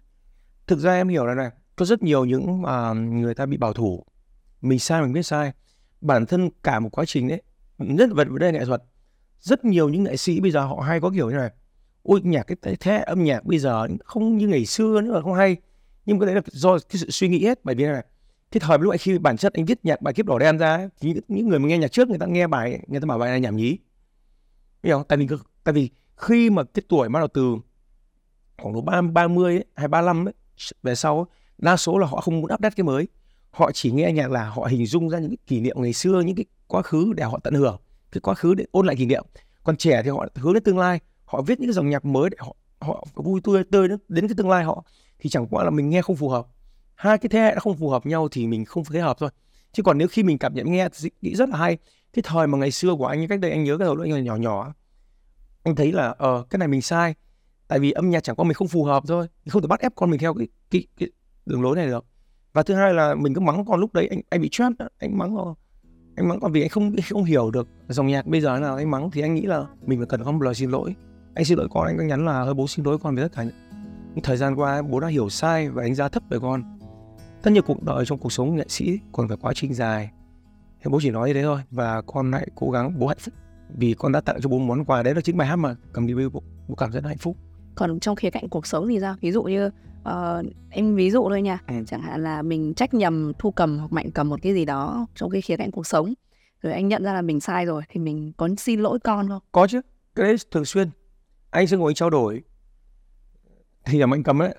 Thực 0.67 0.79
ra 0.79 0.95
em 0.95 1.09
hiểu 1.09 1.27
là 1.27 1.35
này 1.35 1.51
có 1.77 1.85
rất 1.85 2.03
nhiều 2.03 2.25
những 2.25 2.63
uh, 2.63 2.97
người 2.97 3.35
ta 3.35 3.47
bị 3.47 3.57
bảo 3.57 3.73
thủ. 3.73 4.05
Mình 4.61 4.79
sai 4.79 5.03
mình 5.03 5.13
biết 5.13 5.23
sai. 5.23 5.53
Bản 6.01 6.27
thân 6.27 6.51
cả 6.63 6.81
một 6.81 6.89
quá 6.93 7.05
trình 7.05 7.29
đấy 7.29 7.43
rất 7.99 8.11
vật 8.13 8.29
vấn 8.31 8.39
đề 8.39 8.53
nghệ 8.53 8.65
thuật. 8.65 8.83
Rất 9.41 9.65
nhiều 9.65 9.89
những 9.89 10.05
nghệ 10.05 10.17
sĩ 10.17 10.41
bây 10.41 10.51
giờ 10.51 10.61
họ 10.61 10.81
hay 10.81 11.01
có 11.01 11.11
kiểu 11.11 11.31
như 11.31 11.37
này 11.37 11.51
ôi 12.03 12.21
nhạc 12.25 12.43
cái 12.43 12.77
thế 12.81 12.97
âm 12.97 13.25
nhạc 13.25 13.45
bây 13.45 13.59
giờ 13.59 13.87
không 14.05 14.37
như 14.37 14.49
ngày 14.49 14.67
xưa 14.67 15.01
nữa 15.01 15.21
không 15.25 15.35
hay. 15.35 15.57
Nhưng 16.07 16.19
cái 16.19 16.27
đấy 16.27 16.35
là 16.35 16.43
do 16.47 16.79
cái 16.79 16.99
sự 16.99 17.11
suy 17.11 17.29
nghĩ 17.29 17.45
hết 17.45 17.65
bởi 17.65 17.75
vì 17.75 17.85
này 17.85 18.05
cái 18.51 18.61
thời 18.61 18.79
lúc 18.79 18.93
ấy 18.93 18.99
khi 18.99 19.19
bản 19.19 19.37
chất 19.37 19.53
anh 19.53 19.65
viết 19.65 19.85
nhạc 19.85 20.03
bài 20.03 20.15
kiếp 20.15 20.27
đỏ 20.27 20.39
đen 20.39 20.59
ra 20.59 20.89
thì 21.01 21.15
những 21.29 21.49
người 21.49 21.59
mà 21.59 21.69
nghe 21.69 21.79
nhạc 21.79 21.93
trước 21.93 22.09
người 22.09 22.19
ta 22.19 22.27
nghe 22.27 22.47
bài 22.47 22.81
người 22.87 23.01
ta 23.01 23.07
bảo 23.07 23.19
bài 23.19 23.31
này 23.31 23.41
nhảm 23.41 23.57
nhí. 23.57 23.79
Hiểu 24.83 24.97
không? 24.97 25.07
Tại 25.09 25.19
vì 25.19 25.29
tại 25.65 25.73
vì 25.73 25.91
khi 26.17 26.51
mà 26.51 26.63
cái 26.65 26.83
tuổi 26.89 27.09
bắt 27.09 27.19
đầu 27.21 27.29
từ 27.29 27.57
khoảng 28.59 28.75
độ 28.75 28.81
ba 28.81 29.03
ba 29.03 29.29
mươi 29.29 29.65
hay 29.75 29.89
ba 29.89 30.13
mươi 30.13 30.25
ấy, 30.25 30.35
về 30.83 30.95
sau 30.95 31.17
ấy, 31.17 31.25
đa 31.59 31.77
số 31.77 31.99
là 31.99 32.07
họ 32.07 32.21
không 32.21 32.41
muốn 32.41 32.53
update 32.55 32.75
cái 32.77 32.85
mới. 32.85 33.09
Họ 33.51 33.71
chỉ 33.75 33.91
nghe 33.91 34.13
nhạc 34.13 34.31
là 34.31 34.45
họ 34.45 34.65
hình 34.65 34.87
dung 34.87 35.09
ra 35.09 35.19
những 35.19 35.31
cái 35.31 35.39
kỷ 35.47 35.61
niệm 35.61 35.83
ngày 35.83 35.93
xưa 35.93 36.21
những 36.21 36.37
cái 36.37 36.45
quá 36.67 36.83
khứ 36.83 37.13
để 37.17 37.25
họ 37.25 37.39
tận 37.45 37.55
hưởng 37.55 37.81
cái 38.13 38.21
quá 38.21 38.35
khứ 38.35 38.55
để 38.55 38.65
ôn 38.71 38.87
lại 38.87 38.97
kỷ 38.97 39.07
niệm. 39.07 39.25
Còn 39.63 39.77
trẻ 39.77 40.03
thì 40.05 40.11
họ 40.11 40.27
hướng 40.35 40.55
đến 40.55 40.63
tương 40.63 40.79
lai 40.79 41.01
họ 41.25 41.43
viết 41.43 41.61
những 41.61 41.69
cái 41.69 41.75
dòng 41.75 41.91
nhạc 41.91 42.05
mới 42.05 42.31
để 42.31 42.37
họ 42.41 42.57
họ 42.81 43.07
vui 43.15 43.41
tươi 43.45 43.65
tươi 43.71 43.89
đến 44.09 44.29
cái 44.29 44.35
tương 44.37 44.51
lai 44.51 44.65
họ 44.65 44.85
thì 45.19 45.31
chẳng 45.31 45.47
qua 45.47 45.65
là 45.65 45.71
mình 45.71 45.91
nghe 45.91 46.03
không 46.03 46.17
phù 46.17 46.29
hợp 46.29 46.47
hai 47.01 47.19
cái 47.19 47.29
thế 47.29 47.41
hệ 47.41 47.53
nó 47.55 47.61
không 47.61 47.77
phù 47.77 47.89
hợp 47.89 48.07
nhau 48.07 48.29
thì 48.31 48.47
mình 48.47 48.65
không 48.65 48.85
phối 48.85 49.01
hợp 49.01 49.17
thôi. 49.21 49.31
Chứ 49.73 49.83
còn 49.83 49.99
nếu 49.99 50.09
khi 50.09 50.23
mình 50.23 50.39
cảm 50.39 50.55
nhận 50.55 50.73
nghe 50.73 50.89
thì 50.89 51.11
nghĩ 51.21 51.35
rất 51.35 51.49
là 51.49 51.57
hay. 51.57 51.79
Cái 52.13 52.23
thời 52.27 52.47
mà 52.47 52.59
ngày 52.59 52.71
xưa 52.71 52.95
của 52.95 53.07
anh 53.07 53.29
cách 53.29 53.41
đây 53.41 53.51
anh 53.51 53.65
nhớ 53.65 53.79
cái 53.79 53.87
đầu 53.87 53.97
anh 54.03 54.13
là 54.13 54.21
nhỏ 54.21 54.37
nhỏ 54.37 54.75
anh 55.63 55.75
thấy 55.75 55.93
là 55.93 56.15
ờ 56.19 56.35
uh, 56.35 56.51
cái 56.51 56.59
này 56.59 56.69
mình 56.69 56.83
sai. 56.83 57.15
Tại 57.69 57.79
vì 57.79 57.91
âm 57.91 58.11
nhạc 58.11 58.25
chẳng 58.25 58.37
qua 58.37 58.45
mình 58.45 58.55
không 58.55 58.69
phù 58.69 58.85
hợp 58.85 59.03
thôi. 59.07 59.27
Không 59.49 59.63
thể 59.63 59.69
bắt 59.69 59.81
ép 59.81 59.93
con 59.95 60.11
mình 60.11 60.21
theo 60.21 60.35
cái 60.35 60.49
cái, 60.71 60.87
cái 60.99 61.09
đường 61.47 61.63
lối 61.63 61.77
này 61.77 61.87
được. 61.87 62.05
Và 62.53 62.63
thứ 62.63 62.75
hai 62.75 62.95
là 62.95 63.15
mình 63.15 63.35
cứ 63.35 63.41
mắng 63.41 63.65
con 63.65 63.81
lúc 63.81 63.93
đấy 63.95 64.09
anh 64.11 64.21
anh 64.31 64.41
bị 64.41 64.49
stress 64.53 64.77
anh 64.99 65.19
mắng 65.19 65.37
con 65.37 65.55
anh 66.17 66.29
mắng 66.29 66.41
con 66.41 66.53
vì 66.53 66.63
anh 66.63 66.69
không 66.69 66.93
không 67.11 67.25
hiểu 67.25 67.51
được 67.51 67.69
dòng 67.89 68.07
nhạc 68.07 68.27
bây 68.27 68.41
giờ 68.41 68.59
nào. 68.59 68.77
Anh 68.77 68.91
mắng 68.91 69.11
thì 69.11 69.23
anh 69.23 69.35
nghĩ 69.35 69.43
là 69.43 69.67
mình 69.87 69.99
phải 69.99 70.07
cần 70.07 70.25
có 70.25 70.33
lời 70.41 70.55
xin 70.55 70.71
lỗi. 70.71 70.95
Anh 71.35 71.45
xin 71.45 71.59
lỗi 71.59 71.69
con 71.71 71.87
anh 71.87 71.97
có 71.99 72.05
nhắn 72.05 72.27
là 72.27 72.43
hơi 72.43 72.55
bố 72.55 72.67
xin 72.67 72.85
lỗi 72.85 72.99
con 72.99 73.15
vì 73.15 73.23
tất 73.23 73.33
cả 73.33 73.43
những 74.15 74.23
thời 74.23 74.37
gian 74.37 74.55
qua 74.55 74.83
bố 74.83 75.01
đã 75.01 75.09
hiểu 75.09 75.29
sai 75.29 75.69
và 75.69 75.83
đánh 75.83 75.95
giá 75.95 76.09
thấp 76.09 76.23
về 76.31 76.39
con 76.43 76.80
tất 77.43 77.51
nhiên 77.51 77.63
cuộc 77.67 77.83
đời 77.83 78.05
trong 78.07 78.19
cuộc 78.19 78.33
sống 78.33 78.57
nghệ 78.57 78.65
sĩ 78.69 78.99
còn 79.13 79.29
phải 79.29 79.37
quá 79.41 79.53
trình 79.55 79.75
dài. 79.75 80.11
Thì 80.81 80.91
bố 80.91 80.99
chỉ 81.03 81.11
nói 81.11 81.29
như 81.29 81.35
thế 81.35 81.43
thôi 81.43 81.61
và 81.71 82.03
con 82.03 82.33
hãy 82.33 82.49
cố 82.55 82.71
gắng 82.71 82.99
bố 82.99 83.07
hạnh 83.07 83.19
phúc. 83.21 83.35
Vì 83.79 83.95
con 83.99 84.13
đã 84.13 84.21
tặng 84.21 84.41
cho 84.43 84.49
bố 84.49 84.59
món 84.59 84.85
quà 84.85 85.03
đấy 85.03 85.15
là 85.15 85.21
chính 85.21 85.37
bài 85.37 85.49
hát 85.49 85.57
mà 85.57 85.77
cầm 85.93 86.07
đi 86.07 86.15
bố, 86.15 86.43
bố 86.69 86.75
cảm 86.75 86.93
rất 86.93 87.05
hạnh 87.05 87.19
phúc. 87.19 87.37
Còn 87.75 88.01
trong 88.01 88.17
khía 88.17 88.31
cạnh 88.31 88.49
cuộc 88.49 88.67
sống 88.67 88.89
thì 88.89 89.01
sao? 89.01 89.15
Ví 89.21 89.33
dụ 89.33 89.43
như 89.43 89.67
uh, 90.09 90.47
em 90.71 90.97
ví 90.97 91.11
dụ 91.11 91.29
thôi 91.29 91.43
nha. 91.43 91.59
Ừ. 91.69 91.75
chẳng 91.87 92.03
hạn 92.03 92.23
là 92.23 92.43
mình 92.43 92.75
trách 92.75 92.95
nhầm 92.95 93.33
thu 93.39 93.51
cầm 93.51 93.79
hoặc 93.79 93.93
mạnh 93.93 94.11
cầm 94.11 94.29
một 94.29 94.43
cái 94.43 94.55
gì 94.55 94.65
đó 94.65 95.07
trong 95.15 95.31
cái 95.31 95.41
khía 95.41 95.57
cạnh 95.57 95.71
cuộc 95.71 95.87
sống 95.87 96.15
rồi 96.63 96.73
anh 96.73 96.89
nhận 96.89 97.05
ra 97.05 97.13
là 97.13 97.23
mình 97.23 97.41
sai 97.41 97.67
rồi 97.67 97.83
thì 97.89 98.01
mình 98.01 98.33
có 98.37 98.49
xin 98.59 98.81
lỗi 98.81 98.99
con 99.05 99.29
không? 99.29 99.43
Có 99.53 99.67
chứ. 99.67 99.81
Cái 100.15 100.27
đấy 100.27 100.37
thường 100.51 100.65
xuyên. 100.65 100.91
Anh 101.51 101.67
sẽ 101.67 101.77
ngồi 101.77 101.95
trao 101.95 102.11
đổi. 102.11 102.43
Thì 103.85 103.99
là 103.99 104.07
mạnh 104.07 104.23
cầm 104.23 104.43
ấy 104.43 104.55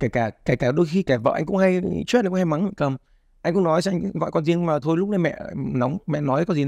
kể 0.00 0.08
cả 0.08 0.30
kể 0.30 0.56
cả 0.56 0.72
đôi 0.72 0.86
khi 0.86 1.02
kẻ 1.02 1.18
vợ 1.18 1.32
anh 1.34 1.46
cũng 1.46 1.56
hay 1.56 1.82
chết 2.06 2.24
cũng 2.24 2.34
hay 2.34 2.44
mắng 2.44 2.70
cầm. 2.76 2.96
Anh 3.42 3.54
cũng 3.54 3.64
nói 3.64 3.82
cho 3.82 3.90
anh 3.90 4.10
gọi 4.14 4.30
con 4.30 4.44
riêng 4.44 4.66
mà, 4.66 4.78
thôi 4.78 4.96
lúc 4.96 5.08
này 5.08 5.18
mẹ 5.18 5.36
nóng, 5.54 5.98
mẹ 6.06 6.20
nói 6.20 6.44
có 6.44 6.54
gì 6.54 6.64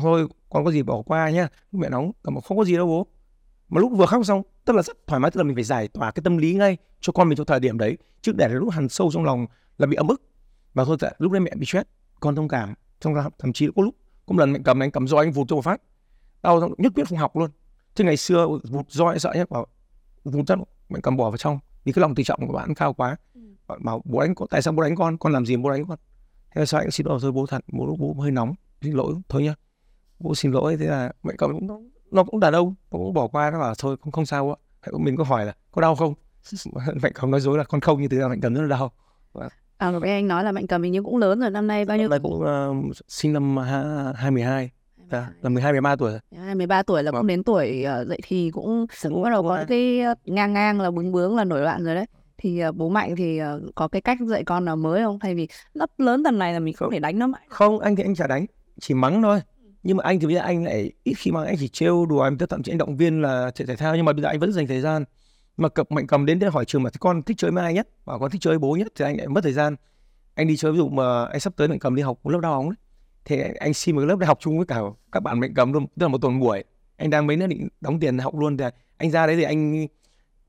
thôi 0.00 0.28
con 0.48 0.64
có 0.64 0.70
gì 0.70 0.82
bỏ 0.82 1.02
qua 1.02 1.30
nhá 1.30 1.48
mẹ 1.72 1.88
nóng, 1.88 2.12
cầm 2.22 2.40
không 2.40 2.58
có 2.58 2.64
gì 2.64 2.76
đâu 2.76 2.86
bố. 2.86 3.06
Mà 3.68 3.80
lúc 3.80 3.92
vừa 3.96 4.06
khóc 4.06 4.26
xong, 4.26 4.42
tức 4.64 4.76
là 4.76 4.82
rất 4.82 5.06
thoải 5.06 5.20
mái, 5.20 5.30
tức 5.30 5.38
là 5.38 5.44
mình 5.44 5.54
phải 5.54 5.64
giải 5.64 5.88
tỏa 5.88 6.10
cái 6.10 6.22
tâm 6.24 6.36
lý 6.36 6.54
ngay 6.54 6.76
cho 7.00 7.12
con 7.12 7.28
mình 7.28 7.36
trong 7.36 7.46
thời 7.46 7.60
điểm 7.60 7.78
đấy, 7.78 7.98
chứ 8.22 8.32
để 8.32 8.48
lúc 8.48 8.70
hằn 8.70 8.88
sâu 8.88 9.10
trong 9.12 9.24
lòng 9.24 9.46
là 9.78 9.86
bị 9.86 9.96
ấm 9.96 10.08
ức. 10.08 10.22
Và 10.74 10.84
thôi 10.84 10.96
lúc 11.18 11.32
đấy 11.32 11.40
mẹ 11.40 11.50
bị 11.54 11.66
stress, 11.66 11.88
con 12.20 12.36
thông 12.36 12.48
cảm 12.48 12.74
trong 13.00 13.14
ra 13.14 13.28
thậm 13.38 13.52
chí 13.52 13.68
có 13.76 13.82
lúc, 13.82 13.94
có 14.26 14.32
một 14.32 14.40
lần 14.40 14.52
mẹ 14.52 14.58
cầm 14.64 14.82
anh 14.82 14.90
cầm 14.90 15.08
roi 15.08 15.24
anh 15.24 15.32
vụt 15.32 15.48
cho 15.48 15.56
một 15.56 15.62
phát. 15.62 15.82
Đau 16.42 16.68
nhất 16.78 16.92
quyết 16.94 17.08
không 17.08 17.18
học 17.18 17.36
luôn. 17.36 17.50
Chứ 17.94 18.04
ngày 18.04 18.16
xưa 18.16 18.46
vụt 18.70 18.90
roi 18.90 19.18
sợ 19.18 19.32
nhất 19.34 19.50
bảo, 19.50 19.66
vụt 20.24 20.46
chắc 20.46 20.58
mẹ 20.88 21.00
cầm 21.02 21.16
bỏ 21.16 21.30
vào 21.30 21.36
trong 21.36 21.58
vì 21.84 21.92
cái 21.92 22.00
lòng 22.00 22.14
tự 22.14 22.22
trọng 22.22 22.46
của 22.46 22.52
bạn 22.52 22.74
cao 22.74 22.92
quá. 22.92 23.16
Ừ. 23.34 23.40
bảo 23.80 24.02
bố 24.04 24.20
đánh 24.20 24.34
con 24.34 24.48
tại 24.48 24.62
sao 24.62 24.72
bố 24.72 24.82
đánh 24.82 24.96
con? 24.96 25.18
Con 25.18 25.32
làm 25.32 25.46
gì 25.46 25.56
bố 25.56 25.70
đánh 25.70 25.84
con? 25.88 25.98
Thế 26.54 26.66
sao 26.66 26.80
anh 26.80 26.90
xin 26.90 27.06
lỗi 27.06 27.18
thôi 27.22 27.32
bố 27.32 27.46
thật 27.46 27.64
bố 27.72 27.96
bố 27.98 28.14
hơi 28.20 28.30
nóng 28.30 28.54
xin 28.82 28.92
lỗi 28.92 29.14
thôi 29.28 29.42
nhá. 29.42 29.54
Bố 30.18 30.34
xin 30.34 30.52
lỗi 30.52 30.76
thế 30.76 30.86
là 30.86 31.12
mẹ 31.22 31.34
cầm 31.38 31.52
cũng 31.52 31.90
nó 32.10 32.24
cũng 32.24 32.40
đàn 32.40 32.52
ông 32.52 32.74
nó 32.90 32.98
cũng 32.98 33.14
bỏ 33.14 33.28
qua 33.28 33.50
nó 33.50 33.60
bảo 33.60 33.74
thôi 33.78 33.96
không 34.00 34.12
không 34.12 34.26
sao 34.26 34.56
ạ. 34.82 34.90
Mình 34.98 35.16
có 35.16 35.24
hỏi 35.24 35.46
là 35.46 35.54
có 35.70 35.82
đau 35.82 35.94
không? 35.94 36.14
Mạnh 37.02 37.12
cầm 37.14 37.30
nói 37.30 37.40
dối 37.40 37.58
là 37.58 37.64
con 37.64 37.80
không 37.80 38.02
như 38.02 38.08
thế 38.08 38.16
là 38.16 38.28
mạnh 38.28 38.40
cầm 38.40 38.54
rất 38.54 38.62
là 38.62 38.68
đau. 38.68 38.92
À 39.78 39.90
rồi 39.90 40.00
anh 40.02 40.28
nói 40.28 40.44
là 40.44 40.52
mạnh 40.52 40.66
cầm 40.66 40.82
hình 40.82 40.92
như 40.92 41.02
cũng 41.02 41.16
lớn 41.16 41.40
rồi 41.40 41.50
năm 41.50 41.66
nay 41.66 41.84
bao 41.84 41.96
nhiêu 41.96 42.08
năm 42.08 42.22
cũng 42.22 42.42
uh, 42.90 42.96
sinh 43.08 43.32
năm 43.32 43.56
hai 44.14 44.30
mười 44.30 44.42
hai 44.42 44.70
dạ, 45.10 45.28
là 45.42 45.48
mười 45.48 45.62
hai 45.62 45.72
mười 45.72 45.80
ba 45.80 45.96
tuổi 45.96 46.12
hai 46.36 46.54
mười 46.54 46.66
ba 46.66 46.82
tuổi 46.82 47.02
là 47.02 47.10
vâng. 47.10 47.20
cũng 47.20 47.26
đến 47.26 47.44
tuổi 47.44 47.84
uh, 48.02 48.08
dậy 48.08 48.18
thì 48.22 48.50
cũng 48.50 48.86
cũng 49.02 49.22
bắt 49.22 49.30
đầu 49.30 49.42
có 49.42 49.64
cái 49.68 50.00
ngang 50.24 50.52
ngang 50.52 50.80
là 50.80 50.90
bướng 50.90 51.12
bướng 51.12 51.36
là 51.36 51.44
nổi 51.44 51.60
loạn 51.60 51.84
rồi 51.84 51.94
đấy. 51.94 52.06
Thì 52.38 52.66
uh, 52.68 52.76
bố 52.76 52.88
mạnh 52.88 53.16
thì 53.16 53.40
uh, 53.42 53.74
có 53.74 53.88
cái 53.88 54.02
cách 54.02 54.18
dạy 54.26 54.44
con 54.44 54.64
nào 54.64 54.76
mới 54.76 55.02
không? 55.02 55.18
Thay 55.18 55.34
vì 55.34 55.48
lớp 55.74 55.90
lớn 55.98 56.24
tầm 56.24 56.38
này 56.38 56.52
là 56.52 56.58
mình 56.58 56.74
không, 56.74 56.86
không. 56.86 56.92
thể 56.92 56.98
đánh 56.98 57.18
nó 57.18 57.26
mãi 57.26 57.46
không 57.48 57.80
anh 57.80 57.96
thì 57.96 58.02
anh 58.02 58.14
chả 58.14 58.26
đánh 58.26 58.46
chỉ 58.80 58.94
mắng 58.94 59.22
thôi. 59.22 59.40
Nhưng 59.82 59.96
mà 59.96 60.04
anh 60.04 60.20
thì 60.20 60.26
bây 60.26 60.34
giờ 60.34 60.40
anh 60.40 60.64
lại 60.64 60.92
ít 61.04 61.14
khi 61.14 61.30
mà 61.30 61.44
anh 61.44 61.56
chỉ 61.58 61.68
trêu 61.68 62.06
đùa 62.06 62.20
anh 62.20 62.38
thậm 62.38 62.62
chí 62.62 62.72
anh 62.72 62.78
động 62.78 62.96
viên 62.96 63.22
là 63.22 63.50
thể, 63.54 63.66
thể 63.66 63.76
thao. 63.76 63.96
Nhưng 63.96 64.04
mà 64.04 64.12
bây 64.12 64.22
giờ 64.22 64.28
anh 64.28 64.40
vẫn 64.40 64.52
dành 64.52 64.66
thời 64.66 64.80
gian. 64.80 65.04
Mà 65.56 65.68
cập 65.68 65.90
mạnh 65.90 66.06
cầm 66.06 66.26
đến 66.26 66.38
để 66.38 66.48
hỏi 66.48 66.64
trường 66.64 66.82
mà 66.82 66.90
con 67.00 67.22
thích 67.22 67.36
chơi 67.38 67.50
với 67.50 67.64
ai 67.64 67.74
nhất? 67.74 67.88
Và 68.04 68.18
con 68.18 68.30
thích 68.30 68.40
chơi 68.40 68.52
với 68.52 68.58
bố 68.58 68.76
nhất. 68.76 68.86
Thì 68.94 69.04
anh 69.04 69.16
lại 69.16 69.28
mất 69.28 69.40
thời 69.44 69.52
gian. 69.52 69.76
Anh 70.34 70.46
đi 70.46 70.56
chơi 70.56 70.72
ví 70.72 70.78
dụ 70.78 70.88
mà 70.88 71.24
anh 71.24 71.40
sắp 71.40 71.52
tới 71.56 71.68
mạnh 71.68 71.78
cầm 71.78 71.94
đi 71.94 72.02
học 72.02 72.26
lớp 72.26 72.38
đá 72.40 72.48
bóng 72.48 72.68
ấy, 72.68 72.76
thì 73.24 73.42
anh 73.60 73.74
xin 73.74 73.96
một 73.96 74.02
lớp 74.02 74.16
để 74.18 74.26
học 74.26 74.38
chung 74.40 74.56
với 74.56 74.66
cả 74.66 74.80
các 75.12 75.20
bạn 75.20 75.40
mạnh 75.40 75.54
cầm 75.54 75.72
luôn 75.72 75.86
tức 75.86 76.04
là 76.04 76.08
một 76.08 76.18
tuần 76.18 76.40
buổi. 76.40 76.64
Anh 76.96 77.10
đang 77.10 77.26
mấy 77.26 77.36
nữa 77.36 77.46
định 77.46 77.68
đóng 77.80 78.00
tiền 78.00 78.18
học 78.18 78.38
luôn. 78.38 78.56
Thì 78.56 78.64
anh 78.96 79.10
ra 79.10 79.26
đấy 79.26 79.36
thì 79.36 79.42
anh 79.42 79.86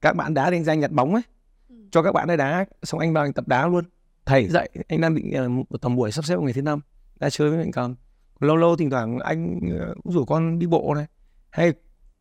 các 0.02 0.16
bạn 0.16 0.34
đá 0.34 0.50
thì 0.50 0.58
anh 0.58 0.64
ra 0.64 0.74
nhặt 0.74 0.92
bóng 0.92 1.14
ấy. 1.14 1.24
Ừ. 1.70 1.76
cho 1.92 2.04
các 2.04 2.12
bạn 2.12 2.28
ấy 2.28 2.38
đá 2.38 2.66
xong 2.84 3.00
anh 3.00 3.14
vào 3.14 3.24
anh 3.24 3.34
tập 3.34 3.48
đá 3.48 3.68
luôn. 3.68 3.86
Thầy 4.26 4.48
dạy 4.48 4.70
anh 4.88 5.02
đang 5.02 5.16
định 5.16 5.32
ờ, 5.32 5.50
một 5.50 5.82
tầm 5.82 5.96
buổi 5.96 6.12
sắp 6.12 6.26
xếp 6.26 6.36
vào 6.36 6.44
ngày 6.44 6.54
thứ 6.54 6.62
năm 6.62 6.80
ra 7.20 7.30
chơi 7.30 7.50
với 7.50 7.60
mạnh 7.60 7.72
cầm. 7.72 7.96
Lâu 8.40 8.56
lâu 8.56 8.76
thỉnh 8.76 8.90
thoảng 8.90 9.20
anh 9.20 9.60
ờ, 9.80 9.96
cũng 10.04 10.14
rủ 10.14 10.26
con 10.26 10.60
đi 10.60 10.68
bộ 10.68 10.94
này. 10.96 11.06
Hay 11.50 11.74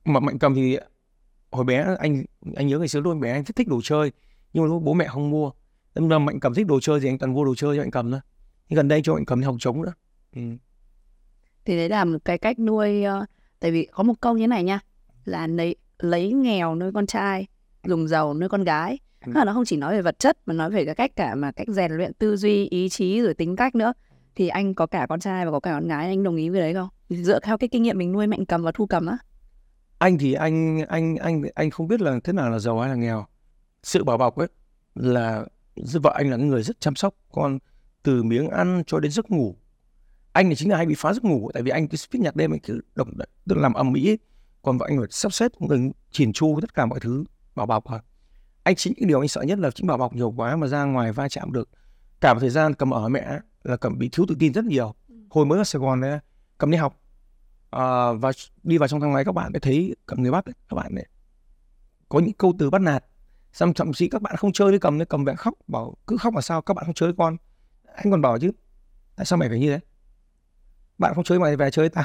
mà 0.05 0.21
mạnh 0.21 0.39
cầm 0.39 0.55
thì 0.55 0.79
hồi 1.51 1.65
bé 1.65 1.97
anh 1.99 2.25
anh 2.57 2.67
nhớ 2.67 2.79
ngày 2.79 2.89
xưa 2.89 3.01
luôn 3.01 3.21
bé 3.21 3.33
anh 3.33 3.45
thích 3.45 3.57
thích 3.57 3.69
đồ 3.69 3.81
chơi. 3.85 4.13
Nhưng 4.53 4.65
mà 4.65 4.69
lúc 4.69 4.83
bố 4.83 4.93
mẹ 4.93 5.07
không 5.07 5.31
mua. 5.31 5.51
Nên 5.95 6.09
là 6.09 6.19
mạnh 6.19 6.41
cầm 6.41 6.55
thích 6.55 6.67
đồ 6.67 6.81
chơi 6.81 7.01
thì 7.01 7.09
anh 7.09 7.19
toàn 7.19 7.35
mua 7.35 7.45
đồ 7.45 7.55
chơi 7.55 7.77
cho 7.77 7.83
mạnh 7.83 7.91
cầm 7.91 8.11
thôi. 8.11 8.21
Nhưng 8.69 8.77
gần 8.77 8.89
đây 8.89 9.01
cho 9.05 9.15
mạnh 9.15 9.25
cầm 9.25 9.41
đi 9.41 9.45
học 9.45 9.57
trống 9.59 9.83
nữa 9.83 9.93
ừ. 10.37 10.43
thì 11.65 11.77
đấy 11.77 11.89
là 11.89 12.05
một 12.05 12.19
cái 12.25 12.39
cách 12.39 12.59
nuôi 12.59 13.05
uh, 13.07 13.29
tại 13.61 13.71
vì 13.71 13.89
có 13.93 14.03
một 14.03 14.15
câu 14.21 14.37
như 14.37 14.47
này 14.47 14.65
nha 14.65 14.81
là 15.25 15.47
lấy 15.47 15.77
lấy 15.99 16.33
nghèo 16.33 16.75
nuôi 16.75 16.93
con 16.93 17.07
trai 17.07 17.47
dùng 17.85 18.09
giàu 18.09 18.35
nuôi 18.35 18.49
con 18.49 18.65
gái. 18.65 18.99
Ừ. 19.27 19.33
là 19.35 19.45
nó 19.45 19.53
không 19.53 19.65
chỉ 19.65 19.77
nói 19.77 19.97
về 19.97 20.03
vật 20.03 20.19
chất 20.19 20.39
mà 20.47 20.55
nói 20.55 20.71
về 20.71 20.85
cái 20.85 20.95
cách 20.95 21.17
cả 21.17 21.35
mà 21.35 21.53
cách 21.53 21.69
rèn 21.69 21.93
luyện 21.93 22.15
tư 22.15 22.37
duy 22.37 22.69
ý 22.69 22.89
chí 22.89 23.21
rồi 23.21 23.35
tính 23.35 23.57
cách 23.57 23.75
nữa. 23.75 23.93
Thì 24.35 24.49
anh 24.49 24.75
có 24.75 24.87
cả 24.87 25.07
con 25.09 25.21
trai 25.21 25.45
và 25.45 25.51
có 25.51 25.61
cả 25.61 25.73
con 25.73 25.89
gái 25.89 26.07
anh 26.07 26.23
đồng 26.23 26.37
ý 26.37 26.49
với 26.49 26.61
đấy 26.61 26.75
không? 26.75 26.89
Dựa 27.09 27.41
theo 27.41 27.59
cái 27.59 27.69
kinh 27.69 27.83
nghiệm 27.83 27.99
mình 27.99 28.13
nuôi 28.13 28.27
mạnh 28.27 28.47
cầm 28.47 28.63
và 28.63 28.73
thu 28.73 28.87
cầm 28.87 29.07
á. 29.07 29.19
Anh 29.99 30.19
thì 30.19 30.33
anh 30.33 30.85
anh 30.89 31.17
anh 31.17 31.43
anh 31.55 31.71
không 31.71 31.89
biết 31.89 32.01
là 32.01 32.19
thế 32.25 32.33
nào 32.33 32.51
là 32.51 32.59
giàu 32.59 32.81
hay 32.81 32.89
là 32.89 32.95
nghèo. 32.95 33.27
Sự 33.83 34.05
bảo 34.05 34.19
bọc 34.19 34.37
ấy 34.37 34.49
là 34.95 35.45
vợ 36.03 36.13
anh 36.15 36.31
là 36.31 36.37
người 36.37 36.63
rất 36.63 36.81
chăm 36.81 36.95
sóc 36.95 37.15
con 37.33 37.59
từ 38.03 38.23
miếng 38.23 38.49
ăn 38.49 38.83
cho 38.87 39.01
đến 39.01 39.13
giấc 39.13 39.31
ngủ 39.31 39.57
anh 40.33 40.49
thì 40.49 40.55
chính 40.55 40.71
là 40.71 40.77
hay 40.77 40.87
bị 40.87 40.95
phá 40.99 41.13
giấc 41.13 41.25
ngủ 41.25 41.51
tại 41.55 41.63
vì 41.63 41.71
anh 41.71 41.89
cứ 41.89 41.97
viết 42.11 42.21
nhạc 42.21 42.37
đêm 42.37 42.53
anh 42.53 42.61
cứ 42.61 42.81
động 42.95 43.13
tức 43.49 43.55
là 43.55 43.63
làm 43.63 43.75
ầm 43.75 43.95
ĩ 43.95 44.17
còn 44.63 44.79
vợ 44.79 44.87
anh 44.89 44.99
phải 44.99 45.09
sắp 45.11 45.33
xếp 45.33 45.53
người 45.59 45.91
chỉn 46.11 46.33
chu 46.33 46.59
tất 46.61 46.75
cả 46.75 46.87
mọi 46.87 47.01
thứ 47.01 47.25
bảo 47.55 47.67
bọc 47.67 47.85
à. 47.85 48.01
anh 48.63 48.75
chính 48.75 48.95
cái 48.97 49.09
điều 49.09 49.21
anh 49.21 49.29
sợ 49.29 49.43
nhất 49.43 49.59
là 49.59 49.71
chính 49.71 49.87
bảo 49.87 49.99
bọc 49.99 50.15
nhiều 50.15 50.35
quá 50.37 50.57
mà 50.57 50.67
ra 50.67 50.85
ngoài 50.85 51.13
va 51.13 51.29
chạm 51.29 51.53
được. 51.53 51.69
Cả 52.21 52.35
một 52.35 52.41
thời 52.41 52.51
gian 52.51 52.75
cầm 52.75 52.91
ở 52.91 53.09
mẹ 53.09 53.39
là 53.63 53.77
cầm 53.77 53.99
bị 53.99 54.09
thiếu 54.13 54.27
tự 54.29 54.37
tin 54.39 54.53
rất 54.53 54.65
nhiều. 54.65 54.95
Hồi 55.31 55.47
mới 55.47 55.59
ở 55.59 55.65
Sài 55.65 55.81
Gòn 55.81 56.01
đấy 56.01 56.19
cầm 56.59 56.71
đi 56.71 56.77
học 56.77 57.01
à, 57.71 58.13
và 58.13 58.33
đi 58.63 58.79
vào 58.79 58.89
trong 58.89 59.01
thang 59.01 59.13
máy 59.13 59.25
các 59.25 59.33
bạn 59.33 59.53
thấy 59.63 59.97
cầm 60.07 60.23
người 60.23 60.31
bắt 60.31 60.45
ấy, 60.45 60.55
các 60.69 60.75
bạn 60.75 60.95
này. 60.95 61.07
Có 62.09 62.19
những 62.19 62.33
câu 62.33 62.55
từ 62.59 62.71
bắt 62.71 62.81
nạt 62.81 63.05
xong 63.53 63.75
thậm 63.75 63.93
chí 63.93 64.09
các 64.09 64.23
bạn 64.23 64.37
không 64.37 64.53
chơi 64.53 64.71
với 64.71 64.79
cầm 64.79 64.99
đấy 64.99 65.07
cầm 65.07 65.25
về 65.25 65.35
khóc 65.35 65.55
bảo 65.67 65.97
cứ 66.07 66.17
khóc 66.17 66.35
mà 66.35 66.41
sao 66.41 66.63
các 66.63 66.75
bạn 66.75 66.85
không 66.85 66.95
chơi 66.95 67.07
với 67.07 67.17
con. 67.19 67.37
Anh 67.95 68.11
còn 68.11 68.23
bảo 68.23 68.39
chứ 68.39 68.51
tại 69.17 69.27
sao 69.27 69.37
mày 69.37 69.49
phải 69.49 69.59
như 69.59 69.71
thế 69.71 69.81
bạn 71.01 71.15
không 71.15 71.25
chơi 71.25 71.39
mày 71.39 71.57
về 71.57 71.71
chơi 71.71 71.89
tao. 71.89 72.05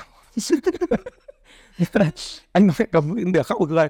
Anh 2.52 2.68
nói 2.68 2.88
cầm 2.92 3.32
để 3.32 3.44
khóc 3.44 3.60
một 3.60 3.68
cười 3.70 3.88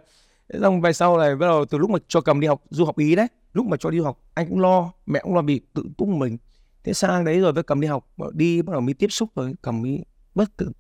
xong 0.62 0.82
về 0.82 0.94
sau 0.94 1.18
này 1.18 1.36
bắt 1.36 1.48
đầu 1.48 1.66
từ 1.66 1.78
lúc 1.78 1.90
mà 1.90 2.00
cho 2.08 2.22
cầm 2.22 2.40
đi 2.40 2.48
học, 2.48 2.64
du 2.70 2.86
học 2.86 2.98
ý 2.98 3.16
đấy, 3.16 3.28
lúc 3.54 3.66
mà 3.66 3.78
cho 3.78 3.90
đi 3.90 4.00
học, 4.00 4.22
anh 4.34 4.50
cũng 4.50 4.60
lo, 4.60 4.92
mẹ 5.06 5.20
cũng 5.24 5.36
lo 5.36 5.42
bị 5.42 5.62
tự 5.74 5.84
tung 5.98 6.20
mình. 6.20 6.38
Thế 6.84 6.94
sang 6.94 7.26
đấy 7.26 7.40
rồi 7.40 7.54
với 7.54 7.64
cầm 7.64 7.82
đi 7.82 7.88
học 7.88 8.08
đi, 8.34 8.62
bắt 8.62 8.72
đầu 8.72 8.82
mới 8.82 8.94
tiếp 8.94 9.08
xúc 9.12 9.30
rồi, 9.36 9.54
cầm 9.62 9.82
mới 9.82 10.06
bất 10.36 10.58
tự 10.58 10.72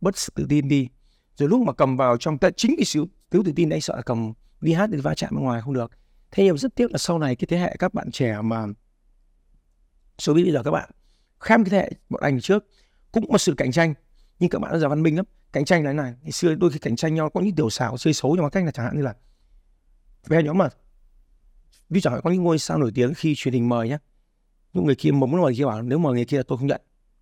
bất 0.00 0.18
sự 0.18 0.32
tự 0.34 0.46
tin 0.48 0.68
đi. 0.68 0.88
Rồi 1.36 1.48
lúc 1.48 1.60
mà 1.60 1.72
cầm 1.72 1.96
vào 1.96 2.16
trong 2.16 2.38
chính 2.56 2.74
cái 2.76 2.84
sự 2.84 3.04
thiếu 3.30 3.42
tự 3.46 3.52
tin 3.56 3.68
đấy, 3.68 3.80
sợ 3.80 4.02
cầm 4.06 4.32
đi 4.60 4.72
hát 4.72 4.90
thì 4.92 4.98
va 4.98 5.14
chạm 5.14 5.30
bên 5.34 5.44
ngoài 5.44 5.60
không 5.64 5.74
được. 5.74 5.90
Thế 6.30 6.44
nhưng 6.44 6.58
rất 6.58 6.74
tiếc 6.74 6.92
là 6.92 6.98
sau 6.98 7.18
này 7.18 7.36
cái 7.36 7.46
thế 7.46 7.58
hệ 7.58 7.76
các 7.78 7.94
bạn 7.94 8.10
trẻ 8.10 8.40
mà 8.42 8.66
số 10.18 10.34
bây 10.34 10.52
giờ 10.52 10.62
các 10.64 10.70
bạn 10.70 10.90
khác 11.40 11.60
cái 11.64 11.70
thế 11.70 11.78
hệ 11.78 11.90
bọn 12.08 12.22
anh 12.22 12.40
trước 12.40 12.64
cũng 13.12 13.32
có 13.32 13.38
sự 13.38 13.54
cạnh 13.56 13.72
tranh. 13.72 13.94
Nhưng 14.38 14.50
các 14.50 14.58
bạn 14.58 14.70
bây 14.72 14.80
giờ 14.80 14.88
văn 14.88 15.02
minh 15.02 15.16
lắm 15.16 15.24
cạnh 15.52 15.64
tranh 15.64 15.84
là 15.84 15.92
này. 15.92 16.14
Ngày 16.22 16.32
xưa 16.32 16.54
đôi 16.54 16.70
khi 16.70 16.78
cạnh 16.78 16.96
tranh 16.96 17.14
nhau 17.14 17.30
có 17.30 17.40
những 17.40 17.54
tiểu 17.54 17.70
xảo 17.70 17.98
chơi 17.98 18.14
xấu 18.14 18.34
nhưng 18.34 18.44
mà 18.44 18.50
cách 18.50 18.64
là 18.64 18.70
chẳng 18.70 18.86
hạn 18.86 18.96
như 18.96 19.02
là 19.02 19.14
về 20.26 20.42
nhóm 20.42 20.58
mà 20.58 20.68
ví 21.90 22.00
dụ 22.00 22.10
có 22.24 22.30
những 22.30 22.42
ngôi 22.42 22.58
sao 22.58 22.78
nổi 22.78 22.92
tiếng 22.94 23.14
khi 23.14 23.34
truyền 23.36 23.54
hình 23.54 23.68
mời 23.68 23.88
nhá. 23.88 23.98
Những 24.72 24.86
người 24.86 24.94
kia 24.94 25.10
muốn 25.10 25.42
mời 25.42 25.54
kia 25.56 25.64
bảo 25.64 25.82
nếu 25.82 25.98
mời 25.98 26.14
người 26.14 26.24
kia 26.24 26.36
là 26.36 26.42
tôi 26.42 26.58
không 26.58 26.66
nhận. 26.66 26.80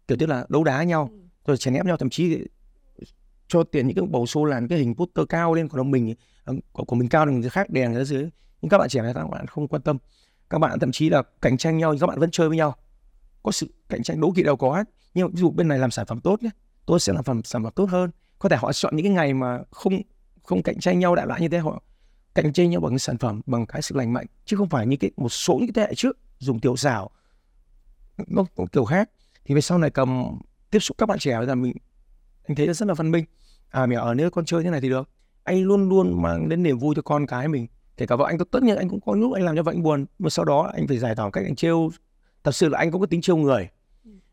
Kiểu 0.08 0.16
tức 0.20 0.26
là 0.26 0.46
đấu 0.48 0.64
đá 0.64 0.82
nhau 0.82 1.10
rồi 1.46 1.56
chèn 1.56 1.74
ép 1.74 1.86
nhau 1.86 1.96
thậm 1.96 2.10
chí 2.10 2.38
cho 3.48 3.62
tiền 3.62 3.86
những 3.86 3.96
cái 3.96 4.04
bầu 4.10 4.26
xô 4.26 4.44
làm 4.44 4.68
cái 4.68 4.78
hình 4.78 4.94
poster 4.94 5.26
cao 5.28 5.54
lên 5.54 5.68
còn 5.68 5.90
mình 5.90 6.14
của, 6.72 6.84
của 6.84 6.96
mình 6.96 7.08
cao 7.08 7.26
thì 7.26 7.32
người 7.32 7.50
khác 7.50 7.70
đèn 7.70 7.94
ở 7.94 8.04
dưới. 8.04 8.30
Nhưng 8.62 8.68
các 8.68 8.78
bạn 8.78 8.88
trẻ 8.88 9.02
này 9.02 9.14
các 9.14 9.26
bạn 9.26 9.46
không 9.46 9.68
quan 9.68 9.82
tâm. 9.82 9.98
Các 10.50 10.58
bạn 10.58 10.78
thậm 10.78 10.92
chí 10.92 11.10
là 11.10 11.22
cạnh 11.42 11.56
tranh 11.56 11.78
nhau 11.78 11.92
nhưng 11.92 12.00
các 12.00 12.06
bạn 12.06 12.18
vẫn 12.18 12.30
chơi 12.30 12.48
với 12.48 12.56
nhau 12.56 12.76
có 13.42 13.52
sự 13.52 13.66
cạnh 13.88 14.02
tranh 14.02 14.20
đố 14.20 14.32
kỵ 14.36 14.42
đâu 14.42 14.56
có 14.56 14.72
hết 14.72 14.84
nhưng 15.14 15.30
ví 15.30 15.40
dụ 15.40 15.50
bên 15.50 15.68
này 15.68 15.78
làm 15.78 15.90
sản 15.90 16.06
phẩm 16.06 16.20
tốt 16.20 16.42
nhé 16.42 16.50
tôi 16.86 17.00
sẽ 17.00 17.12
làm 17.12 17.24
phẩm 17.24 17.40
sản 17.44 17.62
phẩm 17.62 17.72
tốt 17.76 17.90
hơn. 17.90 18.10
Có 18.38 18.48
thể 18.48 18.56
họ 18.56 18.72
chọn 18.72 18.96
những 18.96 19.06
cái 19.06 19.12
ngày 19.12 19.34
mà 19.34 19.58
không 19.70 20.00
không 20.42 20.62
cạnh 20.62 20.80
tranh 20.80 20.98
nhau 20.98 21.14
đại 21.14 21.26
loại 21.26 21.40
như 21.40 21.48
thế 21.48 21.58
họ 21.58 21.82
cạnh 22.34 22.52
tranh 22.52 22.70
nhau 22.70 22.80
bằng 22.80 22.92
cái 22.92 22.98
sản 22.98 23.18
phẩm 23.18 23.40
bằng 23.46 23.66
cái 23.66 23.82
sự 23.82 23.94
lành 23.96 24.12
mạnh 24.12 24.26
chứ 24.44 24.56
không 24.56 24.68
phải 24.68 24.86
như 24.86 24.96
cái 24.96 25.10
một 25.16 25.28
số 25.28 25.54
những 25.54 25.72
cái 25.72 25.84
thế 25.84 25.88
hệ 25.88 25.94
trước 25.94 26.18
dùng 26.38 26.60
tiểu 26.60 26.76
xảo 26.76 27.10
nó, 28.26 28.44
kiểu 28.72 28.84
khác. 28.84 29.10
Thì 29.44 29.54
về 29.54 29.60
sau 29.60 29.78
này 29.78 29.90
cầm 29.90 30.38
tiếp 30.70 30.78
xúc 30.78 30.98
các 30.98 31.06
bạn 31.06 31.18
trẻ 31.18 31.38
bây 31.38 31.46
giờ 31.46 31.54
mình 31.54 31.76
anh 32.48 32.56
thấy 32.56 32.74
rất 32.74 32.88
là 32.88 32.94
văn 32.94 33.10
minh. 33.10 33.24
À 33.70 33.86
mẹ 33.86 33.96
ở 33.96 34.14
nếu 34.14 34.30
con 34.30 34.44
chơi 34.44 34.62
thế 34.62 34.70
này 34.70 34.80
thì 34.80 34.88
được. 34.88 35.08
Anh 35.44 35.62
luôn 35.62 35.88
luôn 35.88 36.22
mang 36.22 36.48
đến 36.48 36.62
niềm 36.62 36.78
vui 36.78 36.94
cho 36.94 37.02
con 37.02 37.26
cái 37.26 37.48
mình. 37.48 37.66
Kể 37.96 38.06
cả 38.06 38.16
vợ 38.16 38.24
anh 38.28 38.38
có 38.38 38.44
tất 38.50 38.62
nhiên 38.62 38.76
anh 38.76 38.88
cũng 38.88 39.00
có 39.00 39.14
lúc 39.14 39.34
anh 39.34 39.44
làm 39.44 39.56
cho 39.56 39.62
vợ 39.62 39.72
anh 39.72 39.82
buồn 39.82 40.06
mà 40.18 40.30
sau 40.30 40.44
đó 40.44 40.70
anh 40.74 40.86
phải 40.86 40.98
giải 40.98 41.14
tỏa 41.14 41.30
cách 41.30 41.44
anh 41.44 41.56
trêu 41.56 41.90
thật 42.44 42.52
sự 42.52 42.68
là 42.68 42.78
anh 42.78 42.90
có 42.90 42.98
cái 42.98 43.06
tính 43.06 43.20
trêu 43.20 43.36
người. 43.36 43.68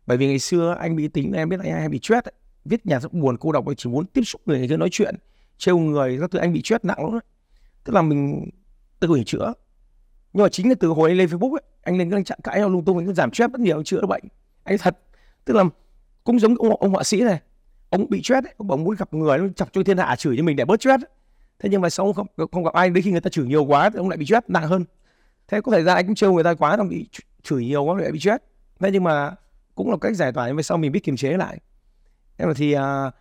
Bởi 0.07 0.17
vì 0.17 0.27
ngày 0.27 0.39
xưa 0.39 0.75
anh 0.79 0.95
bị 0.95 1.07
tính 1.07 1.33
em 1.33 1.49
biết 1.49 1.59
anh 1.63 1.71
hay 1.71 1.89
bị 1.89 1.99
stress 2.03 2.27
viết 2.65 2.85
nhà 2.85 2.99
rất 2.99 3.13
buồn 3.13 3.37
cô 3.37 3.51
độc 3.51 3.67
anh 3.67 3.75
chỉ 3.75 3.89
muốn 3.89 4.05
tiếp 4.05 4.21
xúc 4.21 4.41
người 4.45 4.67
kia 4.69 4.77
nói 4.77 4.89
chuyện 4.91 5.15
trêu 5.57 5.77
người 5.77 6.17
các 6.21 6.31
thứ 6.31 6.39
anh 6.39 6.53
bị 6.53 6.61
stress 6.63 6.85
nặng 6.85 7.13
lắm 7.13 7.19
tức 7.83 7.93
là 7.93 8.01
mình 8.01 8.49
tự 8.99 9.07
hủy 9.07 9.23
chữa. 9.25 9.53
Nhưng 10.33 10.43
mà 10.43 10.49
chính 10.49 10.69
là 10.69 10.75
từ 10.79 10.87
hồi 10.87 11.09
anh 11.09 11.17
lên 11.17 11.29
facebook 11.29 11.55
ấy, 11.55 11.61
anh 11.83 11.97
lên 11.97 12.11
cái 12.11 12.23
trạng 12.23 12.39
cãi 12.43 12.59
nhau 12.59 12.69
lung 12.69 12.85
tung 12.85 12.97
anh 12.97 13.13
giảm 13.13 13.33
stress 13.33 13.51
rất 13.51 13.59
nhiều 13.59 13.83
chữa 13.83 14.01
được 14.01 14.07
bệnh. 14.07 14.23
Anh 14.63 14.77
thật 14.77 14.97
tức 15.45 15.53
là 15.53 15.63
cũng 16.23 16.39
giống 16.39 16.55
ông, 16.55 16.75
ông 16.75 16.91
họa 16.91 17.03
sĩ 17.03 17.21
này 17.21 17.41
ông 17.89 18.09
bị 18.09 18.21
stress 18.23 18.47
ấy, 18.47 18.53
ông 18.57 18.83
muốn 18.83 18.95
gặp 18.95 19.13
người 19.13 19.37
nó 19.37 19.47
chọc 19.55 19.73
cho 19.73 19.83
thiên 19.83 19.97
hạ 19.97 20.15
chửi 20.15 20.37
cho 20.37 20.43
mình 20.43 20.55
để 20.55 20.65
bớt 20.65 20.81
stress 20.81 21.03
thế 21.59 21.69
nhưng 21.69 21.81
mà 21.81 21.89
sau 21.89 22.13
không 22.13 22.27
không 22.51 22.63
gặp 22.63 22.73
ai 22.73 22.89
đến 22.89 23.03
khi 23.03 23.11
người 23.11 23.21
ta 23.21 23.29
chửi 23.29 23.45
nhiều 23.45 23.65
quá 23.65 23.89
thì 23.89 23.97
ông 23.97 24.09
lại 24.09 24.17
bị 24.17 24.25
stress 24.25 24.47
nặng 24.47 24.67
hơn. 24.67 24.85
Thế 25.47 25.61
có 25.61 25.71
thể 25.71 25.83
ra 25.83 25.93
anh 25.93 26.05
cũng 26.05 26.15
trêu 26.15 26.33
người 26.33 26.43
ta 26.43 26.53
quá 26.53 26.75
ông 26.77 26.89
bị 26.89 27.09
chửi 27.47 27.65
nhiều 27.65 27.83
quá 27.83 28.01
lại 28.01 28.11
bị 28.11 28.19
stress 28.19 28.43
thế 28.79 28.91
nhưng 28.91 29.03
mà 29.03 29.35
cũng 29.75 29.91
là 29.91 29.97
cách 30.01 30.15
giải 30.15 30.31
tỏa 30.31 30.47
nhưng 30.47 30.55
mà 30.55 30.61
sau 30.61 30.77
mình 30.77 30.91
biết 30.91 31.03
kiềm 31.03 31.17
chế 31.17 31.37
lại. 31.37 31.59
Thế 32.37 32.45
mà 32.45 32.53
thì 32.55 32.73
à, 32.73 33.11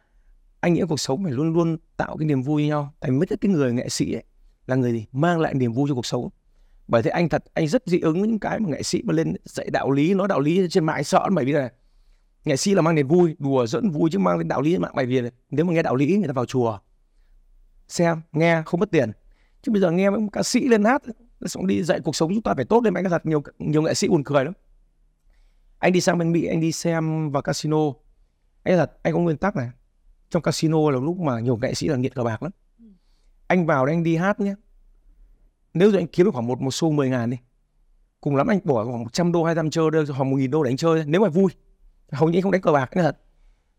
anh 0.61 0.75
nghĩ 0.75 0.83
cuộc 0.89 1.01
sống 1.01 1.25
phải 1.25 1.33
luôn 1.33 1.53
luôn 1.53 1.77
tạo 1.97 2.17
cái 2.17 2.27
niềm 2.27 2.43
vui 2.43 2.63
với 2.63 2.69
nhau. 2.69 2.93
Tại 3.01 3.11
mất 3.11 3.29
cái 3.41 3.51
người 3.51 3.73
nghệ 3.73 3.89
sĩ 3.89 4.13
ấy 4.13 4.23
là 4.67 4.77
người 4.77 4.93
gì? 4.93 5.07
Mang 5.13 5.41
lại 5.41 5.55
niềm 5.55 5.73
vui 5.73 5.89
cho 5.89 5.95
cuộc 5.95 6.07
sống. 6.07 6.29
Bởi 6.89 7.03
thế 7.03 7.11
anh 7.11 7.29
thật 7.29 7.45
anh 7.55 7.69
rất 7.69 7.83
dị 7.87 8.01
ứng 8.01 8.21
với 8.21 8.29
những 8.29 8.39
cái 8.39 8.61
mà 8.61 8.69
nghệ 8.69 8.83
sĩ 8.83 9.03
mà 9.05 9.13
lên 9.13 9.35
dạy 9.45 9.71
đạo 9.71 9.91
lý 9.91 10.15
nói 10.15 10.29
đạo 10.29 10.41
lý 10.41 10.67
trên 10.71 10.85
mạng 10.85 11.05
sợ 11.05 11.29
bởi 11.33 11.45
vì 11.45 11.53
là 11.53 11.73
nghệ 12.45 12.57
sĩ 12.57 12.75
là 12.75 12.83
mang 12.83 12.95
niềm 12.95 13.09
vui 13.09 13.37
đùa 13.39 13.67
dẫn 13.67 13.91
vui 13.91 14.11
chứ 14.13 14.19
mang 14.19 14.39
lên 14.39 14.49
đạo 14.49 14.63
lý 14.63 14.73
trên 14.73 14.83
mạng. 14.83 14.93
Bởi 14.97 15.07
vì 15.07 15.23
nếu 15.51 15.65
mà 15.65 15.73
nghe 15.73 15.83
đạo 15.83 15.95
lý 15.95 16.17
người 16.17 16.27
ta 16.27 16.33
vào 16.33 16.47
chùa 16.47 16.79
xem 17.89 18.21
nghe 18.33 18.63
không 18.67 18.81
mất 18.81 18.91
tiền. 18.91 19.13
Chứ 19.63 19.73
bây 19.73 19.81
giờ 19.81 19.91
nghe 19.91 20.11
mấy 20.11 20.21
ca 20.33 20.43
sĩ 20.43 20.69
lên 20.69 20.85
hát 20.85 21.03
xong 21.49 21.67
đi, 21.67 21.83
dạy 21.83 22.01
cuộc 22.01 22.17
sống 22.17 22.31
chúng 22.35 22.43
ta 22.43 22.55
phải 22.55 22.65
tốt 22.65 22.85
lên 22.85 22.95
anh 22.95 23.05
thật 23.11 23.27
nhiều 23.27 23.43
nhiều 23.59 23.83
nghệ 23.83 23.95
sĩ 23.95 24.09
buồn 24.09 24.25
cười 24.25 24.45
lắm. 24.45 24.55
Anh 25.79 25.93
đi 25.93 26.01
sang 26.01 26.19
bên 26.19 26.33
mỹ, 26.33 26.47
anh 26.47 26.61
đi 26.61 26.73
xem 26.73 27.31
vào 27.31 27.43
casino. 27.43 27.79
Anh 28.63 28.77
thật, 28.77 28.99
anh 29.03 29.13
có 29.13 29.19
nguyên 29.19 29.37
tắc 29.37 29.57
này. 29.57 29.71
Trong 30.31 30.43
casino 30.43 30.91
là 30.91 31.01
lúc 31.01 31.19
mà 31.19 31.41
nhiều 31.41 31.57
nghệ 31.57 31.75
sĩ 31.75 31.89
là 31.89 31.97
nghiện 31.97 32.13
cờ 32.13 32.23
bạc 32.25 32.43
lắm. 32.43 32.53
Anh 33.47 33.67
vào 33.67 33.87
đây 33.87 33.95
anh 33.95 34.03
đi 34.03 34.17
hát 34.17 34.41
nhé. 34.41 34.55
Nếu 35.75 35.91
như 35.91 35.99
anh 35.99 36.07
kiếm 36.07 36.27
được 36.27 36.33
khoảng 36.35 36.47
một 36.47 36.61
một 36.61 36.75
xu 36.75 36.91
10 36.91 37.11
ngàn 37.11 37.31
đi, 37.31 37.37
cùng 38.21 38.37
lắm 38.37 38.47
anh 38.47 38.61
bỏ 38.65 38.85
khoảng 38.85 39.03
100 39.03 39.33
đô 39.33 39.45
200 39.45 39.71
chơi 39.71 39.91
đây 39.91 40.05
hoặc 40.09 40.25
1 40.25 40.37
nghìn 40.37 40.51
đô 40.51 40.63
để 40.63 40.71
anh 40.71 40.77
chơi, 40.77 41.05
nếu 41.07 41.21
mà 41.21 41.29
vui. 41.29 41.53
Hầu 42.13 42.29
như 42.29 42.39
anh 42.39 42.43
không 42.43 42.53
đánh 42.53 42.61
cờ 42.61 42.73
bạc, 42.73 42.91
anh 42.91 43.05
thật. 43.05 43.19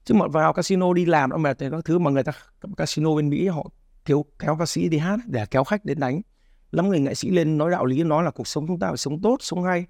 Chứ 0.03 0.13
mà 0.13 0.27
vào 0.27 0.53
casino 0.53 0.93
đi 0.93 1.05
làm 1.05 1.29
nó 1.29 1.37
mệt 1.37 1.59
thì 1.59 1.69
các 1.71 1.85
thứ 1.85 1.99
mà 1.99 2.11
người 2.11 2.23
ta, 2.23 2.31
casino 2.77 3.15
bên 3.15 3.29
Mỹ 3.29 3.47
họ 3.47 3.69
thiếu, 4.05 4.25
kéo 4.39 4.55
ca 4.59 4.65
sĩ 4.65 4.89
đi 4.89 4.97
hát, 4.97 5.19
để 5.25 5.45
kéo 5.45 5.63
khách 5.63 5.85
đến 5.85 5.99
đánh 5.99 6.21
lắm 6.71 6.89
người 6.89 6.99
nghệ 6.99 7.13
sĩ 7.13 7.29
lên 7.29 7.57
nói 7.57 7.71
đạo 7.71 7.85
lý 7.85 8.03
nói 8.03 8.23
là 8.23 8.31
cuộc 8.31 8.47
sống 8.47 8.67
chúng 8.67 8.79
ta 8.79 8.87
phải 8.87 8.97
sống 8.97 9.21
tốt 9.21 9.37
sống 9.39 9.63
hay. 9.63 9.85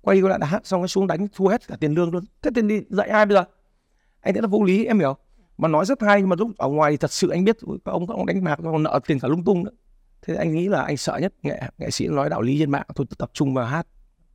Quay 0.00 0.20
lại 0.20 0.38
đã 0.38 0.46
hát 0.46 0.66
xong 0.66 0.80
nó 0.80 0.86
xuống 0.86 1.06
đánh 1.06 1.28
thua 1.34 1.48
hết 1.48 1.68
cả 1.68 1.76
tiền 1.80 1.94
lương 1.94 2.10
luôn. 2.10 2.24
Thế 2.42 2.50
tiền 2.54 2.68
đi 2.68 2.80
dạy 2.88 3.08
ai 3.08 3.26
bây 3.26 3.34
giờ? 3.34 3.44
Anh 4.20 4.34
thấy 4.34 4.42
là 4.42 4.48
vô 4.48 4.62
lý 4.62 4.84
em 4.84 4.98
hiểu. 4.98 5.16
Mà 5.58 5.68
nói 5.68 5.84
rất 5.84 6.02
hay 6.02 6.20
nhưng 6.20 6.28
mà 6.28 6.36
lúc 6.38 6.50
ở 6.58 6.68
ngoài 6.68 6.92
thì 6.92 6.96
thật 6.96 7.12
sự 7.12 7.28
anh 7.28 7.44
biết 7.44 7.56
các 7.84 7.92
ông 7.92 8.06
các 8.06 8.14
ông 8.14 8.26
đánh 8.26 8.44
bạc 8.44 8.58
còn 8.64 8.82
nợ 8.82 9.00
tiền 9.06 9.18
cả 9.18 9.28
lung 9.28 9.44
tung 9.44 9.64
nữa. 9.64 9.70
Thế 10.22 10.34
anh 10.34 10.54
nghĩ 10.54 10.68
là 10.68 10.82
anh 10.82 10.96
sợ 10.96 11.18
nhất 11.18 11.34
nghệ 11.42 11.60
nghệ 11.78 11.90
sĩ 11.90 12.08
nói 12.08 12.30
đạo 12.30 12.42
lý 12.42 12.58
trên 12.58 12.70
mạng 12.70 12.86
thôi 12.94 13.06
tập 13.18 13.30
trung 13.32 13.54
vào 13.54 13.66
hát 13.66 13.86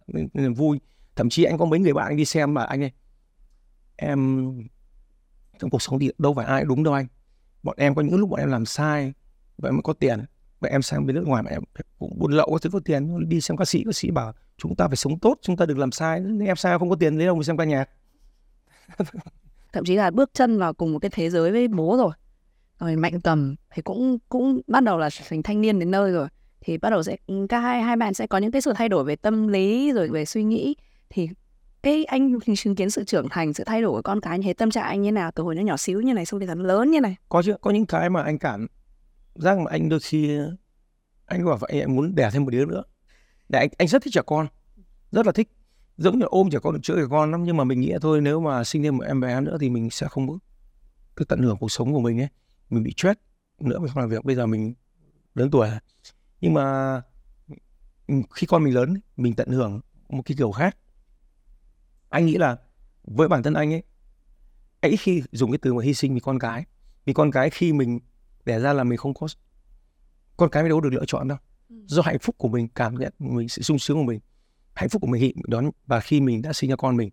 nên, 0.08 0.28
nên 0.34 0.54
vui. 0.54 0.80
Thậm 1.16 1.30
chí 1.30 1.44
anh 1.44 1.58
có 1.58 1.66
mấy 1.66 1.80
người 1.80 1.94
bạn 1.94 2.08
anh 2.08 2.18
đi 2.18 2.26
xem 2.26 2.54
mà 2.54 2.64
anh 2.64 2.84
ơi 2.84 2.92
em 3.96 4.52
trong 5.60 5.70
cuộc 5.70 5.82
sống 5.82 6.00
thì 6.00 6.12
đâu 6.18 6.34
phải 6.34 6.46
ai 6.46 6.64
đúng 6.66 6.84
đâu 6.84 6.94
anh. 6.94 7.08
Bọn 7.64 7.76
em 7.78 7.96
có 7.96 8.02
những 8.02 8.20
lúc 8.20 8.30
bọn 8.30 8.40
em 8.40 8.50
làm 8.50 8.66
sai 8.66 9.14
vậy 9.58 9.72
mới 9.72 9.82
có 9.84 9.94
tiền 9.94 10.26
và 10.62 10.70
em 10.70 10.82
sang 10.82 11.06
bên 11.06 11.16
nước 11.16 11.28
ngoài 11.28 11.44
mà 11.44 11.50
em 11.50 11.62
cũng 12.00 12.20
buôn 12.20 12.32
lậu 12.32 12.58
thứ 12.62 12.70
có 12.70 12.80
tiền 12.86 13.30
đi 13.30 13.42
xem 13.42 13.58
ca 13.58 13.66
sĩ 13.66 13.84
ca 13.86 13.92
sĩ 13.92 14.12
bảo 14.12 14.34
chúng 14.58 14.76
ta 14.76 14.88
phải 14.88 14.96
sống 14.96 15.20
tốt 15.20 15.36
chúng 15.42 15.58
ta 15.58 15.66
đừng 15.66 15.80
làm 15.80 15.92
sai. 15.92 16.20
Nên 16.20 16.48
em 16.48 16.56
sao 16.56 16.80
không 16.80 16.90
có 16.90 16.96
tiền 16.96 17.18
lấy 17.18 17.26
đâu 17.26 17.36
mà 17.36 17.44
xem 17.44 17.58
ca 17.58 17.64
nhạc. 17.64 17.90
Thậm 19.74 19.86
chí 19.86 19.96
là 19.96 20.12
bước 20.12 20.30
chân 20.34 20.60
vào 20.60 20.74
cùng 20.74 20.94
một 20.94 21.00
cái 21.00 21.12
thế 21.14 21.30
giới 21.30 21.52
với 21.52 21.68
bố 21.68 21.98
rồi. 21.98 22.12
Rồi 22.80 22.96
mạnh 22.96 23.22
cầm 23.22 23.56
thì 23.74 23.82
cũng 23.82 24.18
cũng 24.30 24.62
bắt 24.68 24.84
đầu 24.84 24.98
là 24.98 25.10
thành 25.30 25.44
thanh 25.44 25.62
niên 25.62 25.80
đến 25.80 25.92
nơi 25.92 26.12
rồi. 26.12 26.28
Thì 26.62 26.78
bắt 26.78 26.90
đầu 26.90 27.04
sẽ 27.04 27.18
cả 27.50 27.60
hai 27.60 27.82
hai 27.82 27.96
bạn 27.96 28.14
sẽ 28.14 28.28
có 28.28 28.38
những 28.38 28.52
cái 28.52 28.62
sự 28.62 28.74
thay 28.76 28.90
đổi 28.90 29.04
về 29.04 29.16
tâm 29.16 29.48
lý 29.48 29.92
rồi 29.92 30.10
về 30.10 30.26
suy 30.26 30.44
nghĩ. 30.44 30.76
Thì 31.10 31.30
cái 31.84 32.06
anh 32.06 32.40
chứng 32.58 32.76
kiến 32.76 32.90
sự 32.90 33.04
trưởng 33.04 33.30
thành 33.30 33.54
sự 33.54 33.64
thay 33.64 33.82
đổi 33.82 33.92
của 33.92 34.02
con 34.02 34.22
cái 34.22 34.40
như 34.40 34.44
thế 34.44 34.54
tâm 34.54 34.72
trạng 34.72 34.84
anh 34.84 35.02
như 35.02 35.12
nào 35.12 35.32
từ 35.36 35.44
hồi 35.44 35.56
nó 35.56 35.62
nhỏ 35.62 35.78
xíu 35.78 36.02
như 36.02 36.14
này 36.14 36.26
xong 36.26 36.40
đến 36.40 36.50
thành 36.50 36.60
lớn 36.60 36.92
như 36.92 37.02
này? 37.02 37.16
Có 37.30 37.42
chứ 37.44 37.56
có 37.62 37.72
những 37.72 37.86
cái 37.86 38.10
mà 38.10 38.24
anh 38.24 38.40
cảm 38.40 38.68
giác 39.36 39.58
mà 39.58 39.72
anh 39.72 39.90
đôi 39.90 40.00
khi, 40.00 40.38
anh 41.26 41.46
bảo 41.46 41.58
vậy, 41.58 41.82
anh 41.82 41.96
muốn 41.96 42.16
đẻ 42.16 42.30
thêm 42.34 42.44
một 42.44 42.52
đứa 42.52 42.66
nữa. 42.66 42.84
Để 43.50 43.60
anh 43.60 43.70
anh 43.78 43.88
rất 43.88 44.04
thích 44.04 44.14
trẻ 44.14 44.22
con, 44.26 44.48
rất 45.12 45.26
là 45.26 45.32
thích. 45.32 45.50
Giống 45.98 46.20
như 46.20 46.26
ôm 46.30 46.50
trẻ 46.50 46.60
con 46.64 46.74
được 46.74 46.80
chữa 46.84 46.96
trẻ 46.96 47.08
con 47.10 47.32
lắm, 47.32 47.44
nhưng 47.44 47.58
mà 47.58 47.64
mình 47.64 47.82
nghĩ 47.82 47.94
thôi, 48.02 48.22
nếu 48.22 48.42
mà 48.42 48.64
sinh 48.64 48.84
thêm 48.84 48.98
một 48.98 49.04
em 49.04 49.20
bé 49.20 49.42
nữa 49.42 49.58
thì 49.60 49.70
mình 49.70 49.90
sẽ 49.90 50.08
không 50.08 50.28
bước 50.28 50.44
cứ 51.16 51.26
tận 51.26 51.42
hưởng 51.42 51.58
cuộc 51.58 51.72
sống 51.72 51.94
của 51.94 52.00
mình 52.00 52.22
ấy. 52.22 52.30
Mình 52.70 52.84
bị 52.84 52.94
stress 52.98 53.20
nữa 53.60 53.80
mình 53.80 53.88
không 53.88 54.00
làm 54.00 54.10
việc, 54.10 54.26
bây 54.26 54.36
giờ 54.36 54.46
mình 54.46 54.74
lớn 55.36 55.52
tuổi 55.52 55.70
nhưng 56.42 56.54
mà 56.54 57.02
khi 58.08 58.48
con 58.48 58.64
mình 58.64 58.74
lớn 58.74 59.02
mình 59.18 59.36
tận 59.36 59.50
hưởng 59.50 59.82
một 60.10 60.22
cái 60.26 60.38
kiểu 60.38 60.52
khác. 60.52 60.78
Anh 62.10 62.26
nghĩ 62.26 62.38
là 62.38 62.58
với 63.04 63.28
bản 63.28 63.44
thân 63.44 63.54
anh 63.54 63.74
ấy 63.74 63.84
ấy 64.82 64.98
khi 64.98 65.24
dùng 65.32 65.52
cái 65.52 65.60
từ 65.62 65.74
mà 65.74 65.84
hy 65.84 65.94
sinh 65.94 66.14
vì 66.14 66.20
con 66.20 66.40
cái. 66.40 66.66
Vì 67.06 67.14
con 67.14 67.32
cái 67.32 67.50
khi 67.50 67.74
mình 67.74 68.00
đẻ 68.46 68.60
ra 68.60 68.74
là 68.74 68.84
mình 68.84 68.98
không 68.98 69.14
có 69.14 69.28
con 70.38 70.50
cái 70.50 70.70
đâu 70.70 70.82
được 70.82 70.94
lựa 70.94 71.06
chọn 71.08 71.28
đâu. 71.28 71.38
Ừ. 71.70 71.76
do 71.86 72.02
hạnh 72.02 72.20
phúc 72.20 72.36
của 72.38 72.48
mình 72.48 72.68
cảm 72.76 72.96
nhận 72.96 73.14
mình 73.20 73.50
sự 73.50 73.62
sung 73.62 73.80
sướng 73.80 73.98
của 73.98 74.04
mình 74.04 74.20
hạnh 74.74 74.90
phúc 74.90 75.02
của 75.02 75.08
mình 75.08 75.22
hiện 75.22 75.36
đón 75.48 75.70
và 75.88 76.00
khi 76.00 76.22
mình 76.22 76.42
đã 76.42 76.54
sinh 76.54 76.70
ra 76.70 76.76
con 76.76 76.98
mình 76.98 77.10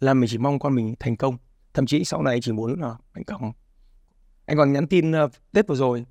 là 0.00 0.14
mình 0.14 0.28
chỉ 0.30 0.38
mong 0.38 0.58
con 0.58 0.74
mình 0.74 0.94
thành 1.00 1.16
công. 1.16 1.36
Thậm 1.74 1.86
chí 1.86 2.04
sau 2.04 2.22
này 2.22 2.40
chỉ 2.42 2.52
muốn 2.52 2.80
là 2.80 2.96
thành 3.14 3.24
công 3.24 3.52
anh 4.46 4.56
còn 4.56 4.72
nhắn 4.72 4.86
tin 4.86 5.10
uh, 5.10 5.30
tết 5.52 5.66
vừa 5.66 5.74
rồi. 5.74 6.04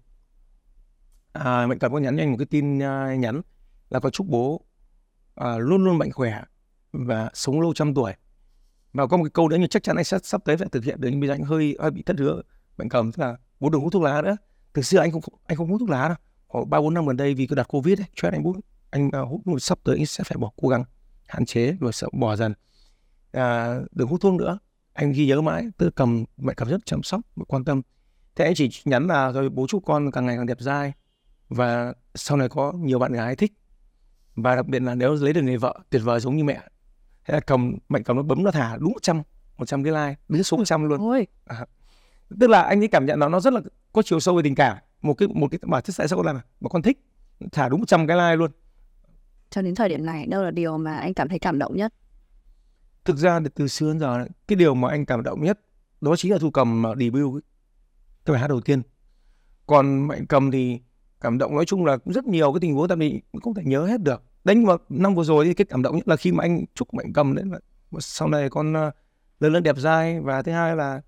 À, 1.33 1.67
mạnh 1.67 1.79
cần 1.79 1.91
có 1.91 1.99
nhắn 1.99 2.17
cho 2.17 2.23
anh 2.23 2.31
một 2.31 2.37
cái 2.37 2.45
tin 2.45 2.77
uh, 2.77 3.19
nhắn 3.19 3.41
là 3.89 3.99
con 3.99 4.11
chúc 4.11 4.27
bố 4.27 4.65
à, 5.35 5.57
luôn 5.57 5.83
luôn 5.83 5.97
mạnh 5.97 6.11
khỏe 6.11 6.41
và 6.91 7.29
sống 7.33 7.61
lâu 7.61 7.73
trăm 7.73 7.93
tuổi. 7.93 8.13
Và 8.93 9.07
có 9.07 9.17
một 9.17 9.23
cái 9.23 9.31
câu 9.33 9.49
nữa 9.49 9.57
nhưng 9.59 9.69
chắc 9.69 9.83
chắn 9.83 9.95
anh 9.95 10.05
sẽ 10.05 10.17
sắp 10.23 10.41
tới 10.45 10.57
phải 10.57 10.67
thực 10.71 10.83
hiện 10.83 11.01
được 11.01 11.09
nhưng 11.11 11.19
bây 11.19 11.27
giờ 11.27 11.33
anh 11.33 11.43
hơi 11.43 11.77
hơi 11.79 11.91
bị 11.91 12.03
thất 12.03 12.19
hứa 12.19 12.41
bệnh 12.77 12.89
cầm 12.89 13.11
tức 13.11 13.23
là 13.23 13.37
bố 13.59 13.69
đừng 13.69 13.81
hút 13.81 13.93
thuốc 13.93 14.01
lá 14.01 14.21
nữa 14.21 14.35
từ 14.73 14.81
xưa 14.81 14.99
anh 14.99 15.11
không 15.11 15.21
anh 15.47 15.57
không 15.57 15.67
hút 15.67 15.79
thuốc 15.79 15.89
lá 15.89 16.07
đâu. 16.07 16.17
Khoảng 16.47 16.69
ba 16.69 16.79
bốn 16.79 16.93
năm 16.93 17.05
gần 17.05 17.17
đây 17.17 17.33
vì 17.33 17.47
cái 17.47 17.55
đặt 17.55 17.67
covid 17.67 17.99
ấy 17.99 18.07
cho 18.15 18.29
anh 18.29 18.43
hút 18.43 18.55
anh 18.89 19.07
uh, 19.07 19.29
hút 19.29 19.47
một 19.47 19.59
sắp 19.59 19.79
tới 19.83 19.97
anh 19.97 20.05
sẽ 20.05 20.23
phải 20.23 20.37
bỏ 20.37 20.51
cố 20.61 20.67
gắng 20.67 20.83
hạn 21.27 21.45
chế 21.45 21.75
rồi 21.79 21.93
sợ 21.93 22.07
bỏ 22.13 22.35
dần. 22.35 22.53
À, 23.31 23.75
đừng 23.91 24.07
hút 24.07 24.21
thuốc 24.21 24.33
nữa. 24.33 24.59
Anh 24.93 25.11
ghi 25.11 25.27
nhớ 25.27 25.41
mãi 25.41 25.67
tư 25.77 25.89
cầm 25.89 26.25
mẹ 26.37 26.53
cầm 26.57 26.67
rất 26.67 26.85
chăm 26.85 27.03
sóc 27.03 27.21
quan 27.47 27.63
tâm. 27.63 27.81
Thế 28.35 28.45
anh 28.45 28.55
chỉ 28.55 28.69
nhắn 28.85 29.07
là 29.07 29.31
rồi 29.31 29.49
bố 29.49 29.67
chúc 29.67 29.85
con 29.85 30.11
càng 30.11 30.25
ngày 30.25 30.35
càng 30.37 30.45
đẹp 30.45 30.57
dai 30.59 30.93
và 31.49 31.93
sau 32.15 32.37
này 32.37 32.49
có 32.49 32.71
nhiều 32.71 32.99
bạn 32.99 33.13
gái 33.13 33.35
thích. 33.35 33.53
Và 34.35 34.55
đặc 34.55 34.67
biệt 34.67 34.81
là 34.81 34.95
nếu 34.95 35.13
lấy 35.13 35.33
được 35.33 35.41
người 35.41 35.57
vợ 35.57 35.79
tuyệt 35.89 36.01
vời 36.05 36.19
giống 36.19 36.37
như 36.37 36.43
mẹ. 36.43 36.61
Thế 37.25 37.33
là 37.33 37.39
cầm 37.39 37.77
mạnh 37.89 38.03
cầm 38.03 38.17
nó 38.17 38.23
bấm 38.23 38.43
nó 38.43 38.51
thả 38.51 38.77
đúng 38.77 38.93
100 38.93 39.21
100 39.57 39.83
cái 39.83 39.93
like 39.93 40.21
đến 40.29 40.43
số 40.43 40.57
100 40.57 40.89
luôn. 40.89 41.01
Ôi, 41.01 41.27
à. 41.45 41.65
Tức 42.39 42.49
là 42.49 42.61
anh 42.61 42.83
ấy 42.83 42.87
cảm 42.87 43.05
nhận 43.05 43.19
nó 43.19 43.29
nó 43.29 43.39
rất 43.39 43.53
là 43.53 43.61
có 43.93 44.01
chiều 44.01 44.19
sâu 44.19 44.35
về 44.35 44.41
tình 44.43 44.55
cảm. 44.55 44.77
Một 45.01 45.13
cái 45.13 45.27
một 45.27 45.47
cái 45.51 45.59
bảo 45.67 45.81
thế 45.81 45.93
tại 45.97 46.07
sao 46.07 46.17
con 46.17 46.25
làm 46.25 46.39
mà 46.61 46.69
con 46.69 46.81
thích 46.81 46.99
thả 47.51 47.69
đúng 47.69 47.79
100 47.79 48.07
cái 48.07 48.17
like 48.17 48.35
luôn. 48.35 48.51
Cho 49.49 49.61
đến 49.61 49.75
thời 49.75 49.89
điểm 49.89 50.05
này 50.05 50.25
đâu 50.25 50.43
là 50.43 50.51
điều 50.51 50.77
mà 50.77 50.97
anh 50.97 51.13
cảm 51.13 51.29
thấy 51.29 51.39
cảm 51.39 51.59
động 51.59 51.75
nhất? 51.75 51.93
Thực 53.05 53.17
ra 53.17 53.39
từ 53.55 53.67
xưa 53.67 53.87
đến 53.87 53.99
giờ 53.99 54.25
cái 54.47 54.55
điều 54.55 54.73
mà 54.75 54.89
anh 54.89 55.05
cảm 55.05 55.23
động 55.23 55.43
nhất 55.43 55.59
đó 56.01 56.15
chính 56.15 56.31
là 56.31 56.37
thu 56.37 56.51
cầm 56.51 56.83
debut 56.99 57.43
cái 58.25 58.33
bài 58.33 58.41
hát 58.41 58.47
đầu 58.47 58.61
tiên. 58.61 58.81
Còn 59.67 60.07
mạnh 60.07 60.25
cầm 60.25 60.51
thì 60.51 60.79
cảm 61.21 61.37
động 61.37 61.55
nói 61.55 61.65
chung 61.65 61.85
là 61.85 61.97
rất 62.05 62.25
nhiều 62.25 62.53
cái 62.53 62.59
tình 62.59 62.73
huống 62.73 62.87
tại 62.87 62.97
vì 62.97 63.21
không 63.43 63.53
thể 63.53 63.63
nhớ 63.65 63.85
hết 63.85 64.01
được. 64.01 64.23
Đấy 64.43 64.55
nhưng 64.55 64.65
mà 64.65 64.73
năm 64.89 65.15
vừa 65.15 65.23
rồi 65.23 65.45
thì 65.45 65.53
cái 65.53 65.65
cảm 65.65 65.81
động 65.81 65.95
nhất 65.95 66.07
là 66.07 66.15
khi 66.15 66.31
mà 66.31 66.43
anh 66.43 66.65
chúc 66.75 66.93
mạnh 66.93 67.13
cầm 67.13 67.35
đấy 67.35 67.45
là 67.51 67.59
sau 67.99 68.27
này 68.27 68.49
con 68.49 68.73
uh, 68.73 68.93
lớn 69.39 69.53
lên 69.53 69.63
đẹp 69.63 69.77
dai. 69.77 70.19
Và 70.21 70.41
thứ 70.41 70.51
hai 70.51 70.75
là 70.75 71.01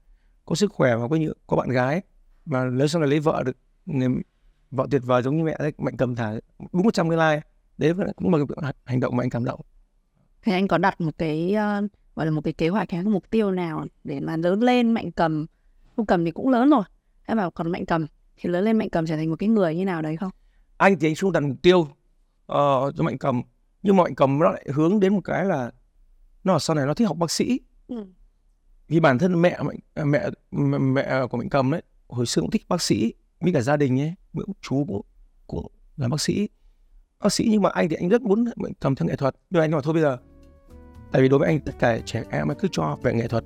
có 0.45 0.55
sức 0.55 0.71
khỏe 0.71 0.95
và 0.95 1.07
có 1.07 1.15
nhiều 1.15 1.33
có 1.47 1.57
bạn 1.57 1.69
gái 1.69 2.01
và 2.45 2.65
lớn 2.65 2.87
sau 2.87 3.01
này 3.01 3.09
lấy 3.09 3.19
vợ 3.19 3.43
được 3.43 3.57
vợ 4.71 4.87
tuyệt 4.91 5.01
vời 5.05 5.21
giống 5.21 5.37
như 5.37 5.43
mẹ 5.43 5.55
đấy 5.59 5.73
mạnh 5.77 5.97
cầm 5.97 6.15
thả 6.15 6.33
đúng 6.71 6.83
100 6.83 7.09
cái 7.09 7.17
like. 7.17 7.47
Đấy 7.77 7.93
cũng 8.15 8.33
là 8.33 8.37
một 8.37 8.75
hành 8.85 8.99
động 8.99 9.15
mà 9.17 9.23
anh 9.23 9.29
cảm 9.29 9.45
động. 9.45 9.61
Thì 10.41 10.51
anh 10.51 10.67
có 10.67 10.77
đặt 10.77 11.01
một 11.01 11.11
cái 11.17 11.55
uh, 11.55 11.91
gọi 12.15 12.25
là 12.25 12.31
một 12.31 12.41
cái 12.43 12.53
kế 12.53 12.69
hoạch 12.69 12.91
hay 12.91 13.03
mục 13.03 13.29
tiêu 13.29 13.51
nào 13.51 13.85
để 14.03 14.19
mà 14.19 14.37
lớn 14.37 14.59
lên 14.59 14.91
mạnh 14.91 15.11
cầm? 15.11 15.45
Không 15.95 16.05
cầm 16.05 16.25
thì 16.25 16.31
cũng 16.31 16.49
lớn 16.49 16.69
rồi. 16.69 16.83
Em 17.25 17.37
bảo 17.37 17.51
còn 17.51 17.71
mạnh 17.71 17.85
cầm 17.85 18.07
thì 18.37 18.49
lớn 18.49 18.63
lên 18.63 18.77
mạnh 18.77 18.89
cầm 18.89 19.05
trở 19.05 19.15
thành 19.15 19.29
một 19.29 19.35
cái 19.39 19.49
người 19.49 19.75
như 19.75 19.85
nào 19.85 20.01
đấy 20.01 20.17
không? 20.17 20.31
Anh 20.77 20.99
thì 20.99 21.07
anh 21.07 21.15
không 21.15 21.31
đặt 21.31 21.39
mục 21.39 21.61
tiêu 21.61 21.79
uh, 21.79 21.87
cho 22.95 23.03
mạnh 23.03 23.17
cầm. 23.17 23.41
Nhưng 23.83 23.95
mà 23.95 24.03
mạnh 24.03 24.15
cầm 24.15 24.39
nó 24.39 24.51
lại 24.51 24.65
hướng 24.73 24.99
đến 24.99 25.13
một 25.13 25.21
cái 25.23 25.45
là 25.45 25.71
nó 26.43 26.59
sau 26.59 26.75
này 26.75 26.85
nó 26.85 26.93
thích 26.93 27.07
học 27.07 27.17
bác 27.17 27.31
sĩ. 27.31 27.59
Ừ 27.87 28.05
vì 28.93 28.99
bản 28.99 29.17
thân 29.17 29.41
mẹ 29.41 29.49
à, 29.49 29.63
mẹ 30.03 30.29
mẹ, 30.51 30.77
mẹ 30.77 31.27
của 31.29 31.37
mình 31.37 31.49
cầm 31.49 31.71
đấy 31.71 31.81
hồi 32.07 32.25
xưa 32.25 32.41
cũng 32.41 32.51
thích 32.51 32.65
bác 32.69 32.81
sĩ 32.81 33.13
với 33.41 33.53
cả 33.53 33.61
gia 33.61 33.77
đình 33.77 34.01
ấy 34.01 34.13
bữa 34.33 34.43
chú 34.61 34.85
cũng 34.87 35.01
cũng 35.47 35.67
là 35.97 36.07
bác 36.07 36.21
sĩ. 36.21 36.49
Bác 37.19 37.33
sĩ 37.33 37.47
nhưng 37.49 37.61
mà 37.61 37.69
anh 37.69 37.89
thì 37.89 37.95
anh 37.95 38.09
rất 38.09 38.21
muốn 38.21 38.45
mình 38.55 38.73
cầm 38.79 38.95
theo 38.95 39.07
nghệ 39.07 39.15
thuật. 39.15 39.35
Nhưng 39.49 39.61
anh 39.61 39.71
nói 39.71 39.81
thôi 39.83 39.93
bây 39.93 40.03
giờ 40.03 40.17
tại 41.11 41.21
vì 41.21 41.29
đối 41.29 41.39
với 41.39 41.47
anh 41.47 41.59
tất 41.59 41.71
cả 41.79 41.99
trẻ 42.05 42.23
em 42.31 42.47
cứ 42.59 42.67
cho 42.71 42.97
về 43.03 43.13
nghệ 43.13 43.27
thuật. 43.27 43.43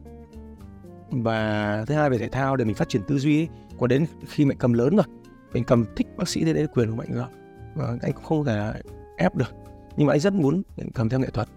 Và 1.11 1.83
thứ 1.87 1.95
hai 1.95 2.09
về 2.09 2.17
thể 2.17 2.29
thao 2.29 2.55
để 2.55 2.65
mình 2.65 2.75
phát 2.75 2.89
triển 2.89 3.01
tư 3.07 3.19
duy 3.19 3.39
ấy. 3.39 3.47
còn 3.79 3.89
đến 3.89 4.05
khi 4.27 4.45
mẹ 4.45 4.55
cầm 4.59 4.73
lớn 4.73 4.95
rồi 4.95 5.05
mình 5.53 5.63
cầm 5.63 5.85
thích 5.95 6.07
bác 6.17 6.29
sĩ 6.29 6.43
thế 6.43 6.53
đấy 6.53 6.63
là 6.63 6.67
quyền 6.73 6.89
của 6.89 6.95
mạnh 6.95 7.13
rồi. 7.13 7.27
Và 7.75 7.97
anh 8.01 8.13
cũng 8.13 8.23
không 8.23 8.45
thể 8.45 8.73
ép 9.17 9.35
được. 9.35 9.51
Nhưng 9.97 10.07
mà 10.07 10.13
anh 10.13 10.19
rất 10.19 10.33
muốn 10.33 10.63
cầm 10.93 11.09
theo 11.09 11.19
nghệ 11.19 11.29
thuật 11.29 11.47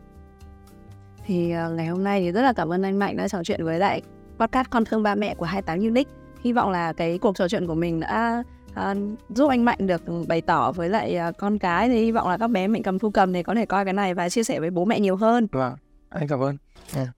thì 1.31 1.55
uh, 1.66 1.72
ngày 1.76 1.87
hôm 1.87 2.05
nay 2.05 2.20
thì 2.20 2.33
rất 2.33 2.43
là 2.43 2.53
cảm 2.53 2.72
ơn 2.72 2.83
anh 2.83 2.99
Mạnh 2.99 3.16
đã 3.16 3.28
trò 3.28 3.45
chuyện 3.45 3.64
với 3.64 3.78
lại 3.78 4.03
podcast 4.39 4.70
con 4.70 4.85
thương 4.85 5.03
ba 5.03 5.14
mẹ 5.14 5.35
của 5.35 5.45
28 5.45 5.78
Unique. 5.78 6.12
Hy 6.45 6.53
vọng 6.53 6.70
là 6.70 6.93
cái 6.93 7.18
cuộc 7.18 7.37
trò 7.37 7.49
chuyện 7.49 7.66
của 7.66 7.74
mình 7.74 8.01
đã 8.01 8.45
uh, 8.72 8.97
giúp 9.28 9.49
anh 9.49 9.64
Mạnh 9.64 9.87
được 9.87 10.03
bày 10.28 10.41
tỏ 10.41 10.72
với 10.72 10.89
lại 10.89 11.18
uh, 11.28 11.37
con 11.39 11.59
cái 11.59 11.89
thì 11.89 12.05
hy 12.05 12.12
vọng 12.12 12.28
là 12.28 12.39
các 12.39 12.51
bé 12.51 12.66
mạnh 12.66 12.83
cầm 12.83 12.99
thu 12.99 13.11
cầm 13.11 13.33
thì 13.33 13.43
có 13.43 13.55
thể 13.55 13.66
coi 13.66 13.85
cái 13.85 13.95
này 13.95 14.14
và 14.14 14.28
chia 14.28 14.45
sẻ 14.45 14.61
với 14.61 14.70
bố 14.70 14.85
mẹ 14.85 15.01
nhiều 15.01 15.16
hơn. 15.16 15.47
Vâng 15.53 15.74
anh 16.09 16.28
cảm 16.28 16.41
ơn. 16.41 16.57
Yeah. 16.97 17.09